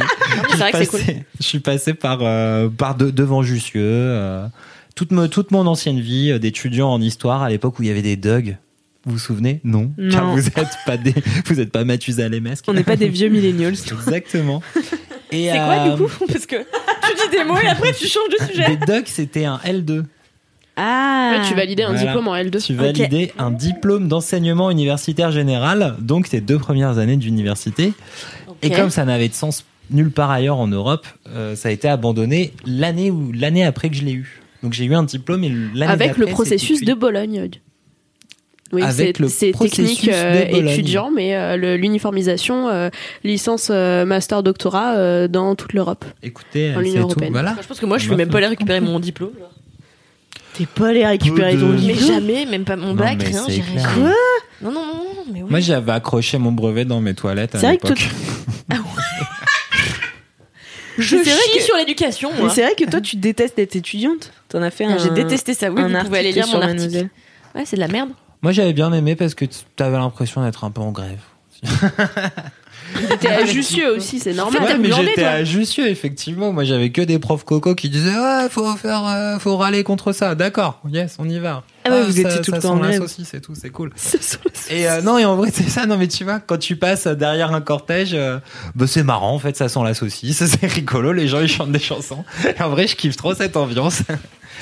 [0.51, 3.41] c'est vrai que c'est Je suis passé- Je suis passé par, euh, par de- devant
[3.41, 4.45] Jussieu, euh,
[4.95, 7.91] toute, me, toute mon ancienne vie euh, d'étudiant en histoire à l'époque où il y
[7.91, 8.55] avait des dogs.
[9.05, 9.59] Vous vous souvenez?
[9.63, 9.91] Non.
[9.97, 10.11] Non.
[10.11, 11.13] Car vous êtes pas des,
[11.47, 12.65] vous êtes pas Mathusalemesque.
[12.67, 13.74] On n'est pas des vieux millennials.
[13.91, 14.61] Exactement.
[15.32, 16.26] Et C'est quoi euh, du coup?
[16.28, 18.78] Parce que tu dis des mots et après tu changes de sujet.
[18.78, 20.03] Des dogs, c'était un L2.
[20.76, 22.01] Ah Ouais, tu validais un Voilà.
[22.05, 27.17] diplôme en L2 Tu validais un diplôme d'enseignement universitaire général, donc tes deux premières années
[27.17, 27.93] d'université.
[28.61, 31.88] Et comme ça n'avait de sens nulle part ailleurs en Europe, euh, ça a été
[31.89, 34.41] abandonné l'année où l'année après que je l'ai eu.
[34.63, 37.49] Donc j'ai eu un diplôme et l'année avec le processus de Bologne
[38.71, 42.89] oui, Avec c'est- le c'est processus technique euh, étudiant, mais euh, l'uniformisation, euh,
[43.24, 46.03] licence, euh, master, doctorat euh, dans toute l'Europe.
[46.24, 47.09] Écoutez, En l'Union tout.
[47.11, 47.34] européenne.
[47.34, 47.55] Voilà.
[47.61, 49.30] Je pense que moi je suis même pas allée récupérer mon diplôme.
[50.54, 53.43] T'es pas allé récupérer ton de- Mais jamais, même pas mon Non, bac, rien.
[53.49, 53.84] j'ai rien.
[53.84, 54.14] Quoi
[54.62, 55.49] Non, non, non, non, mais ouais.
[55.49, 58.10] Moi j'avais accroché mon brevet dans mes toilettes à C'est vrai que l'époque.
[60.99, 62.49] je Mais c'est vrai chie que- sur l'éducation, Mais moi.
[62.51, 64.32] c'est vrai que toi, tu détestes d'être étudiante.
[64.49, 64.93] T'en as fait un.
[64.93, 65.72] Ah, J'ai détesté ça.
[65.72, 67.10] Oui, un vous pouvez aller lire sur mon article.
[67.56, 68.10] Ouais, c'est de la merde.
[68.43, 69.45] Moi j'avais bien aimé parce que
[69.76, 71.22] t'avais l'impression d'être un peu en grève.
[73.19, 74.63] T'es à Jussieu aussi, c'est normal.
[74.63, 76.51] Ouais, mais j'étais à Jussieu, effectivement.
[76.53, 80.11] Moi, j'avais que des profs coco qui disaient ouais, faut faire, euh, faut râler contre
[80.11, 80.35] ça.
[80.35, 81.63] D'accord, yes, on y va.
[81.85, 83.69] Ah ouais, vous ça- étiez tout le temps sent en la saucisse et tout, c'est
[83.69, 83.91] cool.
[84.69, 85.86] Et euh, non, et en vrai, c'est ça.
[85.86, 88.39] Non, mais tu vois, quand tu passes derrière un cortège, euh,
[88.75, 89.33] bah, c'est marrant.
[89.33, 91.11] En fait, ça sent la saucisse, c'est rigolo.
[91.11, 92.24] Les gens ils chantent des chansons.
[92.57, 94.03] Et en vrai, je kiffe trop cette ambiance.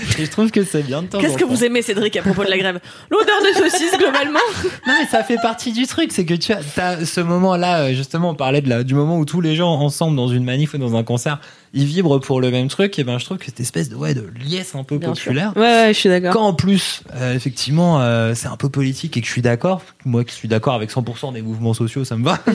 [0.19, 2.43] Et je trouve que c'est bien de temps Qu'est-ce que vous aimez, Cédric, à propos
[2.43, 2.79] de la grève?
[3.09, 4.39] L'odeur de saucisse, globalement?
[4.87, 7.93] Non mais ça fait partie du truc, c'est que tu as t'as ce moment-là, euh,
[7.93, 10.73] justement, on parlait de la, du moment où tous les gens ensemble dans une manif
[10.73, 11.39] ou dans un concert,
[11.73, 14.13] ils vibrent pour le même truc, et ben je trouve que cette espèce de, ouais,
[14.13, 15.53] de liesse un peu Bien populaire.
[15.55, 16.33] Ouais, ouais, je suis d'accord.
[16.33, 19.81] Quand en plus, euh, effectivement, euh, c'est un peu politique et que je suis d'accord,
[20.05, 22.39] moi qui suis d'accord avec 100% des mouvements sociaux, ça me va.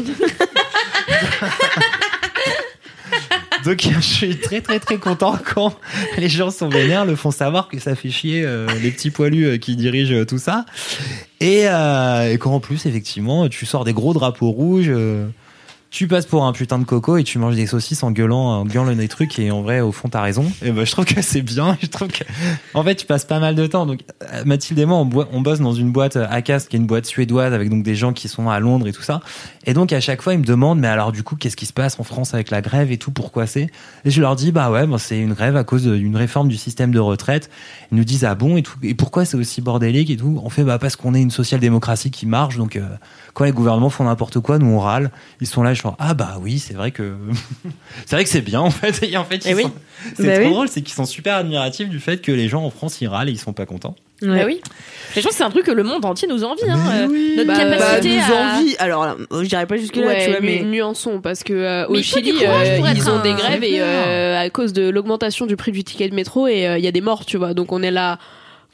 [3.67, 5.75] Donc je suis très très très content quand
[6.17, 9.47] les gens sont vénères, le font savoir que ça fait chier euh, les petits poilus
[9.47, 10.65] euh, qui dirigent euh, tout ça.
[11.41, 14.91] Et, et quand en plus, effectivement, tu sors des gros drapeaux rouges,
[15.97, 18.67] tu passes pour un putain de coco et tu manges des saucisses en gueulant, en
[18.67, 20.45] gueulant les trucs et en vrai, au fond, t'as raison.
[20.63, 21.79] Et ben, je trouve que c'est bien.
[21.81, 22.23] Je trouve que,
[22.75, 23.87] en fait, tu passes pas mal de temps.
[23.87, 26.87] Donc, euh, Mathilde et moi, on, bosse dans une boîte euh, ACAST, qui est une
[26.87, 29.23] boîte suédoise avec donc des gens qui sont à Londres et tout ça.
[29.65, 31.73] Et donc, à chaque fois, ils me demandent, mais alors, du coup, qu'est-ce qui se
[31.73, 33.71] passe en France avec la grève et tout, pourquoi c'est?
[34.05, 36.59] Et je leur dis, bah ouais, bon, c'est une grève à cause d'une réforme du
[36.59, 37.49] système de retraite.
[37.91, 38.77] Ils nous disent, ah bon, et tout.
[38.83, 40.39] Et pourquoi c'est aussi bordélique et tout?
[40.45, 42.83] On fait, bah, parce qu'on est une social-démocratie qui marche, donc, euh,
[43.33, 45.11] quand les gouvernements font n'importe quoi, nous on râle.
[45.41, 47.15] Ils sont là, je ah bah oui, c'est vrai que,
[48.07, 49.03] c'est vrai que c'est bien, en fait.
[49.03, 49.63] Et en fait, Eh oui.
[49.63, 49.73] sont-
[50.17, 50.51] c'est Bah trop oui.
[50.53, 53.29] drôle, c'est qu'ils sont super admiratifs du fait que les gens en France, ils râlent
[53.29, 53.95] et ils sont pas contents.
[54.23, 54.29] Ouais.
[54.39, 54.61] Bah oui.
[55.15, 56.63] Mais je pense que c'est un truc que le monde entier nous envie.
[56.69, 56.79] Hein.
[57.03, 57.35] Euh, oui.
[57.37, 58.57] Notre Bah, Bah, capacité nous à.
[58.59, 58.77] envie.
[58.79, 60.61] Alors, là, je dirais pas jusque là, Ouais, tu vois, mais.
[60.61, 63.35] nu- nuançons parce que euh, Mais au Chili euh, pour être ils ont un- des
[63.35, 66.79] grèves et euh, à cause de l'augmentation du prix du ticket de métro et euh,
[66.79, 68.19] il y a des morts tu vois donc on est là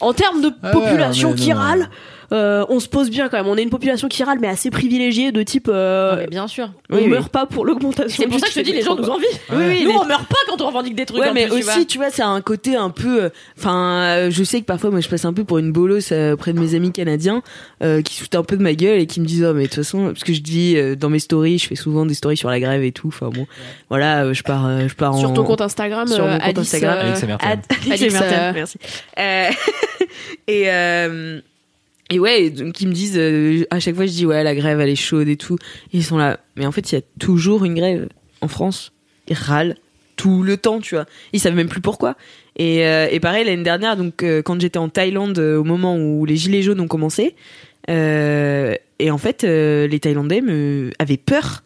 [0.00, 1.56] en termes de Ah ouais, population qui non.
[1.56, 1.90] râle
[2.32, 4.70] euh, on se pose bien quand même on est une population qui râle mais assez
[4.70, 6.70] privilégiée de type euh, Non, bien sûr.
[6.90, 7.08] on Oui, oui.
[7.10, 9.26] meurt pas pour l'augmentation C'est pour ça que je te dis, les gens nous envient.
[9.50, 11.20] Oui, oui, Nous, les- on meurt pas quand on revendique des trucs.
[11.20, 13.24] Ouais, mais plus, aussi, tu vois, c'est un côté un peu.
[13.24, 13.28] euh,
[13.58, 16.32] Enfin, euh, je sais que parfois, moi, je passe un peu pour une bolosse euh,
[16.34, 17.42] auprès de mes amis canadiens
[17.82, 19.62] euh, qui se foutent un peu de ma gueule et qui me disent, oh, mais
[19.64, 22.14] de toute façon, parce que je dis euh, dans mes stories, je fais souvent des
[22.14, 23.08] stories sur la grève et tout.
[23.08, 23.46] Enfin bon,
[23.88, 26.42] voilà, euh, je pars, euh, je pars sur en- ton compte Instagram sur mon compte
[26.42, 26.98] Alice, Instagram.
[27.40, 27.60] Ad-
[27.90, 28.78] Alice, Mertel, merci.
[29.18, 29.50] Euh,
[30.48, 31.40] et euh,
[32.14, 34.80] et ouais, donc ils me disent euh, à chaque fois, je dis ouais, la grève
[34.80, 35.56] elle est chaude et tout.
[35.92, 38.08] Et ils sont là, mais en fait, il y a toujours une grève
[38.40, 38.92] en France.
[39.28, 39.76] Ils râlent
[40.16, 41.06] tout le temps, tu vois.
[41.32, 42.16] Ils savent même plus pourquoi.
[42.56, 46.24] Et, euh, et pareil l'année dernière, donc euh, quand j'étais en Thaïlande au moment où
[46.26, 47.34] les gilets jaunes ont commencé,
[47.88, 51.62] et en fait, les Thaïlandais me avaient peur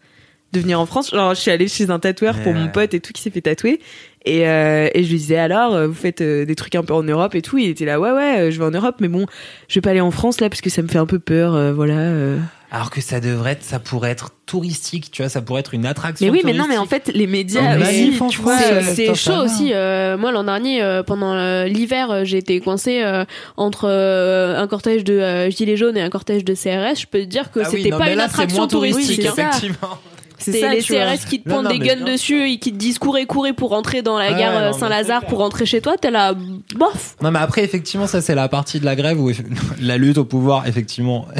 [0.53, 1.11] de venir en France.
[1.11, 2.59] Genre, je suis allée chez un tatoueur pour Ouais.
[2.59, 3.79] mon pote et tout qui s'est fait tatouer.
[4.27, 6.93] Et, euh, et je lui disais alors, euh, vous faites euh, des trucs un peu
[6.93, 7.57] en Europe et tout.
[7.57, 9.25] Il était là, ouais, ouais, euh, je vais en Europe, mais bon,
[9.69, 11.55] je vais pas aller en France là parce que ça me fait un peu peur,
[11.55, 11.93] euh, voilà.
[11.93, 12.37] euh.
[12.69, 15.85] Alors que ça devrait être, ça pourrait être touristique, tu vois, ça pourrait être une
[15.85, 16.25] attraction.
[16.27, 19.71] Mais oui, mais non, mais en fait, les médias aussi, tu vois, c'est chaud aussi.
[19.73, 23.23] euh, moi, l'an dernier, euh, pendant l'hiver, j'ai été coincée euh,
[23.55, 26.99] entre euh, un cortège de euh, gilets jaunes et un cortège de CRS.
[26.99, 29.21] Je peux te dire que Ah c'était pas mais une attraction moins touristique.
[29.25, 29.49] touristique, hein.
[29.49, 29.99] effectivement.
[30.37, 31.05] C'est ça, les tu vois.
[31.15, 33.53] CRS qui te Non, pointent non, des guns dessus et qui te disent courez, courez
[33.53, 35.95] pour rentrer dans la gare euh, Saint-Lazare pour rentrer chez toi.
[35.99, 36.33] T'es là,
[36.75, 37.15] bof.
[37.21, 39.31] Non, mais après, effectivement, ça, c'est la partie de la grève où
[39.81, 41.27] la lutte au pouvoir, effectivement.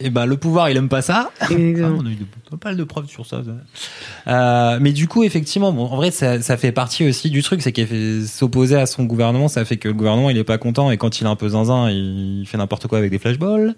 [0.00, 1.30] Et ben, le pouvoir, il aime pas ça.
[1.40, 1.98] Ah, Exactement.
[2.02, 3.42] on a eu de- pas mal de preuves sur ça.
[3.44, 4.32] ça.
[4.32, 7.62] Euh, mais du coup, effectivement, bon, en vrai, ça, ça fait partie aussi du truc,
[7.62, 10.58] c'est qu'il fait s'opposer à son gouvernement, ça fait que le gouvernement, il est pas
[10.58, 13.74] content et quand il est un peu zinzin, il fait n'importe quoi avec des flashballs.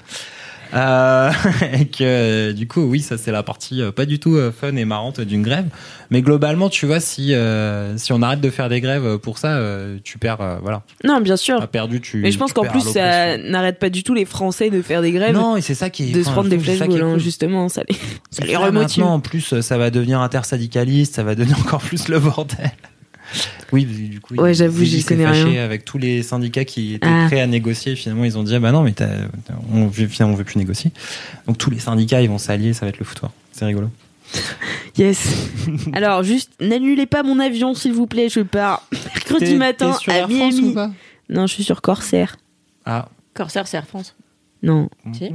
[0.74, 1.30] Euh,
[1.80, 4.74] et que du coup, oui, ça c'est la partie euh, pas du tout euh, fun
[4.76, 5.66] et marrante d'une grève.
[6.10, 9.56] Mais globalement, tu vois, si euh, si on arrête de faire des grèves pour ça,
[9.56, 11.58] euh, tu perds, euh, voilà, Non, bien sûr.
[11.58, 12.00] t'as perdu.
[12.00, 12.18] Tu.
[12.18, 15.12] Mais je pense qu'en plus, ça n'arrête pas du tout les Français de faire des
[15.12, 17.20] grèves, Non, et c'est ça qui est de se prendre des flashballs, hein, cool.
[17.20, 17.68] justement.
[17.68, 17.96] Ça les,
[18.30, 19.02] ça les remotive.
[19.02, 22.70] Maintenant, en plus, ça va devenir intersyndicaliste, ça va devenir encore plus le bordel.
[23.72, 25.64] Oui, du coup, Ouais, il- j'avoue, j'y s'est connais fâché rien.
[25.64, 27.24] avec tous les syndicats qui étaient Ah.
[27.26, 27.96] prêts à négocier.
[27.96, 28.94] Finalement, ils ont dit ah bah non, mais
[29.72, 30.92] on veut, on veut plus négocier.
[31.46, 33.32] Donc tous les syndicats, ils vont s'allier, ça va être le foutoir.
[33.52, 33.90] C'est rigolo.
[34.98, 35.28] Yes.
[35.92, 38.28] Alors, juste, n'annulez pas mon avion, s'il vous plaît.
[38.30, 40.68] Je pars mercredi matin sur à Air France Miami.
[40.70, 40.90] ou pas?
[41.28, 42.36] Non, je suis sur Corsair.
[42.86, 43.08] Ah.
[43.34, 44.16] Corsair, c'est Air France.
[44.62, 44.88] Non.
[45.12, 45.30] Si.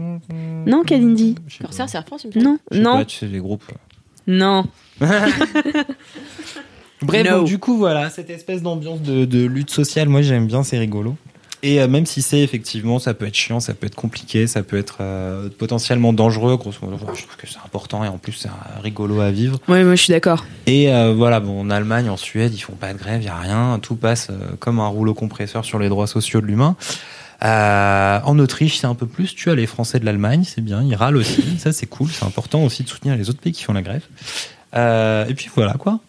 [0.65, 1.35] Non, Kalindi.
[1.61, 2.57] Corsair, c'est Air France, il me semble.
[2.71, 3.71] Non, non, pas, tu sais, les groupes.
[4.25, 4.65] non.
[7.01, 7.37] Bref, No.
[7.39, 10.77] donc, du coup, voilà, cette espèce d'ambiance de, de lutte sociale, moi j'aime bien, c'est
[10.77, 11.15] rigolo.
[11.63, 14.63] Et euh, même si c'est effectivement, ça peut être chiant, ça peut être compliqué, ça
[14.63, 18.31] peut être euh, potentiellement dangereux, grosso modo, je trouve que c'est important et en plus
[18.33, 18.49] c'est
[18.81, 19.59] rigolo à vivre.
[19.67, 20.45] Ouais, moi, je suis d'accord.
[20.65, 23.37] Et euh, voilà, bon, en Allemagne, en Suède, ils font pas de grève, il a
[23.37, 24.29] rien, tout passe
[24.59, 26.75] comme un rouleau compresseur sur les droits sociaux de l'humain.
[27.43, 29.33] Euh, en Autriche, c'est un peu plus.
[29.35, 31.43] Tu as les Français de l'Allemagne, c'est bien, ils râlent aussi.
[31.59, 32.07] Ça, c'est cool.
[32.11, 34.03] C'est important aussi de soutenir les autres pays qui font la grève.
[34.75, 35.99] Euh, et puis voilà quoi.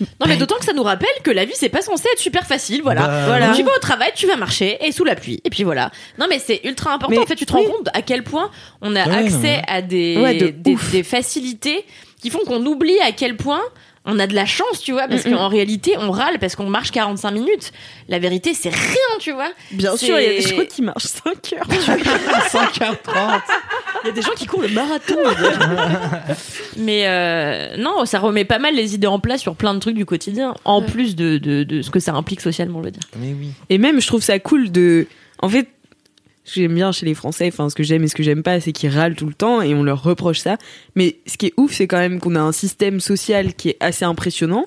[0.00, 2.46] Non, mais d'autant que ça nous rappelle que la vie, c'est pas censé être super
[2.46, 3.06] facile, voilà.
[3.06, 3.48] Bah, voilà.
[3.48, 3.54] non.
[3.56, 5.90] Tu vas au travail, tu vas marcher, et sous la pluie, et puis voilà.
[6.18, 7.10] Non, mais c'est ultra important.
[7.10, 7.66] Mais en fait, tu te oui.
[7.66, 8.50] rends compte à quel point
[8.80, 10.92] on a Ouais, accès à des, Ouais, de des, ouf.
[10.92, 11.84] des facilités
[12.22, 13.60] qui font qu'on oublie à quel point
[14.04, 15.34] on a de la chance, tu vois, parce Mm, mm.
[15.34, 17.72] qu'en réalité, on râle parce qu'on marche 45 minutes.
[18.08, 19.50] La vérité, c'est rien, tu vois.
[19.72, 21.68] Bien sûr, il y a des gens qui marchent 5 heures.
[22.48, 22.96] 5h30.
[24.04, 25.16] Il y a des gens qui courent le marathon.
[26.76, 29.96] Mais euh, non, ça remet pas mal les idées en place sur plein de trucs
[29.96, 33.02] du quotidien, en plus de, de, de ce que ça implique socialement, je veux dire.
[33.16, 33.50] Mais oui.
[33.70, 35.06] Et même, je trouve ça cool de.
[35.40, 35.68] En fait,
[36.48, 38.42] ce que j'aime bien chez les Français, enfin, ce que j'aime et ce que j'aime
[38.42, 40.56] pas, c'est qu'ils râlent tout le temps et on leur reproche ça.
[40.96, 43.76] Mais ce qui est ouf, c'est quand même qu'on a un système social qui est
[43.80, 44.64] assez impressionnant.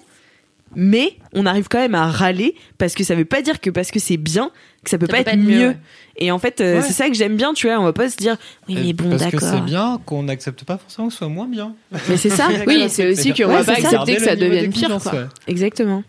[0.74, 3.92] Mais on arrive quand même à râler parce que ça veut pas dire que parce
[3.92, 4.52] que c'est bien
[4.86, 5.76] que ça peut Ça pas, peut être pas être mieux.
[6.16, 6.82] Et en fait, euh, Ouais.
[6.82, 7.78] c'est ça que j'aime bien, tu vois.
[7.78, 8.38] On va pas se dire
[8.70, 9.50] oui, mais bon, Parce que d'accord.
[9.54, 11.76] c'est bien qu'on n'accepte pas forcément que ce soit moins bien.
[12.08, 12.48] Mais c'est ça.
[12.68, 15.12] Oui, c'est aussi qu'on va pas accepter que ça Garder le niveau devienne pire, quoi.
[15.14, 15.26] ouais.
[15.48, 16.04] Exactement.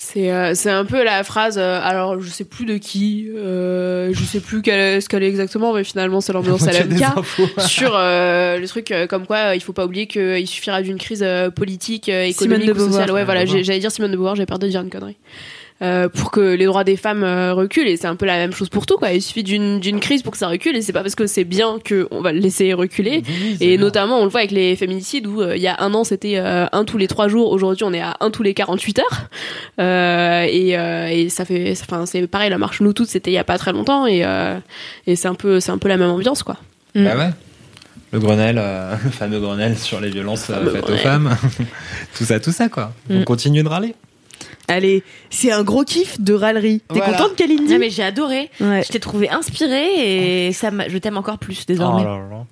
[0.00, 1.58] C'est euh, c'est un peu la phrase.
[1.58, 5.28] euh, alors je sais plus de qui, euh, je sais plus quelle ce qu'elle est
[5.28, 7.02] exactement, mais finalement c'est l'ambiance à l'MK
[7.66, 10.98] sur euh, le truc euh, comme quoi euh, il faut pas oublier qu'il suffira d'une
[10.98, 13.10] crise euh, politique, euh, économique ou sociale.
[13.10, 13.58] Ouais, voilà, de Beauvoir.
[13.58, 15.16] j'ai- j'allais dire Simone de Beauvoir, j'ai peur de dire une connerie.
[15.80, 18.50] Euh, pour que les droits des femmes euh, reculent et c'est un peu la même
[18.52, 20.92] chose pour tout quoi il suffit d'une d'une crise pour que ça recule et c'est
[20.92, 23.78] pas parce que c'est bien que on va le laisser reculer Oui, et bien.
[23.86, 26.38] notamment, on le voit avec les féminicides où euh, il y a un an c'était
[26.38, 27.52] euh, un tous les trois jours.
[27.52, 29.28] Aujourd'hui, on est à un tous les 48 heures.
[29.78, 32.50] Euh, et, euh, et ça fait, enfin, c'est pareil.
[32.50, 34.58] La marche nous toutes, c'était il y a pas très longtemps et, euh,
[35.06, 36.56] et c'est un peu, c'est un peu la même ambiance quoi.
[36.96, 37.30] Bah ouais?
[38.10, 41.36] Le Grenelle, euh, le fameux Grenelle sur les violences euh, faites aux femmes.
[42.16, 42.92] tout ça, tout ça, quoi.
[43.10, 43.24] On Mm.
[43.24, 43.94] continue de râler.
[44.68, 46.80] Allez, c'est un gros kiff de râlerie.
[46.92, 47.12] T'es Voilà.
[47.16, 48.50] contente, Kalindi Ah, mais j'ai adoré.
[48.60, 48.82] Ouais.
[48.82, 52.02] Je t'ai trouvé inspirée et ça je t'aime encore plus désormais.
[52.02, 52.44] Oh là là.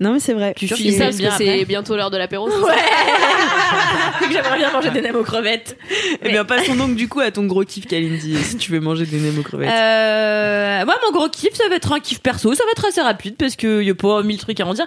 [0.00, 0.54] Non, mais c'est vrai.
[0.56, 2.48] Tu dis ça parce bien que c'est bientôt l'heure de l'apéro.
[2.50, 2.72] c'est Ouais.
[4.32, 5.76] J'aimerais bien manger des nems aux crevettes.
[6.22, 9.06] Eh bien, passons donc du coup à ton gros kiff, Kalindi, si tu veux manger
[9.06, 9.70] des nems aux crevettes.
[9.70, 12.54] Euh, moi, mon gros kiff, ça va être un kiff perso.
[12.54, 14.86] Ça va être assez rapide parce qu'il y a pas mille trucs à en dire.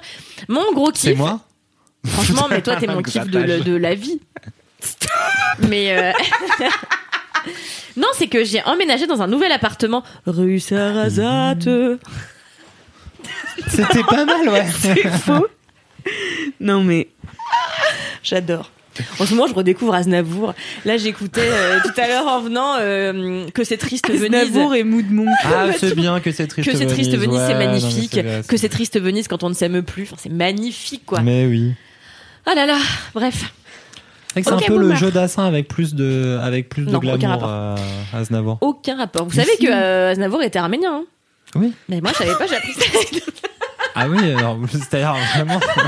[0.49, 1.17] Mon gros C'est kiff.
[1.17, 1.39] moi?
[2.05, 4.19] Franchement, mais toi, t'es mon kiff de la vie.
[5.69, 5.97] Mais.
[5.97, 6.11] euh,
[7.97, 11.67] non, c'est que j'ai emménagé dans un nouvel appartement rue Sarrazate.
[13.69, 14.65] C'était pas mal, ouais.
[16.59, 17.07] Non, mais
[18.23, 18.71] J'adore.
[19.19, 20.55] En ce moment, je redécouvre Aznavour.
[20.83, 24.31] Là, j'écoutais euh, tout à l'heure en venant euh, que c'est triste Venise.
[24.53, 25.27] Navour et Mood Monk.
[25.45, 28.09] Ah, c'est bien que c'est triste Que c'est triste Venise, ouais, c'est magnifique.
[28.13, 30.03] c'est vrai, que c'est- c'est triste Venise quand on ne s'aime plus.
[30.03, 31.21] Enfin, c'est magnifique, quoi.
[31.21, 31.73] Mais oui.
[32.47, 32.77] Ah là là.
[33.13, 33.53] Bref.
[34.43, 34.97] C'est vrai que c'est un peu le boomer.
[34.97, 37.49] jeu d'Assin avec plus de, avec plus de Non, aucun glamour rapport.
[37.49, 37.75] euh,
[38.19, 38.57] Aznavour.
[38.61, 39.25] Aucun rapport.
[39.27, 40.95] Vous savez que euh, Aznavour était arménien.
[41.01, 41.05] Hein
[41.55, 41.73] Oui.
[41.89, 42.47] mais moi, je savais pas.
[42.47, 42.85] J'ai appris ça.
[43.99, 45.59] Ah oui, alors, c'est-à-dire vraiment.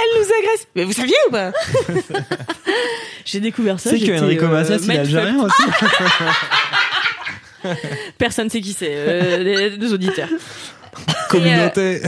[0.00, 0.66] Elle nous agresse.
[0.74, 1.52] Mais vous saviez ou pas?
[3.26, 3.90] J'ai découvert ça.
[3.90, 4.98] Tu sais que j'étais, Enrico euh, Macias, il est mindfuck.
[5.18, 5.62] algérien aussi.
[8.16, 8.88] Personne sait qui c'est.
[8.90, 10.28] euh, les auditeurs.
[11.28, 12.00] Communauté.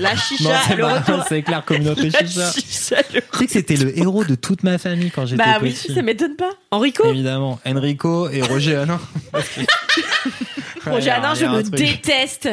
[0.00, 1.24] La Non, chicha, c'est le retour.
[1.28, 2.52] c'est clair, communauté La chicha.
[2.52, 5.58] chicha, le- Tu sais que c'était le héros de toute ma famille quand j'étais Bah
[5.60, 5.92] oui, petit.
[5.94, 6.50] ça m'étonne pas.
[6.70, 9.00] Enrico Évidemment, Enrico et Roger Hanin.
[10.86, 11.74] Roger Hanin, je me truc.
[11.74, 12.48] déteste.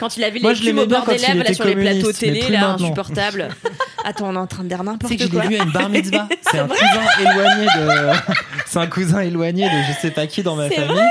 [0.00, 2.42] Quand il avait Moi, les plumes au bord des lèvres là, sur les plateaux télé,
[2.48, 2.86] là, maintenant.
[2.86, 3.48] insupportable.
[4.04, 5.42] Attends, on est en train de dire Tu sais n'importe que je quoi.
[5.42, 6.28] l'ai vu à une bar mitzvah.
[6.50, 8.34] C'est un cousin éloigné de.
[8.66, 11.02] C'est un cousin éloigné de je sais pas qui dans ma C'est famille.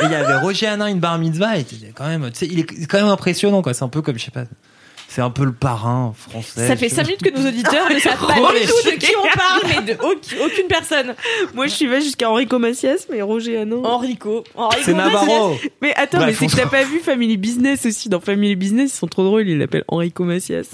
[0.00, 1.58] Et il y avait Roger Hanin, une bar mitzvah.
[1.58, 3.74] Et quand même, tu sais, il est quand même impressionnant, quoi.
[3.74, 4.44] C'est un peu comme, je sais pas.
[5.12, 6.68] C'est un peu le parrain français.
[6.68, 7.04] Ça fait tu 5 vois.
[7.04, 9.98] minutes que nos auditeurs ne savent pas du tout de qui on parle, mais de
[10.00, 11.16] aucune, aucune personne.
[11.52, 13.84] Moi, je suis pas jusqu'à Enrico Macias, mais Roger Hanon.
[13.84, 14.44] Enrico.
[14.54, 15.56] Enrico C'est Navarro.
[15.82, 18.08] Mais attends, mais c'est que t'as pas vu Family Business aussi.
[18.08, 19.48] Dans Family Business, ils sont trop drôles.
[19.48, 20.68] Ils l'appellent Enrico Macias.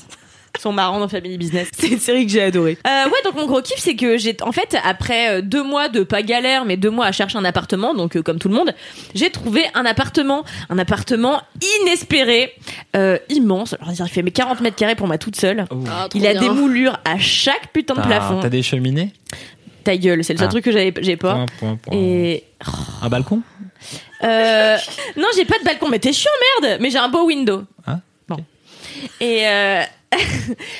[0.59, 1.69] Ils sont marrants dans Family Business.
[1.77, 2.79] C'est une série que j'ai adorée.
[2.87, 5.89] Euh, ouais, donc mon gros kiff, c'est que j'ai, en fait, après euh, deux mois
[5.89, 8.55] de pas galère, mais deux mois à chercher un appartement, donc euh, comme tout le
[8.55, 8.75] monde,
[9.15, 11.43] j'ai trouvé un appartement, un appartement
[11.81, 12.55] inespéré,
[12.97, 13.75] euh, immense.
[13.81, 15.65] Alors il fait mes 40 mètres carrés pour moi toute seule.
[15.71, 15.77] Oh.
[15.89, 16.41] Ah, Il a bien.
[16.43, 18.41] des moulures à chaque putain de plafond.
[18.41, 19.13] T'as des cheminées?
[19.85, 20.51] Ta gueule, c'est le seul Ah.
[20.51, 21.35] truc que j'avais, j'ai pas.
[21.35, 21.97] Point, point, point.
[21.97, 22.45] Et
[23.03, 23.41] Un balcon?
[24.25, 24.77] Euh,
[25.17, 26.31] non, j'ai pas de balcon, mais t'es chiant
[26.63, 26.79] merde.
[26.81, 27.63] Mais j'ai un beau window.
[27.87, 28.01] Bon.
[29.21, 29.83] Et euh,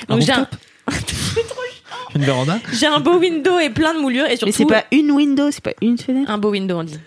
[0.09, 0.47] Un donc j'ai un,
[2.15, 4.85] Une véranda j'ai un beau window et plein de moulures et surtout Mais c'est pas
[4.91, 6.31] une window, c'est pas une fenêtre.
[6.31, 6.99] un beau window on dit.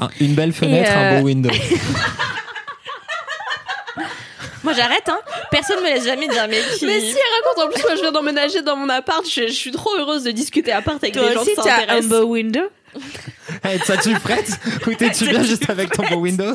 [0.00, 1.50] Un- Une belle fenêtre, un euh, beau window.
[4.64, 5.18] Moi j'arrête hein.
[5.50, 6.86] Personne me laisse jamais dire mais qui.
[6.86, 7.64] Mais si, raconte.
[7.66, 9.22] En plus, moi, je viens d'emménager dans mon appart.
[9.28, 11.62] Je, je suis trop heureuse de discuter appart avec Toi des gens aussi, qui t'as
[11.62, 12.08] un s'intéressent.
[12.08, 12.62] beau window.
[13.62, 14.48] Hey, ça tu prête
[14.86, 16.54] Ou t'es-tu bien juste avec ton beau window?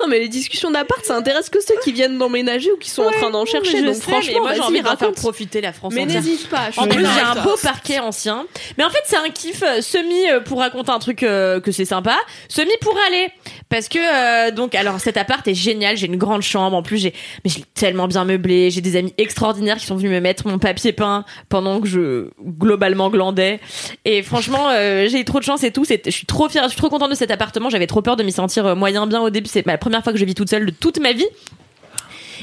[0.00, 3.02] Non, mais les discussions d'appart, ça intéresse que ceux qui viennent d'emménager ou qui sont
[3.02, 3.78] en train d'en chercher.
[3.78, 6.70] Je Donc sais, franchement, moi j'ai envie d'en faire profiter la France Mais n'hésite pas.
[6.70, 8.46] je En plus, j'ai un beau parquet ancien.
[8.76, 11.72] Mais en fait, c'est un kiff euh, semi euh, pour raconter un truc euh, que
[11.72, 12.16] c'est sympa,
[12.48, 13.28] semi pour aller.
[13.68, 15.96] Parce que, euh, donc, alors cet appart est génial.
[15.96, 16.76] J'ai une grande chambre.
[16.76, 17.12] En plus, j'ai,
[17.44, 18.70] mais j'ai tellement bien meublé.
[18.70, 22.30] J'ai des amis extraordinaires qui sont venus me mettre mon papier peint pendant que je
[22.40, 23.60] globalement glandais.
[24.04, 25.84] Et franchement, euh, j'ai eu trop de chance et tout.
[25.84, 27.68] Je suis trop fière, je suis trop contente de cet appartement.
[27.68, 29.48] J'avais trop peur de m'y sentir moyen bien au début.
[29.48, 31.26] C'est ma première fois que je vis toute seule de toute ma vie.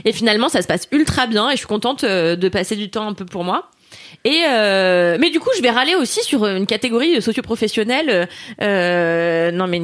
[0.03, 2.89] Et finalement, ça se passe ultra bien et je suis contente euh, de passer du
[2.89, 3.69] temps un peu pour moi.
[4.25, 8.09] Et euh, mais du coup, je vais râler aussi sur une catégorie socio-professionnelle.
[8.09, 8.25] euh,
[8.61, 9.79] euh, non, mais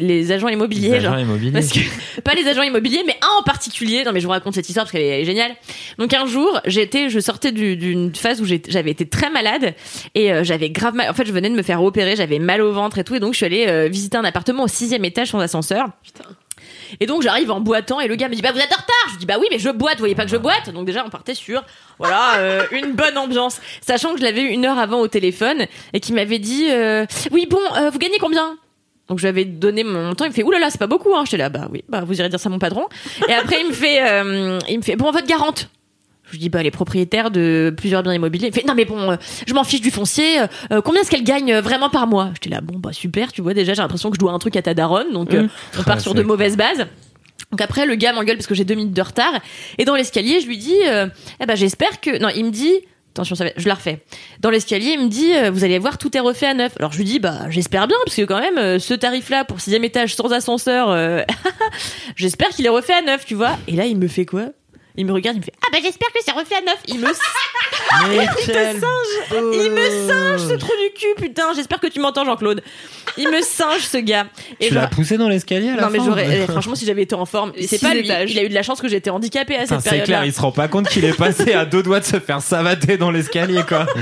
[0.00, 1.14] les agents immobiliers, Les genre.
[1.14, 1.52] agents immobiliers.
[1.52, 1.78] Parce que
[2.22, 4.02] pas les agents immobiliers, mais un en particulier.
[4.04, 5.52] Non, mais je vous raconte cette histoire parce qu'elle est, géniale.
[5.98, 9.74] Donc un jour, j'étais, je sortais du- d'une phase où j'avais été très malade
[10.14, 11.08] et euh, j'avais grave mal.
[11.08, 13.20] En fait, je venais de me faire opérer, j'avais mal au ventre et tout, et
[13.20, 15.86] donc je suis allée euh, visiter un appartement au sixième étage sans ascenseur.
[17.00, 19.12] Et donc j'arrive en boitant et le gars me dit bah vous êtes en retard.
[19.12, 20.70] Je dis bah oui mais je boite, vous voyez pas que je boite?
[20.70, 21.62] Donc déjà on partait sur
[21.98, 25.66] voilà euh, une bonne ambiance, sachant que je l'avais eu une heure avant au téléphone
[25.92, 28.56] et qui m'avait dit euh, oui bon euh, vous gagnez combien?
[29.08, 31.24] Donc je lui avais donné mon montant, il me fait oulala c'est pas beaucoup hein.
[31.24, 32.86] J'étais là bah oui bah vous irez dire ça à mon patron.
[33.28, 35.68] Et après il me fait euh, il me fait bon votre garante.
[36.34, 38.48] Je lui dis bah les propriétaires de plusieurs biens immobiliers.
[38.48, 39.16] Il fait non mais bon euh,
[39.46, 40.40] je m'en fiche du foncier.
[40.72, 42.30] euh, combien est-ce qu'elle gagne euh, vraiment par mois?
[42.34, 44.56] J'étais là bon bah super tu vois déjà j'ai l'impression que je dois un truc
[44.56, 45.46] à ta daronne donc euh,
[45.78, 46.86] on part Ah, sur de mauvaises bases.
[47.52, 49.32] Donc après le gars m'engueule parce que j'ai deux minutes de retard
[49.78, 51.06] et dans l'escalier je lui dis euh,
[51.40, 52.72] eh ben j'espère que non il me dit
[53.16, 54.00] Attention, ça va- je la refais.
[54.40, 56.72] Dans l'escalier, il me dit, euh, vous allez voir, tout est refait à neuf.
[56.80, 59.60] Alors je lui dis, bah j'espère bien, parce que quand même, euh, ce tarif-là pour
[59.60, 61.22] sixième étage sans ascenseur, euh,
[62.16, 63.56] j'espère qu'il est refait à neuf, tu vois.
[63.68, 64.46] Et là, il me fait quoi?
[64.96, 66.78] Il me regarde, il me fait, ah bah j'espère que c'est refait à neuf.
[66.86, 67.08] Il me,
[68.08, 68.76] Mais quel
[69.32, 71.52] il me singe ce trou du cul, putain.
[71.54, 72.62] J'espère que tu m'entends, Jean-Claude.
[73.16, 74.26] Il me singe ce gars.
[74.60, 77.02] Et Tu l'as poussé dans l'escalier à la non mais j'aurais eh, franchement si j'avais
[77.02, 79.56] été en forme c'est pas lui il a eu de la chance que j'étais handicapée
[79.56, 81.64] à cette C'est période clair, là il se rend pas compte qu'il est passé à
[81.64, 83.86] deux doigts de se faire savater dans l'escalier, quoi.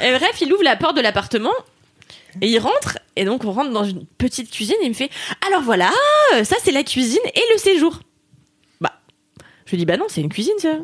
[0.00, 1.52] Et bref, il ouvre la porte de l'appartement.
[2.42, 5.08] Et il rentre, et donc on rentre dans une petite cuisine, et il me fait
[5.46, 5.90] Alors voilà,
[6.42, 8.00] ça c'est la cuisine et le séjour.
[9.66, 10.78] Je lui dis Bah non, c'est une cuisine ça.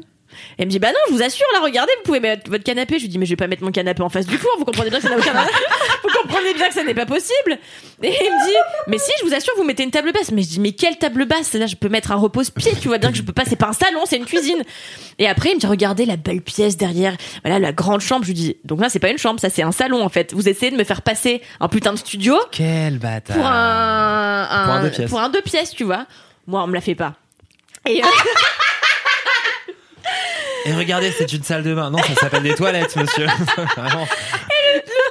[0.59, 2.99] Elle me dit Bah non, je vous assure, là regardez, vous pouvez mettre votre canapé.
[2.99, 4.65] Je lui dis Mais je vais pas mettre mon canapé en face du four, vous
[4.65, 5.33] comprenez bien que ça n'a aucun
[6.03, 7.59] Vous comprenez bien que ça n'est pas possible.
[8.03, 8.55] Et il me dit
[8.87, 10.31] Mais si, je vous assure, vous mettez une table basse.
[10.31, 11.53] Mais je dis Mais quelle table basse?
[11.55, 13.67] Là, je peux mettre un repose-pied, tu vois bien que je peux pas, c'est pas
[13.69, 14.63] un salon, c'est une cuisine.
[15.19, 18.23] Et après, il me dit Regardez la belle pièce derrière, voilà la grande chambre.
[18.23, 20.33] Je lui dis Donc là, c'est pas une chambre, ça c'est un salon en fait.
[20.33, 23.37] Vous essayez de me faire passer un putain de studio Quel bâtard.
[23.37, 25.11] pour un, un- Pour un deux pièces.
[25.11, 26.07] pour un deux pièces, tu vois.
[26.47, 27.15] Moi, on me la fait pas.
[27.87, 28.07] Et euh,
[30.67, 31.91] Et regardez, c'est une salle de bain.
[31.91, 33.27] Non, ça s'appelle des toilettes, monsieur.
[33.77, 34.07] Vraiment.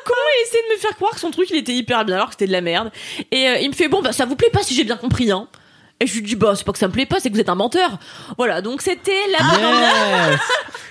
[0.05, 2.27] comment il essaie de me faire croire que son truc il était hyper bien alors
[2.27, 2.91] que c'était de la merde
[3.31, 5.31] Et euh, il me fait bon bah ça vous plaît pas si j'ai bien compris
[5.31, 5.47] hein.
[6.01, 7.41] Et je lui dis bah c'est pas que ça me plaît pas, c'est que vous
[7.41, 7.99] êtes un menteur.
[8.37, 10.39] Voilà donc c'était la bonne ambiance.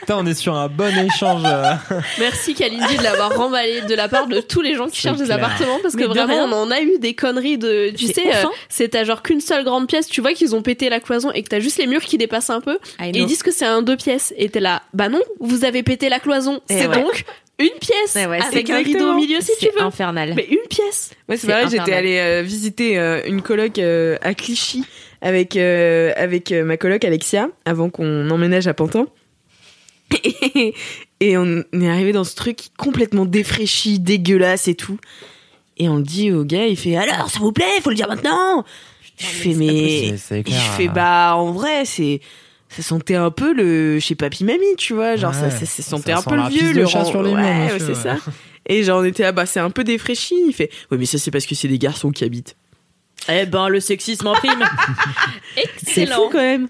[0.00, 1.42] Putain, on est sur un bon échange.
[1.46, 1.72] euh.
[2.18, 5.18] Merci Kalindi de l'avoir remballé de la part de tous les gens qui C'est cherchent
[5.18, 5.36] des clair.
[5.38, 6.48] appartements parce que Mais de vraiment rien.
[6.52, 8.50] on en a eu des conneries de tu C'est sais ouf, euh, hein.
[8.68, 11.42] c'est t'as genre qu'une seule grande pièce tu vois qu'ils ont pété la cloison et
[11.42, 13.20] que t'as juste les murs qui dépassent un peu I et know.
[13.22, 16.08] ils disent que c'est un deux pièces et t'es là bah non vous avez pété
[16.10, 17.02] la cloison Eh c'est ouais.
[17.02, 17.24] donc
[17.58, 20.34] une pièce Ouais, avec un rideau au milieu si tu veux infernal.
[20.36, 24.34] mais une pièce Ouais, c'est vrai, j'étais allée euh, visiter euh, une coloc euh, à
[24.34, 24.84] Clichy
[25.20, 29.06] avec, avec ma coloc Alexia avant qu'on emménage à Pantin.
[30.24, 30.74] Et,
[31.20, 34.98] et on est arrivé dans ce truc complètement défraîchi, dégueulasse et tout.
[35.76, 38.08] Et on le dit au gars, il fait alors, s'il vous plaît, faut le dire
[38.08, 38.64] maintenant.
[39.18, 42.20] Je fais mais, je fais bah en vrai c'est
[42.68, 45.50] ça sentait un peu le chez papy mamie tu vois genre ça, Ouais.
[45.50, 47.78] ça, ça sentait Ça un sent peu le vieux le chat sur les ouais, ouais,
[47.78, 47.94] c'est ouais.
[47.94, 48.16] ça
[48.66, 51.18] et genre on était là bah c'est un peu défraîchi il fait ouais mais ça
[51.18, 52.56] c'est parce que c'est des garçons qui habitent
[53.30, 54.62] Eh ben le sexisme en prime.
[55.82, 56.68] c'est fou quand même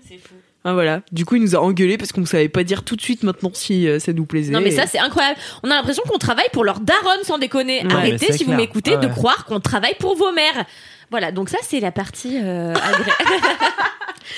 [0.64, 3.00] ah voilà du coup il nous a engueulé parce qu'on savait pas dire tout de
[3.00, 5.38] suite maintenant si euh, ça nous plaisait Non mais ça c'est incroyable.
[5.62, 7.84] On a l'impression qu'on travaille pour leur daronne sans déconner.
[7.86, 10.64] Ouais, Arrêtez si vous m'écoutez Ah de croire qu'on travaille pour vos mères.
[11.10, 13.12] Voilà, donc ça c'est la partie euh, agré-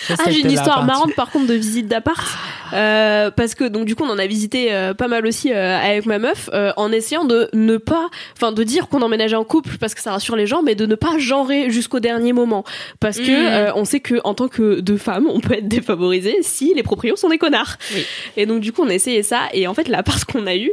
[0.06, 2.24] Ça, Ah, j'ai une histoire partie- marrante par contre de visite d'appart.
[2.72, 5.76] Euh, parce que donc du coup on en a visité euh, pas mal aussi euh,
[5.76, 9.42] avec ma meuf euh, en essayant de ne pas, enfin de dire qu'on emménageait en
[9.44, 12.64] couple parce que ça rassure les gens, mais de ne pas genrer jusqu'au dernier moment.
[13.00, 16.36] Parce que euh, on sait que en tant que deux femmes, on peut être défavorisé
[16.42, 17.76] si les proprios sont des connards.
[17.92, 18.06] Oui.
[18.36, 20.70] Et donc du coup on a essayé ça et en fait l'appart qu'on a eu.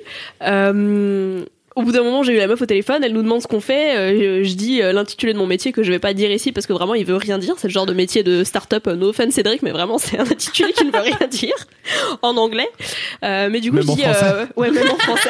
[1.77, 3.59] Au bout d'un moment, j'ai eu la meuf au téléphone, elle nous demande ce qu'on
[3.59, 3.95] fait.
[3.95, 6.65] euh, je dis euh, l'intitulé de mon métier que je vais pas dire ici parce
[6.65, 7.53] que vraiment il veut rien dire.
[7.59, 10.23] C'est le genre de métier de start-up, euh, no offense Cédric, mais vraiment c'est un
[10.23, 11.53] intitulé qui ne veut rien dire
[12.23, 12.67] en anglais.
[13.23, 15.29] Euh, mais du coup, Même je dis euh, ouais, même en français.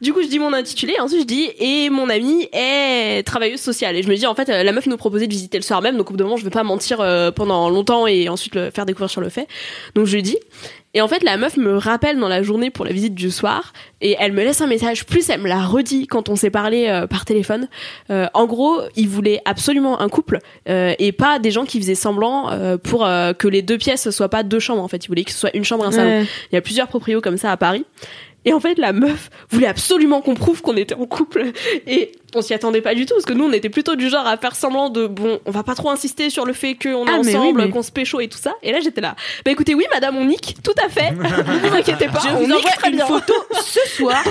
[0.00, 3.96] Du coup, je dis mon intitulé, ensuite je dis et mon amie est travailleuse sociale.
[3.96, 5.98] Et je me dis en fait, la meuf nous proposait de visiter le soir même,
[5.98, 7.04] donc au bout d'un moment, je vais pas mentir
[7.36, 9.46] pendant longtemps et ensuite le faire découvrir sur le fait.
[9.94, 10.38] Donc je lui dis.
[10.94, 13.72] Et en fait, la meuf me rappelle dans la journée pour la visite du soir
[14.00, 15.04] et elle me laisse un message.
[15.04, 17.68] Plus elle me l'a redit quand on s'est parlé euh, par téléphone.
[18.10, 20.38] Euh, en gros, il voulait absolument un couple
[20.68, 24.28] euh, et pas des gens qui faisaient semblant euh, pour que les deux pièces soient
[24.28, 24.82] pas deux chambres.
[24.82, 26.20] En fait, il voulait que ce soit une chambre un salon.
[26.20, 26.26] Ouais.
[26.52, 27.84] Il y a plusieurs proprios comme ça à Paris.
[28.44, 31.52] Et en fait, la meuf voulait absolument qu'on prouve qu'on était en couple.
[31.86, 34.26] Et on s'y attendait pas du tout, parce que nous, on était plutôt du genre
[34.26, 37.10] à faire semblant de, bon, on va pas trop insister sur le fait qu'on est
[37.10, 38.54] Ah, oui, ensemble, mais- qu'on se pécho et tout ça.
[38.62, 39.16] Et là, j'étais là.
[39.44, 41.10] Bah écoutez, oui, madame, on nique, tout à fait.
[41.12, 43.06] ne vous inquiétez pas, Je on vous nique envoie très une bien.
[43.06, 44.22] photo ce soir.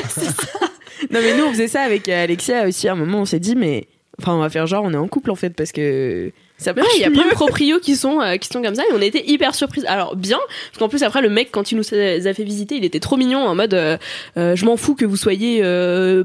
[1.12, 2.88] Non mais nous on faisait ça avec Alexia aussi.
[2.88, 3.88] À un moment on s'est dit mais
[4.22, 6.32] enfin on va faire genre on est en couple en fait parce que
[6.64, 8.84] ça ouais, il y a plein de proprios qui sont euh, qui sont comme ça
[8.84, 9.86] et on était hyper surprises.
[9.88, 10.40] Alors bien,
[10.72, 13.18] parce qu'en plus après le mec quand il nous a fait visiter, il était trop
[13.18, 13.98] mignon en mode euh,
[14.38, 15.62] euh, je m'en fous que vous soyez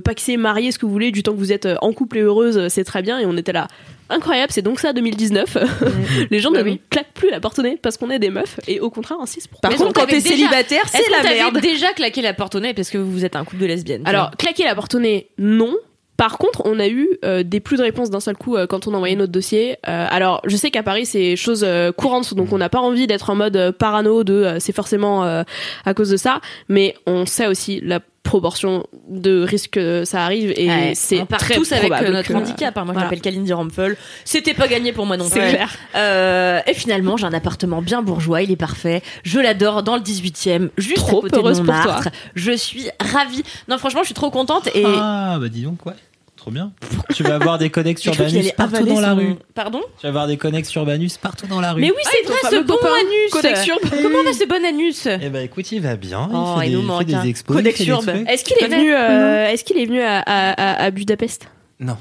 [0.04, 2.68] paxé, marié, ce que vous voulez, du temps que vous êtes en couple et heureuse,
[2.68, 3.68] c'est très bien et on était là.
[4.10, 5.58] Incroyable, c'est donc ça 2019.
[6.30, 6.80] Les gens Bah ne oui.
[6.88, 9.50] claquent plus la porte au nez parce qu'on est des meufs et au contraire insistent
[9.50, 11.60] pour Par contre quand t'es célibataire c'est la merde.
[11.60, 14.30] déjà claqué la porte au nez parce que vous êtes un couple de lesbiennes Alors,
[14.38, 15.74] claquer la porte au nez, non.
[16.18, 18.86] Par contre, on a eu euh, des plus de réponses d'un seul coup euh, quand
[18.86, 19.76] on envoyait notre dossier.
[19.88, 23.06] Euh, alors, je sais qu'à Paris, c'est chose euh, courante, donc on n'a pas envie
[23.06, 25.44] d'être en mode euh, parano de euh, c'est forcément euh,
[25.86, 30.52] à cause de ça, mais on sait aussi la proportion de risques que ça arrive
[30.56, 32.76] et Ouais, c'est très tous avec euh, notre que- handicap.
[32.76, 32.84] hein.
[32.84, 33.00] Moi, Voilà.
[33.00, 33.96] je m'appelle Kalindi Rampel.
[34.26, 35.48] C'était pas gagné pour moi non C'est plus.
[35.48, 35.74] clair.
[35.96, 38.42] Euh, et finalement, j'ai un appartement bien bourgeois.
[38.42, 39.02] Il est parfait.
[39.22, 42.08] Je l'adore dans le 18e, juste Trop à côté heureuse de Montmartre.
[42.34, 43.44] Je suis ravie.
[43.68, 44.68] Non, franchement, je suis trop contente.
[44.74, 45.94] Et Ah, bah dis donc, ouais.
[46.38, 46.72] Trop bien.
[47.14, 49.34] Tu vas avoir des connexes urbanus partout dans la son- rue.
[49.54, 49.80] Pardon?
[49.98, 51.80] Tu vas avoir des connexes urbanus partout dans la rue.
[51.82, 52.88] Mais oui, c'est ton vrai, ce bon copain.
[52.94, 53.30] anus.
[53.32, 53.80] Codex Urbe.
[54.02, 55.06] Comment va ce bon anus?
[55.20, 56.28] Eh ben écoute, il va bien.
[56.32, 57.56] Oh, il fait il des, nous fait manque, des expos.
[57.62, 58.24] fait.
[58.28, 61.48] Est-ce qu'il est venu euh, Est-ce qu'il est venu à, à, à, à Budapest?
[61.80, 61.96] Non.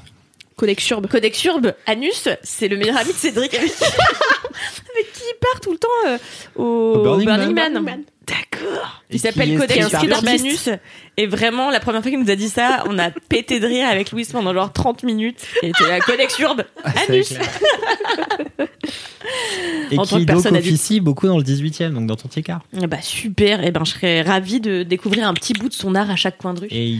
[0.56, 1.06] Codex Urbe.
[1.08, 5.60] Codex Urbe, Anus, c'est le meilleur ami de Cédric avec qui, avec qui il part
[5.60, 6.18] tout le temps euh,
[6.56, 7.82] au, Au Burning Burning Man.
[7.82, 8.02] Man.
[9.10, 9.92] Il s'appelle qui est Codex.
[10.04, 10.68] Urbanus.
[11.16, 13.88] Et vraiment, la première fois qu'il nous a dit ça, on a pété de rire
[13.88, 15.46] avec Louis pendant genre 30 minutes.
[15.62, 16.64] Et c'était la Codex Urbe,
[17.06, 17.32] C'est Anus.
[19.90, 20.64] Et En tant qui que donc adulte.
[20.64, 22.60] officie beaucoup dans le 18e, donc dans ton petit quart.
[22.80, 25.94] Eh Bah super, et ben je serais ravie de découvrir un petit bout de son
[25.94, 26.68] art à chaque coin de rue.
[26.70, 26.98] Et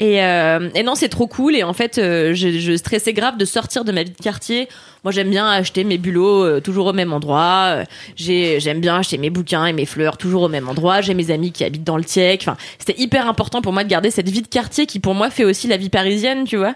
[0.00, 1.54] Et, euh, et non, c'est trop cool.
[1.54, 4.68] Et en fait, euh, je, je stressais grave de sortir de ma vie de quartier.
[5.04, 7.66] Moi, j'aime bien acheter mes bulots euh, toujours au même endroit.
[7.68, 7.84] Euh,
[8.16, 11.00] J'ai, j'aime bien acheter mes bouquins et mes fleurs toujours au même endroit.
[11.00, 12.40] J'ai mes amis qui habitent dans le Tiec.
[12.42, 15.30] Enfin, c'était hyper important pour moi de garder cette vie de quartier qui, pour moi,
[15.30, 16.74] fait aussi la vie parisienne, tu vois.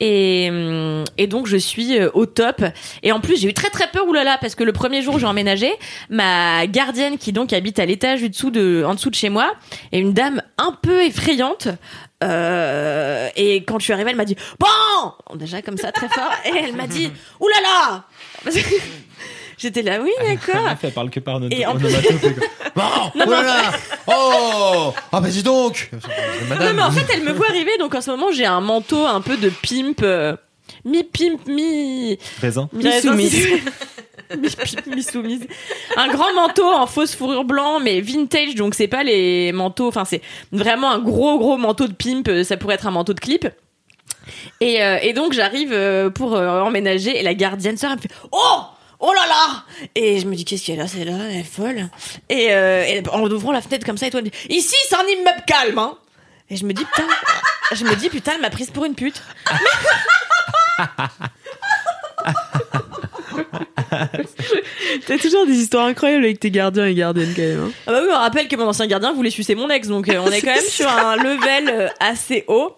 [0.00, 2.64] Et, hum, et donc, je suis euh, au top.
[3.04, 5.18] Et en plus, j'ai eu très très peur, oulala, parce que le premier jour où
[5.20, 5.70] j'ai emménagé,
[6.10, 9.52] ma gardienne qui donc habite à l'étage du dessous de, en dessous de chez moi,
[9.92, 11.68] est une dame un peu effrayante.
[12.24, 16.32] Euh, et quand je suis arrivée, elle m'a dit bon, déjà comme ça très fort,
[16.44, 18.04] et elle m'a dit oulala.
[19.58, 20.76] J'étais là, oui, la d'accord.
[20.82, 21.88] elle parle que par notre Et en plus-.
[22.76, 22.82] Bon,
[23.14, 23.72] oh là là
[24.06, 25.90] Oh Ah bah dis donc
[26.60, 29.06] Non, mais en fait, elle me voit arriver, donc en ce moment, j'ai un manteau
[29.06, 30.36] un peu de pimp, euh,
[30.84, 32.18] mi-pimp, mi.
[32.36, 32.68] Présent.
[32.74, 33.34] mi-soumise.
[33.34, 33.70] mi-pimp,
[34.86, 35.46] mi-soumise.
[35.96, 40.04] Un grand manteau en fausse fourrure blanc, mais vintage, donc c'est pas les manteaux, enfin,
[40.04, 40.22] c'est
[40.52, 43.48] vraiment un gros, gros manteau de pimp, euh, ça pourrait être un manteau de clip.
[44.60, 48.60] Et, euh, donc, j'arrive euh, pour emménager, et la gardienne sort, elle me fait Oh
[48.98, 51.18] Oh là là Et je me dis qu'est-ce qu'elle a celle-là?
[51.28, 51.90] Elle est folle.
[52.30, 54.96] Et, et en ouvrant la fenêtre comme ça, et toi, elle me dit ici c'est
[54.96, 55.98] un immeuble calme, hein.
[56.48, 57.06] Et je me dis putain,
[57.72, 59.20] je me dis putain, elle m'a prise pour une pute.
[65.06, 67.64] T'as toujours des histoires incroyables avec tes gardiens et gardiennes quand même.
[67.64, 67.70] hein.
[67.86, 70.18] Ah bah oui, on rappelle que mon ancien gardien voulait sucer mon ex, donc euh,
[70.24, 72.76] on est quand même sur un level euh, assez haut.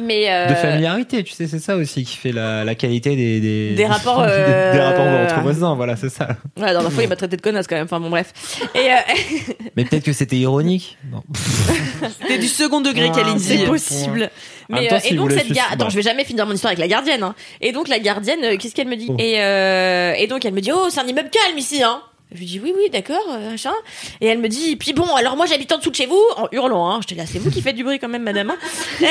[0.00, 3.40] Mais euh, De familiarité, tu sais, c'est ça aussi qui fait la, la qualité des,
[3.40, 6.28] des, Des rapports, des- euh, des, rapports entre voisins, voilà, c'est ça.
[6.58, 7.84] Ouais, dans la fois, il m'a traité de connasse quand même.
[7.84, 8.32] Enfin bon, bref.
[8.74, 8.96] Et euh,
[9.76, 10.98] Mais peut-être que c'était ironique.
[12.28, 13.42] T'es du second degré, Ah, Kalindi.
[13.44, 13.66] c'est Ouais.
[13.66, 14.30] possible.
[14.68, 16.80] Mais temps, euh, et donc cette gardienne, attends, je vais jamais finir mon histoire avec
[16.80, 17.22] la gardienne.
[17.22, 17.34] Hein.
[17.60, 19.06] Et donc la gardienne, euh, qu'est-ce qu'elle me dit?
[19.10, 19.16] Oh.
[19.18, 22.00] Et euh, et donc elle me dit, oh, c'est un immeuble calme ici, hein.
[22.32, 23.72] Je lui dis oui oui d'accord euh, machin.
[24.20, 26.48] Et elle me dit puis bon alors moi j'habite en dessous de chez vous en
[26.52, 27.00] hurlant hein.
[27.00, 28.58] J'étais là c'est vous qui faites du bruit quand même madame hein.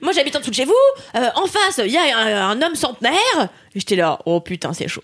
[0.00, 0.72] Moi j'habite en dessous de chez vous
[1.16, 3.48] euh, en face il y a un, un homme centenaire.
[3.74, 5.02] J'étais là oh putain c'est chaud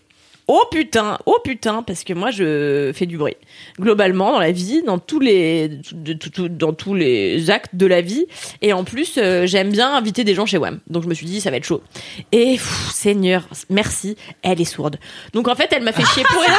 [0.48, 3.36] oh putain oh putain parce que moi je fais du bruit
[3.81, 7.86] globalement dans la vie dans tous les de- tout- tout- dans tous les actes de
[7.86, 8.27] la vie
[8.62, 11.27] et en plus euh, j'aime bien inviter des gens chez WAM donc je me suis
[11.27, 11.82] dit ça va être chaud
[12.32, 14.98] et pff, Seigneur merci elle est sourde
[15.32, 16.55] donc en fait elle m'a fait chier pour rien.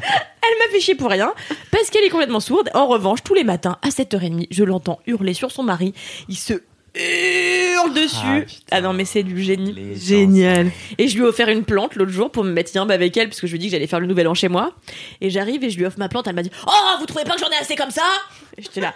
[0.48, 1.34] Elle m'a fait chier pour rien
[1.72, 2.70] parce qu'elle est complètement sourde.
[2.72, 5.92] En revanche, tous les matins à 7h30, je l'entends hurler sur son mari.
[6.28, 6.54] Il se
[6.98, 8.16] hurle dessus.
[8.70, 9.72] Ah, Ah, non, mais c'est du génie.
[9.72, 10.70] Les Génial.
[10.98, 13.28] Et je lui ai offert une plante l'autre jour pour me mettre bien avec elle
[13.28, 14.72] parce que je lui ai dit que j'allais faire le nouvel an chez moi.
[15.20, 16.26] Et j'arrive et je lui offre ma plante.
[16.28, 18.02] Elle m'a dit Oh, vous trouvez pas que j'en ai assez comme ça?
[18.58, 18.92] J'étais là.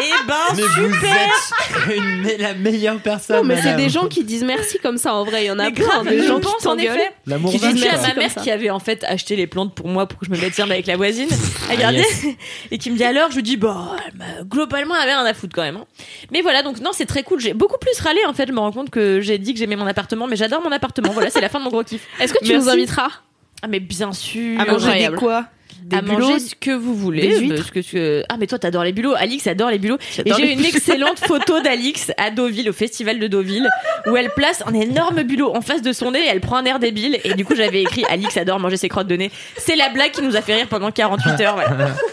[0.00, 3.36] Eh ben, Mais vous super êtes une- la meilleure personne.
[3.36, 5.44] Non, mais c'est des gens qui disent merci comme ça en vrai.
[5.44, 7.12] Il y en a Mais plein grave, des gens qui pense, en effet.
[7.26, 10.06] L'amour Qui dit à ma mère qui avait en fait acheté les plantes pour moi
[10.06, 12.26] pour que je me mette bien avec la voisine à Ah, garder yes.
[12.72, 13.96] et qui me dit alors je lui dis bah
[14.44, 15.84] globalement elle avait rien à foutre quand même hein.
[16.32, 18.58] mais voilà donc non c'est très cool j'ai beaucoup plus râlé en fait je me
[18.58, 21.40] rends compte que j'ai dit que j'aimais mon appartement mais j'adore mon appartement voilà c'est
[21.40, 22.66] la fin de mon gros kiff Est-ce que tu Merci.
[22.66, 23.08] nous inviteras?
[23.62, 25.16] Ah mais bien sûr À manger Incroyable.
[25.16, 25.44] des quoi?
[25.84, 28.84] Des à bulots manger ce que vous voulez parce que que- ah mais toi t'adores
[28.84, 32.72] les bulots Alix adore les bulots et j'ai une excellente photo d'Alix à Deauville au
[32.72, 33.68] festival de Deauville
[34.06, 36.64] où elle place un énorme bulot en face de son nez et elle prend un
[36.64, 39.74] air débile et du coup j'avais écrit Alix adore manger ses crottes de nez c'est
[39.76, 41.88] la blague qui nous a fait rire pendant 48 heures voilà.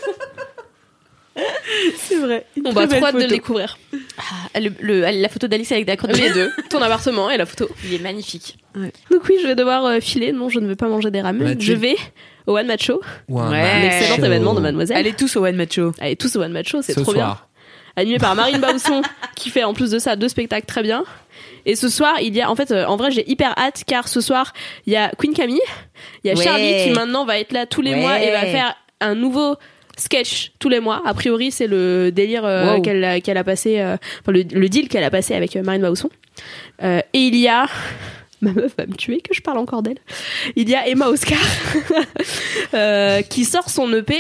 [1.98, 2.46] C'est vrai.
[2.66, 3.36] On va belle trop hâte de le photo.
[3.36, 3.78] découvrir.
[4.54, 6.52] Ah, le- le- la photo d'Alix avec la crotte de Les nez deux.
[6.70, 7.70] Ton appartement et la photo.
[7.86, 10.34] il est magnifique Donc oui, je vais devoir euh, filer.
[10.34, 11.44] Non, je ne vais pas manger des ramen.
[11.44, 11.62] Mathilde.
[11.62, 11.96] Je vais
[12.50, 13.02] au One Match Show.
[13.30, 13.42] Ouais.
[13.46, 14.98] Un excellent événement de Mademoiselle.
[14.98, 15.94] Allez tous au One Match Show.
[16.00, 17.38] Allez, tous au One Match Show, c'est Ce trop bien.
[17.96, 19.02] Animé par Marine Bausson,
[19.36, 21.04] qui fait en plus de ça deux spectacles très bien.
[21.66, 24.08] Et ce soir, il y a, en fait, euh, en vrai, j'ai hyper hâte car
[24.08, 24.54] ce soir,
[24.88, 25.60] il y a Queen Camille,
[26.24, 26.44] il y a Ouais.
[26.44, 28.00] Charlie qui maintenant va être là tous les Ouais.
[28.02, 29.56] mois et va faire un nouveau
[29.98, 31.02] sketch tous les mois.
[31.06, 32.82] A priori, c'est le délire euh, Wow.
[32.82, 33.04] qu'elle
[33.38, 36.10] a, passé, euh, enfin, le, le deal qu'elle a passé avec Marine Bausson.
[36.84, 37.68] Euh, et il y a,
[38.42, 39.98] ma meuf va me tuer que je parle encore d'elle.
[40.56, 41.38] Il y a Emma Oscar
[42.74, 44.16] euh, qui sort son EP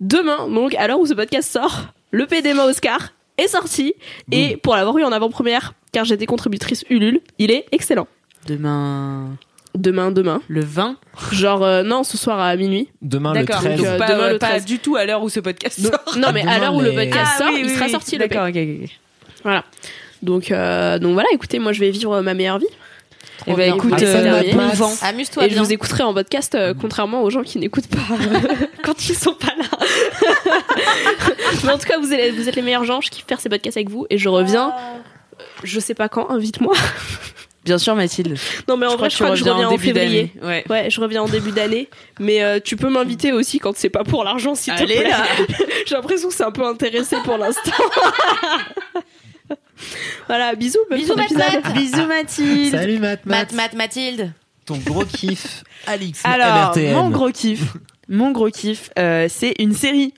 [0.00, 0.48] demain.
[0.48, 3.94] Donc, à l'heure où ce podcast sort, l'EP d'Emma Oscar est sorti.
[4.30, 8.08] Et pour l'avoir eu en avant-première, car j'étais contributrice Ulule, il est excellent.
[8.46, 9.36] Demain,
[9.74, 10.42] Demain, demain.
[10.48, 10.96] le 20.
[11.32, 12.88] Genre, euh, non, ce soir à minuit.
[13.00, 13.62] Demain le D'accord.
[13.62, 13.78] 13.
[13.78, 14.64] donc, euh, pas, demain, le pas 13.
[14.66, 16.18] du tout à l'heure où ce podcast sort.
[16.18, 17.90] Non, mais à l'heure où le les- podcast Ah sort, oui, il oui, sera oui.
[17.92, 18.90] sorti le D'accord, ok, ok, ok.
[19.44, 19.64] Voilà.
[20.22, 22.66] Donc, euh, donc voilà, écoutez, moi je vais vivre ma meilleure vie.
[23.46, 23.74] Eh ben, bien.
[23.74, 24.42] écoute, Ah, euh,
[25.02, 27.98] amuse-toi Et je vous écouterai en podcast, euh, contrairement aux gens qui n'écoutent pas
[28.84, 29.64] quand ils sont pas là.
[31.64, 33.00] Mais en tout cas, vous êtes, vous êtes les meilleurs gens.
[33.00, 34.06] Je kiffe faire ces podcasts avec vous.
[34.10, 36.74] Et je reviens, euh, je sais pas quand, invite-moi.
[37.64, 38.36] Bien sûr, Mathilde.
[38.66, 40.32] Non, mais en vrai, je crois que je reviens en début février.
[40.42, 40.64] Ouais.
[40.68, 41.88] Ouais, je reviens en début d'année.
[42.18, 45.08] Mais euh, tu peux m'inviter aussi quand c'est pas pour l'argent, s'il te plaît.
[45.86, 47.70] J'ai l'impression que c'est un peu intéressé pour l'instant.
[50.28, 50.78] Voilà, bisous.
[50.90, 51.14] Bisous.
[51.16, 51.74] Matt.
[51.74, 52.70] Bisous, Mathilde.
[52.72, 53.52] Salut Matt, Mat Matt.
[53.52, 54.32] Mat Mathilde
[54.66, 56.20] Ton gros kiff, Alix.
[56.24, 57.74] Alors, mon gros kiff,
[58.08, 60.14] mon gros kiff, euh, c'est une série.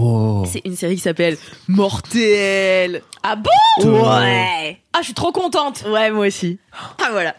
[0.00, 0.44] Oh.
[0.50, 1.36] C'est une série qui s'appelle
[1.68, 3.02] Mortel.
[3.22, 3.50] ah bon?
[3.84, 4.78] Ouais.
[4.92, 6.58] ah je suis trop contente Ouais, moi aussi.
[6.72, 7.34] Ah voilà.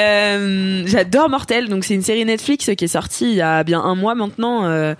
[0.00, 1.68] Euh, J'adore Mortel.
[1.68, 4.64] Donc c'est une série Netflix qui est sortie il y a bien un mois maintenant
[4.64, 4.94] euh,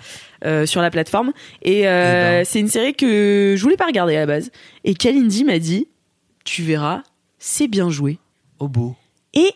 [0.44, 1.32] euh, sur la plateforme.
[1.62, 2.44] Et euh, Eh ben.
[2.44, 4.50] c'est une série que je voulais pas regarder à la base.
[4.84, 5.88] Et Kalindi m'a dit,
[6.44, 7.02] tu verras,
[7.38, 8.18] c'est bien joué.
[8.58, 8.94] Au beau.
[9.34, 9.50] Et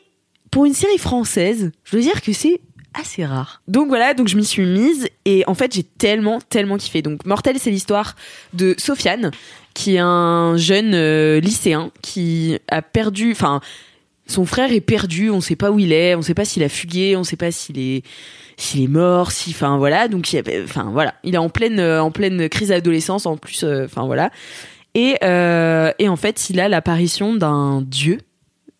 [0.50, 2.60] pour une série française, je dois dire que c'est
[2.94, 3.62] assez rare.
[3.68, 7.02] Donc voilà, donc je m'y suis mise et en fait j'ai tellement, tellement kiffé.
[7.02, 8.16] Donc Mortel, c'est l'histoire
[8.54, 9.30] de Sofiane,
[9.74, 13.60] qui est un jeune euh, lycéen qui a perdu, enfin
[14.26, 16.68] son frère est perdu, on sait pas où il est, on sait pas s'il a
[16.68, 18.02] fugué, on sait pas s'il est
[18.56, 22.02] s'il est mort, si, enfin voilà, donc il enfin voilà, il est en pleine, euh,
[22.02, 24.30] en pleine crise d'adolescence en plus, euh, enfin voilà,
[24.96, 28.18] et euh, et en fait il a l'apparition d'un dieu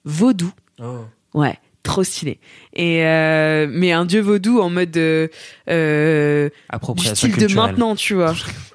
[0.04, 0.52] vaudou
[0.82, 1.04] Oh.
[1.32, 2.38] Ouais, trop stylé.
[2.74, 5.28] Et euh, mais un dieu vaudou en mode euh,
[5.70, 6.50] euh,
[6.96, 8.34] du style de maintenant, tu vois.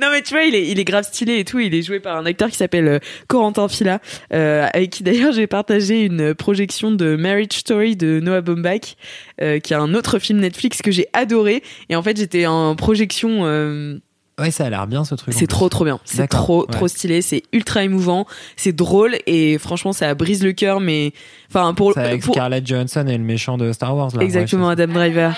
[0.00, 1.58] non mais tu vois, il est, il est grave stylé et tout.
[1.58, 2.98] Il est joué par un acteur qui s'appelle euh,
[3.28, 4.00] Corentin Fila,
[4.32, 8.96] euh, avec qui d'ailleurs j'ai partagé une projection de Marriage Story de Noah Baumbach,
[9.40, 11.62] euh, qui est un autre film Netflix que j'ai adoré.
[11.88, 13.44] Et en fait, j'étais en projection.
[13.44, 13.98] euh,
[14.40, 15.34] Ouais, ça a l'air bien ce truc.
[15.34, 16.00] c'est trop trop bien.
[16.04, 16.66] C'est trop ouais.
[16.72, 17.22] trop stylé.
[17.22, 18.26] C'est ultra émouvant.
[18.56, 20.80] C'est drôle et franchement ça brise le cœur.
[20.80, 21.12] Mais
[21.50, 24.22] enfin pour, C'est avec pour- Scarlett Johansson et le méchant de Star Wars là.
[24.22, 25.36] exactement Ouais, Adam Driver.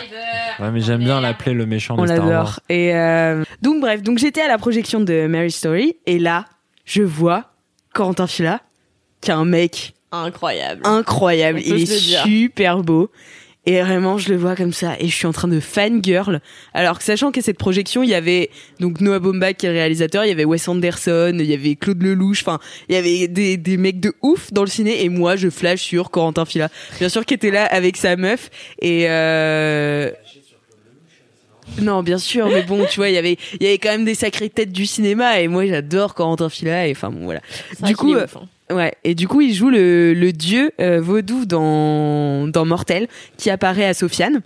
[0.61, 2.29] Ouais, mais j'aime bien l'appeler le méchant On de Star Wars.
[2.29, 2.61] l'adore.
[2.69, 6.45] Et euh, donc bref, donc j'étais à la projection de Mary Story et là
[6.85, 7.47] je vois
[7.95, 8.61] Corentin Fila
[9.21, 11.61] qui est un mec incroyable incroyable.
[11.67, 11.87] On Il est
[12.25, 13.11] super beau.
[13.65, 16.41] Et vraiment, je le vois comme ça, et je suis en train de fangirl.
[16.75, 19.77] Alors que sachant qu'à cette projection, il y avait donc Noah Baumbach qui est le
[19.77, 22.59] réalisateur, il y avait Wes Anderson, il y avait Claude Lelouch, enfin,
[22.89, 25.81] il y avait des, des mecs de ouf dans le ciné, et moi, je flash
[25.81, 26.71] sur Corentin Fila.
[26.99, 30.11] Bien sûr qui était là avec sa meuf, et euh...
[31.81, 34.05] Non, bien sûr, mais bon, tu vois, il y avait, il y avait quand même
[34.05, 37.41] des sacrées têtes du cinéma, et moi, j'adore Corentin Fila, et enfin, bon, voilà.
[37.85, 38.49] Du coup, ouf, hein.
[39.05, 44.43] Et du coup, il joue le, dieu euh, vaudou dans, Mortel, qui apparaît à Sofiane,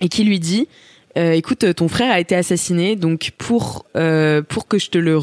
[0.00, 0.68] et qui lui dit
[1.16, 5.18] euh, Écoute, ton frère a été assassiné, donc pour, euh, pour, que je te le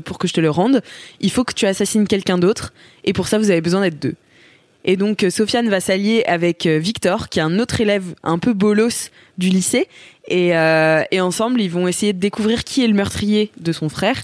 [0.00, 0.82] pour que je te le rende,
[1.20, 2.72] il faut que tu assassines quelqu'un d'autre,
[3.04, 4.14] et pour ça, vous avez besoin d'être deux.
[4.84, 9.10] Et donc, Sofiane va s'allier avec Victor, qui est un autre élève un peu bolos
[9.38, 9.86] du lycée,
[10.28, 10.52] et,
[11.20, 14.22] ensemble, ils vont essayer de découvrir qui est le meurtrier de son frère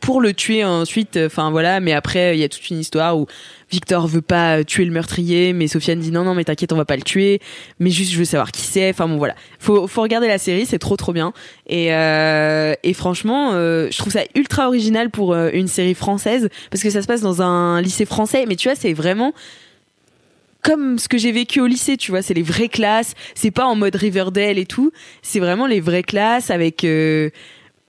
[0.00, 1.18] pour le tuer ensuite.
[1.24, 3.26] Enfin voilà, mais après, il y a toute une histoire où
[3.70, 6.76] Victor veut pas euh, tuer le meurtrier, mais Sofiane dit non, non, mais t'inquiète, on
[6.76, 7.40] va pas le tuer.
[7.78, 8.90] Mais juste, je veux savoir qui c'est.
[8.90, 9.34] Enfin bon, voilà.
[9.58, 11.32] Faut, faut regarder la série, c'est trop, trop bien.
[11.66, 16.48] Et, euh, et franchement, euh, je trouve ça ultra original pour euh, une série française
[16.70, 18.44] parce que ça se passe dans un lycée français.
[18.48, 19.32] Mais tu vois, c'est vraiment
[20.62, 23.64] comme ce que j'ai vécu au lycée, tu vois, c'est les vraies classes, c'est pas
[23.64, 24.92] en mode Riverdale et tout,
[25.22, 27.30] c'est vraiment les vraies classes avec euh,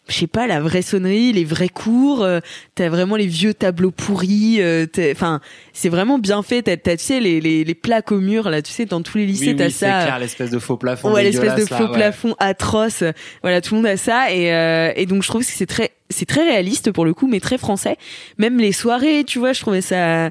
[0.08, 2.40] je sais pas, la vraie sonnerie, les vrais cours, euh,
[2.76, 5.40] t'as vraiment les vieux tableaux pourris, euh, enfin,
[5.74, 8.72] c'est vraiment bien fait, t'as, tu sais, les, les, les plaques au mur, là, tu
[8.72, 10.04] sais, dans tous les lycées, Oui, t'as oui, ça.
[10.04, 11.14] clair, l'espèce de faux plafond.
[11.14, 11.96] Ouais, l'espèce de faux là, ouais.
[11.98, 13.04] plafond atroce.
[13.42, 15.92] Voilà, tout le monde a ça et euh, et donc je trouve que c'est très
[16.10, 17.96] c'est très réaliste pour le coup, mais très français.
[18.38, 20.30] Même les soirées, tu vois, je trouvais ça.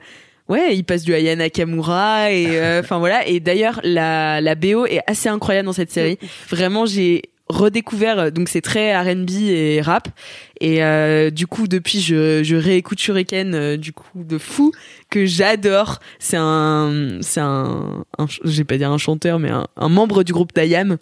[0.49, 3.27] Ouais, il passe du Aya Nakamura et euh, enfin voilà.
[3.27, 6.19] Et d'ailleurs, la la BO est assez incroyable dans cette série.
[6.51, 10.09] Vraiment, j'ai redécouvert euh, donc c'est très R&B et rap.
[10.61, 14.73] Et euh, du coup depuis je je réécoute Shuriken euh, du coup de fou
[15.11, 16.01] que j'adore.
[16.19, 20.33] C'est un c'est un, un vais pas dire un chanteur mais un, un membre du
[20.33, 20.97] groupe d'Ayam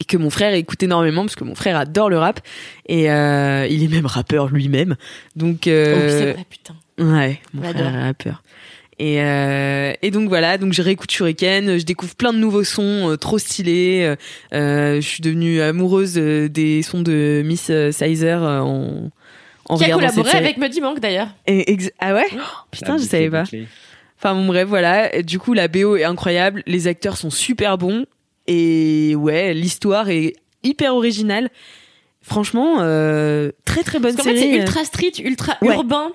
[0.00, 2.40] et que mon frère écoute énormément parce que mon frère adore le rap.
[2.86, 4.96] Et euh, il est même rappeur lui-même.
[5.36, 6.74] Donc Oh, c'est vrai, putain.
[6.98, 8.42] Ouais, mon On frère est rappeur.
[9.00, 13.12] Et, euh, et donc voilà, donc je réécoute Shuriken, je découvre plein de nouveaux sons
[13.12, 14.14] euh, trop stylés.
[14.52, 19.10] euh, je suis devenue amoureuse des sons de Miss Sizer en,
[19.70, 21.28] en Qui a collaboré avec Muddy Monk d'ailleurs.
[21.98, 22.26] Ah ouais?
[22.70, 23.44] Putain, je savais pas.
[24.18, 25.22] Enfin bon bref, voilà.
[25.22, 28.04] Du coup, la BO est incroyable, les acteurs sont super bons
[28.46, 31.48] et ouais, l'histoire est hyper originale.
[32.22, 34.52] Franchement, euh, très très bonne Parce qu'en fait, série.
[34.52, 35.74] c'est ultra street, ultra Ouais.
[35.74, 36.12] urbain.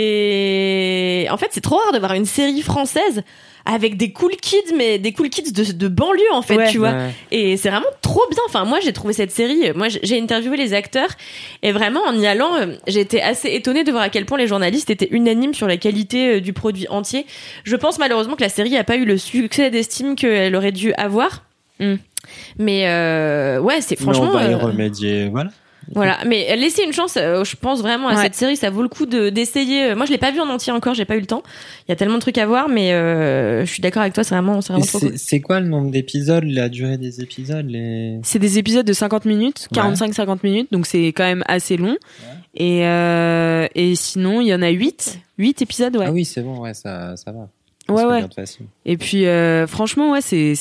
[0.00, 3.22] Et en fait, c'est trop rare de voir une série française
[3.64, 6.70] avec des cool kids, mais des cool kids de, de banlieue, en fait, Ouais.
[6.70, 6.90] tu vois.
[6.92, 7.10] Ouais.
[7.30, 8.40] Et c'est vraiment trop bien.
[8.48, 9.70] Enfin, moi, j'ai trouvé cette série.
[9.74, 11.10] Moi, j'ai interviewé les acteurs.
[11.62, 14.38] Et vraiment, en y allant, euh, j'ai été assez étonnée de voir à quel point
[14.38, 17.24] les journalistes étaient unanimes sur la qualité euh, du produit entier.
[17.64, 20.92] Je pense malheureusement que la série a pas eu le succès d'estime qu'elle aurait dû
[20.94, 21.44] avoir.
[21.78, 21.94] Mm.
[22.58, 24.28] Mais euh, ouais, c'est Mais franchement.
[24.30, 25.28] on va y euh, remédier.
[25.28, 25.50] Voilà.
[25.92, 28.22] voilà, mais laissez une chance, euh, je pense vraiment à Ouais.
[28.22, 29.94] cette série, ça vaut le coup de d'essayer.
[29.94, 31.42] Moi, je l'ai pas vu en entier encore, j'ai pas eu le temps.
[31.88, 34.22] Il y a tellement de trucs à voir, mais euh, je suis d'accord avec toi,
[34.22, 35.12] c'est vraiment, c'est C'est cool.
[35.16, 38.18] c'est quoi le nombre d'épisodes, la durée des épisodes les...
[38.22, 41.96] C'est des épisodes de 50 minutes, 45-50 minutes, donc c'est quand même assez long.
[42.54, 45.18] Et, euh, et sinon, il y en a 8.
[45.38, 46.04] 8 épisodes, ouais.
[46.08, 47.48] Ah oui, c'est bon, ouais, ça, ça va.
[47.88, 48.24] Ouais, ouais.
[48.86, 50.54] Et puis, euh, franchement, ouais, c'est,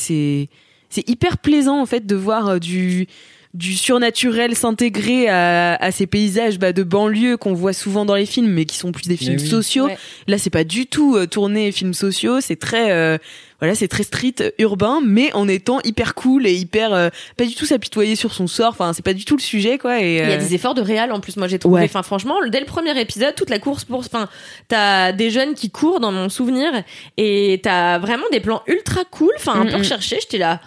[0.89, 3.07] c'est, hyper plaisant, en fait, de voir euh, du,
[3.53, 8.25] du surnaturel s'intégrer à, à ces paysages bah, de banlieue qu'on voit souvent dans les
[8.27, 9.47] films, mais qui sont plus des films oui.
[9.47, 9.85] sociaux.
[9.85, 9.97] Ouais.
[10.27, 13.17] Là, c'est pas du tout euh, tourné films sociaux, c'est très, euh,
[13.59, 17.45] voilà, c'est très street euh, urbain, mais en étant hyper cool et hyper, euh, pas
[17.45, 18.69] du tout s'apitoyer sur son sort.
[18.69, 19.99] Enfin, c'est pas du tout le sujet, quoi.
[19.99, 21.81] Et, Il y a des efforts de réal en plus, moi j'ai trouvé.
[21.81, 21.85] Ouais.
[21.85, 23.99] Enfin, franchement, dès le premier épisode, toute la course pour.
[23.99, 24.29] Enfin,
[24.67, 26.71] t'as des jeunes qui courent dans mon souvenir
[27.17, 29.79] et t'as vraiment des plans ultra cool, enfin, un Mm, peu mm.
[29.79, 30.17] recherchés.
[30.21, 30.61] J'étais là.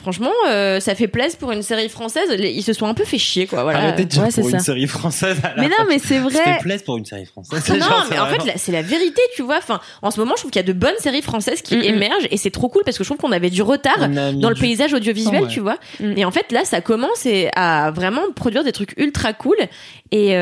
[0.00, 2.28] Franchement, euh, ça fait plaisir pour une série française.
[2.38, 3.64] Ils se sont un peu fait chier, quoi.
[3.64, 3.80] Voilà.
[3.80, 4.58] Arrêtez de dire ouais, c'est pour ça.
[4.58, 5.36] une série française.
[5.56, 6.30] Mais non, mais c'est Ça vrai.
[6.44, 7.68] fait plaisir pour une série française.
[7.68, 9.58] Non, Genre, mais en fait, vraiment- là, c'est la vérité, tu vois.
[9.58, 11.80] Enfin, en ce moment, je trouve qu'il y a de bonnes séries françaises qui Mm,
[11.80, 11.84] mm.
[11.84, 14.54] émergent et c'est trop cool parce que je trouve qu'on avait du retard dans le
[14.54, 15.48] du- paysage audiovisuel, Ouais.
[15.48, 15.76] tu vois.
[16.00, 16.16] Mm.
[16.16, 19.56] Et en fait, là, ça commence et à vraiment produire des trucs ultra cool.
[20.10, 20.36] Et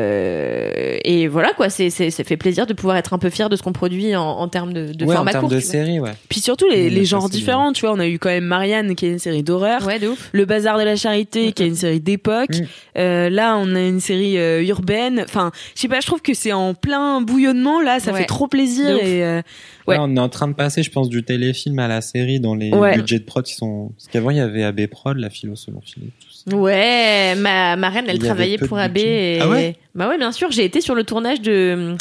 [0.00, 3.48] euh, et voilà quoi, c'est c'est ça fait plaisir de pouvoir être un peu fier
[3.48, 5.48] de ce qu'on produit en, en termes de, de ouais, en termes court.
[5.50, 6.12] de série, ouais.
[6.28, 7.92] Puis surtout les, les genres différents, tu vois.
[7.94, 9.86] On a eu quand même Marianne qui est une série d'horreur.
[9.86, 10.30] Ouais, de ouf.
[10.32, 12.56] Le Bazar de la Charité, qui est une série d'époque.
[12.56, 12.64] Mm.
[12.98, 15.20] Euh, là, on a une série euh, urbaine.
[15.24, 17.80] Enfin, je sais pas, je trouve que c'est en plein bouillonnement.
[17.80, 18.20] Là, ça Ouais.
[18.20, 18.88] fait trop plaisir.
[19.02, 19.42] Et, euh,
[19.86, 19.96] Ouais.
[19.96, 22.54] Là, on est en train de passer, je pense, du téléfilm à la série dans
[22.54, 22.96] les Ouais.
[22.96, 23.90] budgets de prod qui sont.
[23.96, 26.12] Parce qu'avant, il y avait AB Prod, la philo selon Philippe.
[26.52, 28.92] Ouais, ma, ma reine, elle travaillait pour AB.
[28.94, 29.36] budget.
[29.36, 29.40] Et...
[29.40, 29.76] Ah ouais?
[29.94, 30.50] Bah ouais, bien sûr.
[30.52, 31.96] J'ai été sur le tournage de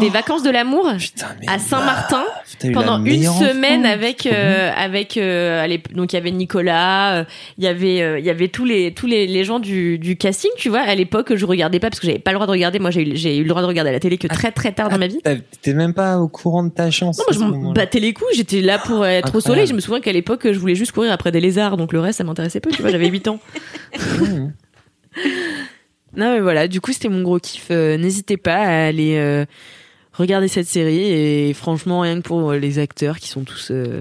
[0.00, 0.88] des Vacances de l'amour
[1.46, 2.24] à Saint-Martin.
[2.74, 7.24] Pendant une semaine avec euh, avec euh, donc il y avait Nicolas euh,
[7.56, 10.16] il y avait euh, il y avait tous les tous les, les gens du, du
[10.16, 12.50] casting tu vois à l'époque je regardais pas parce que j'avais pas le droit de
[12.50, 14.50] regarder moi j'ai eu j'ai eu le droit de regarder à la télé que très
[14.50, 15.20] très tard dans ma vie.
[15.22, 17.18] T'étais même pas au courant de ta chance.
[17.18, 19.80] non moi je m'en battais les couilles j'étais là pour être au soleil je me
[19.80, 22.60] souviens qu'à l'époque je voulais juste courir après des lézards donc le reste ça m'intéressait
[22.60, 23.38] peu tu vois j'avais 8 ans.
[26.18, 26.68] Non, mais voilà.
[26.68, 27.68] Du coup, c'était mon gros kiff.
[27.70, 29.44] Euh, N'hésitez pas à aller euh,
[30.12, 34.00] regardez cette série et franchement rien que pour les acteurs qui sont tous euh,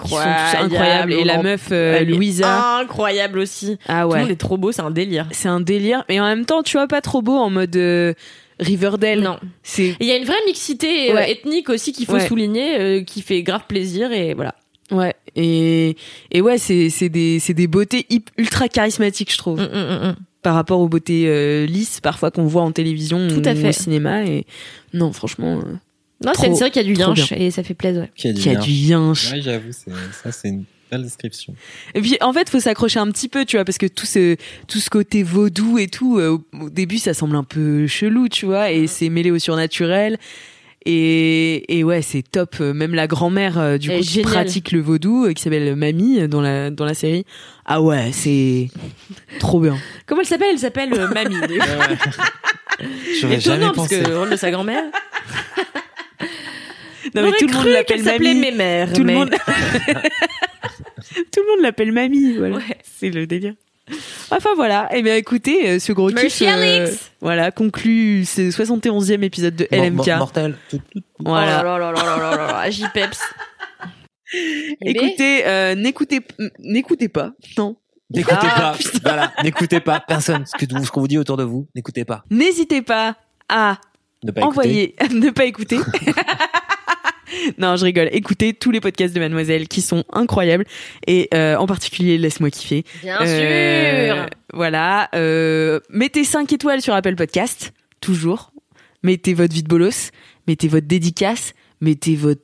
[0.00, 3.76] qui sont tous incroyables et la meuf euh, Louisa Incroyable aussi.
[3.88, 5.26] ah Tout le ouais monde est trop beau, c'est un délire.
[5.32, 8.14] c'est un délire mais en même temps tu vois pas trop beau en mode euh,
[8.60, 9.38] Riverdale Non.
[9.64, 11.32] c'est Il y a une vraie mixité euh, Ouais.
[11.32, 12.28] ethnique aussi qu'il faut Ouais.
[12.28, 14.54] souligner, euh, qui fait grave plaisir et voilà.
[14.92, 15.96] ouais et
[16.30, 18.06] et ouais c'est c'est des c'est des beautés
[18.36, 20.16] ultra charismatiques je trouve mm, mm, mm.
[20.42, 23.68] Par rapport aux beautés euh, lisses parfois qu'on voit en télévision Tout ou à fait.
[23.68, 24.46] au cinéma et
[24.94, 25.72] non franchement euh,
[26.24, 28.02] Non, c'est une série qui a du yinche et ça fait plaisir.
[28.02, 28.10] ouais.
[28.14, 29.90] Qui a du yinche Ouais, j'avoue, c'est-
[30.22, 31.54] ça c'est une belle description.
[31.94, 34.36] Et puis en fait, faut s'accrocher un petit peu, tu vois, parce que tout ce
[34.68, 38.28] tout ce côté vaudou et tout, euh, au, au début, ça semble un peu chelou,
[38.28, 40.18] tu vois, et c'est mêlé au surnaturel.
[40.90, 42.60] Et, et ouais, c'est top.
[42.60, 46.28] Même la grand-mère euh, du coup qui pratique le vaudou, euh, qui s'appelle Mamie euh,
[46.28, 47.26] dans la dans la série.
[47.66, 48.68] Ah ouais, c'est
[49.38, 49.76] trop bien.
[50.06, 50.48] Comment elle s'appelle?
[50.52, 51.36] Elle s'appelle euh, Mamie.
[53.20, 54.00] J'aurais jamais Étonnant parce pensé.
[54.02, 54.84] que le rôle de sa grand-mère.
[57.14, 58.34] Non, mais tout le monde l'appelle Mamie.
[58.34, 58.92] Mémère.
[58.92, 59.30] Tout le mais- monde.
[61.32, 62.34] tout le monde l'appelle Mamie.
[62.36, 62.56] Voilà.
[62.56, 62.78] Ouais.
[62.82, 63.54] C'est le délire.
[64.30, 66.86] Enfin voilà, et eh bien écoutez, euh, ce gros kiff euh,
[67.20, 70.06] voilà, conclut ce 71e épisode de LMK.
[70.18, 70.56] mortel.
[71.18, 71.60] Voilà.
[71.60, 73.20] Oh là là là là J-Peps.
[74.30, 77.32] Eh écoutez, euh, n'écoutez pas.
[77.56, 77.76] Non.
[78.10, 78.78] N'écoutez ah, pas.
[79.02, 82.24] Voilà, n'écoutez pas personne ce qu'on vous dit autour de vous, n'écoutez pas.
[82.30, 83.16] N'hésitez pas
[83.48, 83.78] à
[84.42, 85.78] envoyer, ne pas écouter.
[87.58, 88.08] non, je rigole.
[88.12, 90.64] Écoutez tous les podcasts de Mademoiselle qui sont incroyables
[91.06, 92.84] et euh, en particulier Laisse-moi kiffer.
[93.02, 94.26] Bien Euh, sûr.
[94.52, 95.08] Voilà.
[95.14, 98.52] Euh, mettez 5 étoiles sur Apple Podcast, toujours.
[99.02, 100.10] Mettez votre vie de bolos,
[100.46, 102.40] mettez votre dédicace, mettez votre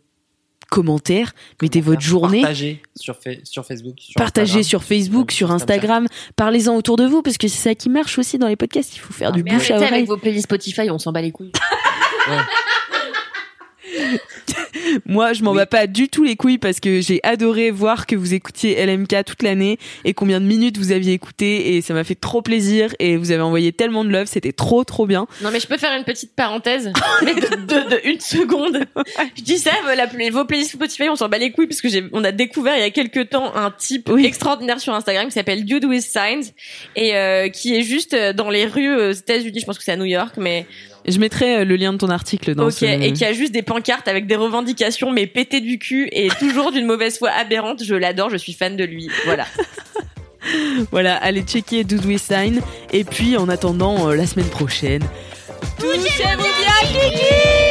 [0.70, 1.32] commentaire,
[1.62, 2.40] mettez votre journée.
[2.40, 3.94] Partagez sur, fa- sur Facebook.
[3.98, 4.64] Sur Partagez Instagram.
[4.64, 6.06] sur Facebook, sur Instagram,
[6.36, 8.96] parlez-en autour de vous parce que c'est ça qui marche aussi dans les podcasts.
[8.96, 9.92] Il faut faire du Mais bouche à oreille.
[9.92, 11.52] avec vos playlists Spotify, on s'en bat les couilles.
[15.06, 18.16] Moi, je m'en bats pas du tout les couilles parce que j'ai adoré voir que
[18.16, 22.04] vous écoutiez LMK toute l'année et combien de minutes vous aviez écouté et ça m'a
[22.04, 25.26] fait trop plaisir et vous avez envoyé tellement de love, c'était trop trop bien.
[25.42, 26.92] Non, mais je peux faire une petite parenthèse,
[27.24, 28.84] mais de, de, de une seconde.
[29.36, 32.04] Je dis ça, la, vos playlists Spotify, on s'en bat les couilles parce que j'ai,
[32.12, 34.24] on a découvert il y a quelques temps un type Oui.
[34.26, 36.52] extraordinaire sur Instagram qui s'appelle Dude with Signs
[36.96, 39.60] et euh, qui est juste dans les rues aux États-Unis.
[39.60, 40.66] Je pense que c'est à New York, mais
[41.06, 42.84] Je mettrai euh, le lien de ton article dans ok, ce...
[42.84, 46.72] et qui a juste des pancartes avec des revendications mais pétées du cul et toujours
[46.72, 47.84] d'une mauvaise foi aberrante.
[47.84, 49.08] Je l'adore, je suis fan de lui.
[49.24, 49.46] Voilà.
[50.90, 52.60] Voilà, allez checker Dude with Sign
[52.92, 55.02] et puis en attendant euh, la semaine prochaine,
[55.78, 57.63] Touchez-vous bien, Kiki